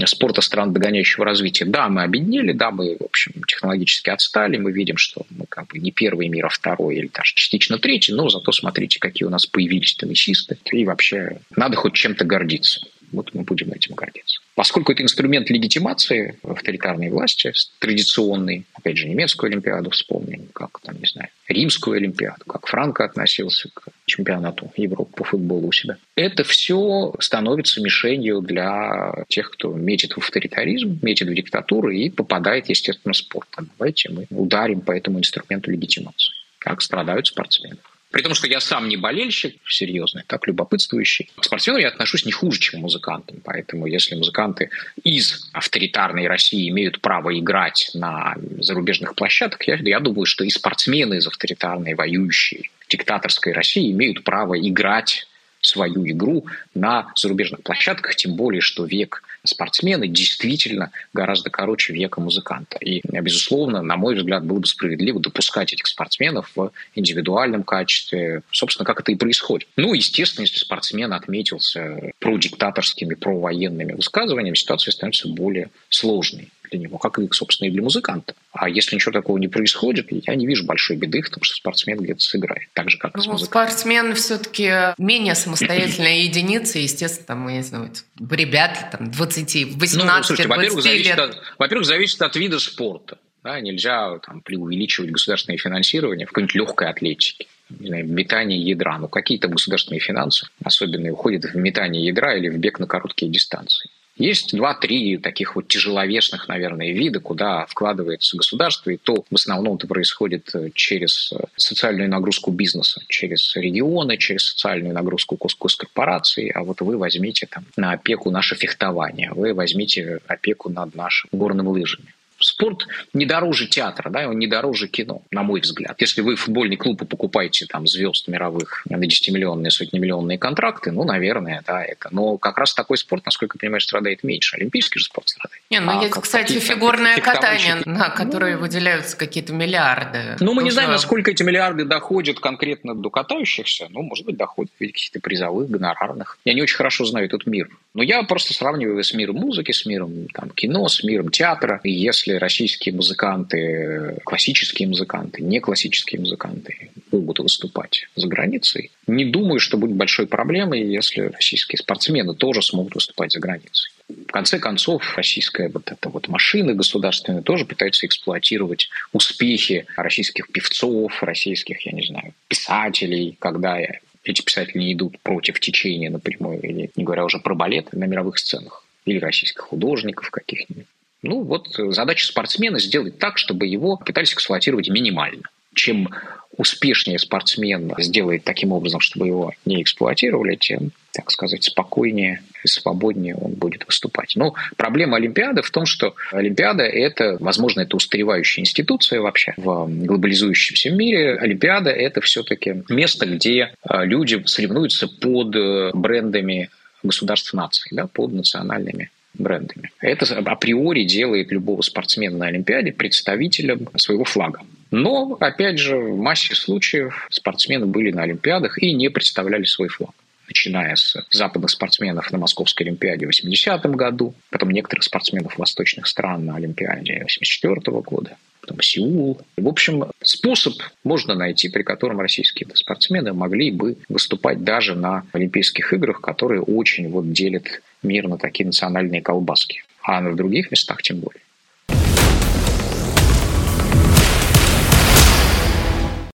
спорта 0.04 0.42
стран 0.42 0.72
догоняющего 0.72 1.24
развития. 1.24 1.64
Да, 1.64 1.88
мы 1.88 2.02
объединили, 2.02 2.52
да, 2.52 2.70
мы, 2.70 2.96
в 2.98 3.04
общем, 3.04 3.32
технологически 3.46 4.10
отстали, 4.10 4.58
мы 4.58 4.72
видим, 4.72 4.96
что 4.96 5.26
мы 5.30 5.46
как 5.48 5.68
бы 5.68 5.78
не 5.78 5.90
первый 5.90 6.28
мир, 6.28 6.46
а 6.46 6.48
второй 6.50 6.96
или 6.96 7.10
даже 7.12 7.34
частично 7.34 7.78
третий, 7.78 8.12
но 8.12 8.28
зато 8.28 8.52
смотрите, 8.52 8.98
какие 8.98 9.26
у 9.26 9.30
нас 9.30 9.46
появились 9.46 9.94
теннисисты. 9.94 10.58
И 10.72 10.84
вообще 10.84 11.38
надо 11.56 11.76
хоть 11.76 11.94
чем-то 11.94 12.24
гордиться. 12.24 12.80
Вот 13.12 13.34
мы 13.34 13.42
будем 13.42 13.72
этим 13.72 13.94
гордиться. 13.94 14.40
Поскольку 14.54 14.92
это 14.92 15.02
инструмент 15.02 15.48
легитимации 15.50 16.38
авторитарной 16.42 17.10
власти, 17.10 17.52
традиционный, 17.78 18.66
опять 18.74 18.98
же, 18.98 19.08
немецкую 19.08 19.50
Олимпиаду 19.50 19.90
вспомним, 19.90 20.48
как 20.52 20.80
там, 20.80 20.98
не 20.98 21.06
знаю, 21.06 21.28
римскую 21.48 21.96
Олимпиаду, 21.96 22.44
как 22.46 22.66
Франко 22.66 23.04
относился 23.04 23.68
к 23.72 23.88
чемпионату 24.06 24.72
Европы 24.76 25.12
по 25.16 25.24
футболу 25.24 25.68
у 25.68 25.72
себя. 25.72 25.96
Это 26.14 26.44
все 26.44 27.14
становится 27.20 27.80
мишенью 27.80 28.40
для 28.40 29.24
тех, 29.28 29.50
кто 29.50 29.72
метит 29.72 30.12
в 30.12 30.18
авторитаризм, 30.18 30.98
метит 31.02 31.28
в 31.28 31.34
диктатуру 31.34 31.90
и 31.90 32.10
попадает, 32.10 32.68
естественно, 32.68 33.12
в 33.12 33.16
спорт. 33.16 33.48
Давайте 33.78 34.10
мы 34.10 34.26
ударим 34.30 34.80
по 34.80 34.92
этому 34.92 35.18
инструменту 35.18 35.70
легитимации. 35.70 36.34
Как 36.58 36.82
страдают 36.82 37.26
спортсмены. 37.26 37.78
При 38.10 38.22
том, 38.22 38.34
что 38.34 38.48
я 38.48 38.60
сам 38.60 38.88
не 38.88 38.96
болельщик 38.96 39.56
серьезный, 39.68 40.24
так 40.26 40.46
любопытствующий. 40.48 41.30
К 41.36 41.44
спортсменам 41.44 41.80
я 41.80 41.88
отношусь 41.88 42.26
не 42.26 42.32
хуже, 42.32 42.58
чем 42.58 42.80
музыкантам. 42.80 43.40
Поэтому 43.44 43.86
если 43.86 44.16
музыканты 44.16 44.70
из 45.04 45.48
авторитарной 45.52 46.26
России 46.26 46.68
имеют 46.70 47.00
право 47.00 47.38
играть 47.38 47.90
на 47.94 48.34
зарубежных 48.58 49.14
площадках, 49.14 49.68
я, 49.68 49.76
я 49.76 50.00
думаю, 50.00 50.26
что 50.26 50.42
и 50.42 50.50
спортсмены 50.50 51.18
из 51.18 51.26
авторитарной, 51.28 51.94
воюющей, 51.94 52.70
диктаторской 52.88 53.52
России 53.52 53.92
имеют 53.92 54.24
право 54.24 54.58
играть 54.58 55.28
свою 55.60 56.04
игру 56.08 56.46
на 56.74 57.12
зарубежных 57.14 57.62
площадках, 57.62 58.16
тем 58.16 58.34
более, 58.34 58.60
что 58.60 58.86
век 58.86 59.22
спортсмена 59.50 60.06
действительно 60.06 60.90
гораздо 61.12 61.50
короче 61.50 61.92
века 61.92 62.20
музыканта. 62.20 62.78
И, 62.78 63.02
безусловно, 63.20 63.82
на 63.82 63.96
мой 63.96 64.16
взгляд, 64.16 64.44
было 64.44 64.58
бы 64.58 64.66
справедливо 64.66 65.20
допускать 65.20 65.72
этих 65.72 65.86
спортсменов 65.86 66.50
в 66.54 66.72
индивидуальном 66.94 67.62
качестве, 67.62 68.42
собственно, 68.50 68.86
как 68.86 69.00
это 69.00 69.12
и 69.12 69.16
происходит. 69.16 69.68
Ну, 69.76 69.94
естественно, 69.94 70.44
если 70.44 70.58
спортсмен 70.58 71.12
отметился 71.12 72.12
продиктаторскими, 72.18 73.14
провоенными 73.14 73.92
высказываниями, 73.92 74.56
ситуация 74.56 74.92
становится 74.92 75.28
более 75.28 75.70
сложной 75.88 76.50
для 76.70 76.80
него, 76.80 76.98
как 76.98 77.18
и, 77.18 77.28
собственно, 77.32 77.68
и 77.68 77.70
для 77.70 77.82
музыканта. 77.82 78.34
А 78.52 78.68
если 78.68 78.96
ничего 78.96 79.12
такого 79.12 79.38
не 79.38 79.48
происходит, 79.48 80.08
я 80.10 80.34
не 80.34 80.46
вижу 80.46 80.64
большой 80.64 80.96
беды 80.96 81.22
в 81.22 81.30
том, 81.30 81.42
что 81.42 81.56
спортсмен 81.56 81.98
где-то 81.98 82.20
сыграет. 82.20 82.68
Так 82.72 82.90
же, 82.90 82.98
как 82.98 83.14
ну. 83.14 83.38
Спортсмен 83.38 84.14
все-таки 84.14 84.94
менее 84.98 85.34
самостоятельная 85.34 86.18
единица, 86.22 86.78
естественно, 86.78 87.26
там, 87.26 87.48
я 87.48 87.56
не 87.56 87.62
знаю, 87.62 87.90
ребята 88.30 88.88
там 88.92 89.10
20, 89.10 89.76
18, 89.76 89.96
ну, 90.04 90.22
слушайте, 90.24 90.48
во-первых, 90.48 90.82
зависит 90.82 91.18
от, 91.18 91.36
во-первых, 91.58 91.86
зависит 91.86 92.22
от 92.22 92.36
вида 92.36 92.58
спорта. 92.58 93.18
Да, 93.42 93.58
нельзя 93.58 94.18
там, 94.18 94.42
преувеличивать 94.42 95.12
государственное 95.12 95.56
финансирование 95.56 96.26
в 96.26 96.30
какой-нибудь 96.30 96.54
легкой 96.54 96.88
атлетике 96.88 97.46
метание 97.78 98.60
ядра. 98.60 98.98
Ну, 98.98 99.08
какие-то 99.08 99.48
государственные 99.48 100.00
финансы, 100.00 100.46
особенно 100.64 101.10
уходят 101.12 101.44
в 101.44 101.54
метание 101.56 102.04
ядра 102.04 102.36
или 102.36 102.48
в 102.48 102.58
бег 102.58 102.78
на 102.78 102.86
короткие 102.86 103.30
дистанции. 103.30 103.90
Есть 104.20 104.54
два-три 104.54 105.16
таких 105.16 105.56
вот 105.56 105.68
тяжеловесных, 105.68 106.46
наверное, 106.46 106.92
вида, 106.92 107.20
куда 107.20 107.64
вкладывается 107.64 108.36
государство, 108.36 108.90
и 108.90 108.98
то 108.98 109.24
в 109.30 109.34
основном 109.34 109.76
это 109.76 109.86
происходит 109.86 110.54
э, 110.54 110.68
через 110.74 111.32
э, 111.32 111.42
социальную 111.56 112.10
нагрузку 112.10 112.50
бизнеса, 112.50 113.00
через 113.08 113.56
регионы, 113.56 114.18
через 114.18 114.50
социальную 114.50 114.92
нагрузку 114.92 115.38
госкорпораций, 115.58 116.50
а 116.50 116.64
вот 116.64 116.82
вы 116.82 116.98
возьмите 116.98 117.46
там 117.46 117.64
на 117.78 117.92
опеку 117.92 118.30
наше 118.30 118.56
фехтование, 118.56 119.32
вы 119.32 119.54
возьмите 119.54 120.20
опеку 120.26 120.68
над 120.68 120.94
нашим 120.94 121.30
горным 121.32 121.68
лыжами 121.68 122.12
спорт 122.40 122.86
не 123.12 123.26
дороже 123.26 123.66
театра, 123.66 124.10
да, 124.10 124.28
он 124.28 124.38
не 124.38 124.46
дороже 124.46 124.88
кино, 124.88 125.22
на 125.30 125.42
мой 125.42 125.60
взгляд. 125.60 126.00
Если 126.00 126.20
вы 126.20 126.36
футбольный 126.36 126.76
клуб 126.76 127.02
и 127.02 127.06
покупаете 127.06 127.66
там 127.66 127.86
звезд 127.86 128.28
мировых 128.28 128.82
на 128.88 128.96
10-миллионные, 128.96 129.70
сотни-миллионные 129.70 130.38
контракты, 130.38 130.90
ну, 130.90 131.04
наверное, 131.04 131.62
да, 131.66 131.82
это. 131.82 132.08
Но 132.10 132.38
как 132.38 132.58
раз 132.58 132.74
такой 132.74 132.98
спорт, 132.98 133.24
насколько 133.26 133.56
я 133.56 133.60
понимаю, 133.60 133.80
страдает 133.80 134.24
меньше. 134.24 134.56
Олимпийский 134.56 134.98
же 134.98 135.04
спорт 135.04 135.28
страдает. 135.28 135.62
Не, 135.70 135.80
ну, 135.80 135.98
а 135.98 136.02
есть, 136.02 136.14
кстати, 136.14 136.58
фигурное 136.58 137.18
катание, 137.18 137.76
на 137.84 138.10
которое 138.10 138.56
ну, 138.56 138.62
выделяются 138.62 139.16
какие-то 139.16 139.52
миллиарды. 139.52 140.36
Ну, 140.40 140.54
мы 140.54 140.62
не 140.62 140.70
знаем, 140.70 140.90
насколько 140.90 141.30
эти 141.30 141.42
миллиарды 141.42 141.84
доходят 141.84 142.40
конкретно 142.40 142.94
до 142.94 143.10
катающихся. 143.10 143.88
Ну, 143.90 144.02
может 144.02 144.26
быть, 144.26 144.36
доходят 144.36 144.72
в 144.76 144.80
виде 144.80 144.92
каких-то 144.92 145.20
призовых, 145.20 145.70
гонорарных. 145.70 146.38
Я 146.44 146.54
не 146.54 146.62
очень 146.62 146.76
хорошо 146.76 147.04
знаю 147.04 147.26
этот 147.26 147.46
мир. 147.46 147.68
Но 147.94 148.02
я 148.02 148.22
просто 148.22 148.54
сравниваю 148.54 149.02
с 149.02 149.12
миром 149.14 149.36
музыки, 149.36 149.72
с 149.72 149.84
миром 149.84 150.26
там, 150.32 150.50
кино, 150.50 150.88
с 150.88 151.02
миром 151.02 151.30
театра. 151.30 151.80
И 151.82 151.90
если 151.90 152.29
российские 152.38 152.94
музыканты, 152.94 154.18
классические 154.24 154.88
музыканты, 154.88 155.42
не 155.42 155.60
классические 155.60 156.20
музыканты 156.20 156.90
могут 157.12 157.38
выступать 157.40 158.06
за 158.16 158.26
границей, 158.28 158.90
не 159.06 159.24
думаю, 159.24 159.60
что 159.60 159.76
будет 159.76 159.96
большой 159.96 160.26
проблемой, 160.26 160.82
если 160.82 161.22
российские 161.22 161.78
спортсмены 161.78 162.34
тоже 162.34 162.62
смогут 162.62 162.94
выступать 162.94 163.32
за 163.32 163.40
границей. 163.40 163.90
В 164.08 164.32
конце 164.32 164.58
концов, 164.58 165.16
российская 165.16 165.68
вот 165.68 165.90
эта 165.90 166.08
вот 166.08 166.28
машина 166.28 166.74
государственная 166.74 167.42
тоже 167.42 167.64
пытается 167.64 168.06
эксплуатировать 168.06 168.88
успехи 169.12 169.86
российских 169.96 170.48
певцов, 170.50 171.22
российских, 171.22 171.86
я 171.86 171.92
не 171.92 172.06
знаю, 172.06 172.32
писателей, 172.48 173.36
когда 173.38 173.78
эти 174.24 174.42
писатели 174.42 174.78
не 174.78 174.92
идут 174.92 175.18
против 175.20 175.60
течения 175.60 176.10
напрямую, 176.10 176.60
или 176.62 176.90
не 176.94 177.04
говоря 177.04 177.24
уже 177.24 177.38
про 177.38 177.54
балет 177.54 177.92
на 177.92 178.04
мировых 178.04 178.38
сценах, 178.38 178.84
или 179.04 179.18
российских 179.18 179.62
художников 179.62 180.30
каких-нибудь. 180.30 180.86
Ну 181.22 181.42
вот 181.42 181.68
задача 181.76 182.26
спортсмена 182.26 182.78
сделать 182.78 183.18
так, 183.18 183.38
чтобы 183.38 183.66
его 183.66 183.96
пытались 183.96 184.32
эксплуатировать 184.32 184.88
минимально. 184.88 185.42
Чем 185.74 186.08
успешнее 186.56 187.18
спортсмен 187.18 187.94
сделает 187.98 188.44
таким 188.44 188.72
образом, 188.72 189.00
чтобы 189.00 189.26
его 189.26 189.52
не 189.64 189.82
эксплуатировали, 189.82 190.56
тем, 190.56 190.90
так 191.12 191.30
сказать, 191.30 191.64
спокойнее 191.64 192.42
и 192.64 192.68
свободнее 192.68 193.34
он 193.34 193.52
будет 193.52 193.86
выступать. 193.86 194.32
Но 194.36 194.54
проблема 194.76 195.16
Олимпиады 195.16 195.62
в 195.62 195.70
том, 195.70 195.86
что 195.86 196.14
Олимпиада– 196.32 196.82
это, 196.84 197.36
возможно, 197.40 197.80
это 197.80 197.96
устаревающая 197.96 198.62
институция 198.62 199.20
вообще 199.20 199.54
в 199.56 199.86
глобализующемся 199.88 200.90
мире. 200.90 201.36
Олимпиада– 201.36 201.90
это 201.90 202.20
все-таки 202.20 202.82
место, 202.90 203.26
где 203.26 203.72
а, 203.82 204.04
люди 204.04 204.42
соревнуются 204.44 205.08
под 205.08 205.56
э, 205.56 205.90
брендами 205.94 206.68
государств 207.02 207.54
наций, 207.54 207.88
да, 207.92 208.06
под 208.06 208.32
национальными 208.32 209.10
брендами. 209.34 209.90
Это 210.00 210.36
априори 210.38 211.04
делает 211.04 211.52
любого 211.52 211.82
спортсмена 211.82 212.36
на 212.36 212.46
Олимпиаде 212.46 212.92
представителем 212.92 213.88
своего 213.96 214.24
флага. 214.24 214.60
Но, 214.90 215.36
опять 215.40 215.78
же, 215.78 215.96
в 215.96 216.16
массе 216.18 216.54
случаев 216.54 217.26
спортсмены 217.30 217.86
были 217.86 218.10
на 218.10 218.22
Олимпиадах 218.22 218.82
и 218.82 218.92
не 218.92 219.08
представляли 219.08 219.64
свой 219.64 219.88
флаг 219.88 220.12
начиная 220.50 220.96
с 220.96 221.16
западных 221.30 221.70
спортсменов 221.70 222.30
на 222.32 222.38
Московской 222.38 222.86
Олимпиаде 222.86 223.26
в 223.26 223.30
80-м 223.30 223.92
году, 223.92 224.34
потом 224.50 224.70
некоторых 224.70 225.04
спортсменов 225.04 225.56
восточных 225.56 226.06
стран 226.08 226.44
на 226.44 226.56
Олимпиаде 226.56 227.22
84 227.22 227.74
-го 227.74 228.02
года, 228.02 228.36
потом 228.60 228.82
Сеул. 228.82 229.40
В 229.56 229.68
общем, 229.68 230.06
способ 230.22 230.74
можно 231.04 231.34
найти, 231.34 231.68
при 231.68 231.84
котором 231.84 232.20
российские 232.20 232.68
спортсмены 232.74 233.32
могли 233.32 233.70
бы 233.70 233.96
выступать 234.08 234.64
даже 234.64 234.96
на 234.96 235.22
Олимпийских 235.32 235.92
играх, 235.92 236.20
которые 236.20 236.62
очень 236.62 237.08
вот 237.08 237.32
делят 237.32 237.80
мир 238.02 238.28
на 238.28 238.38
такие 238.38 238.66
национальные 238.66 239.22
колбаски. 239.22 239.82
А 240.02 240.20
в 240.20 240.36
других 240.36 240.70
местах 240.70 241.02
тем 241.02 241.20
более. 241.20 241.42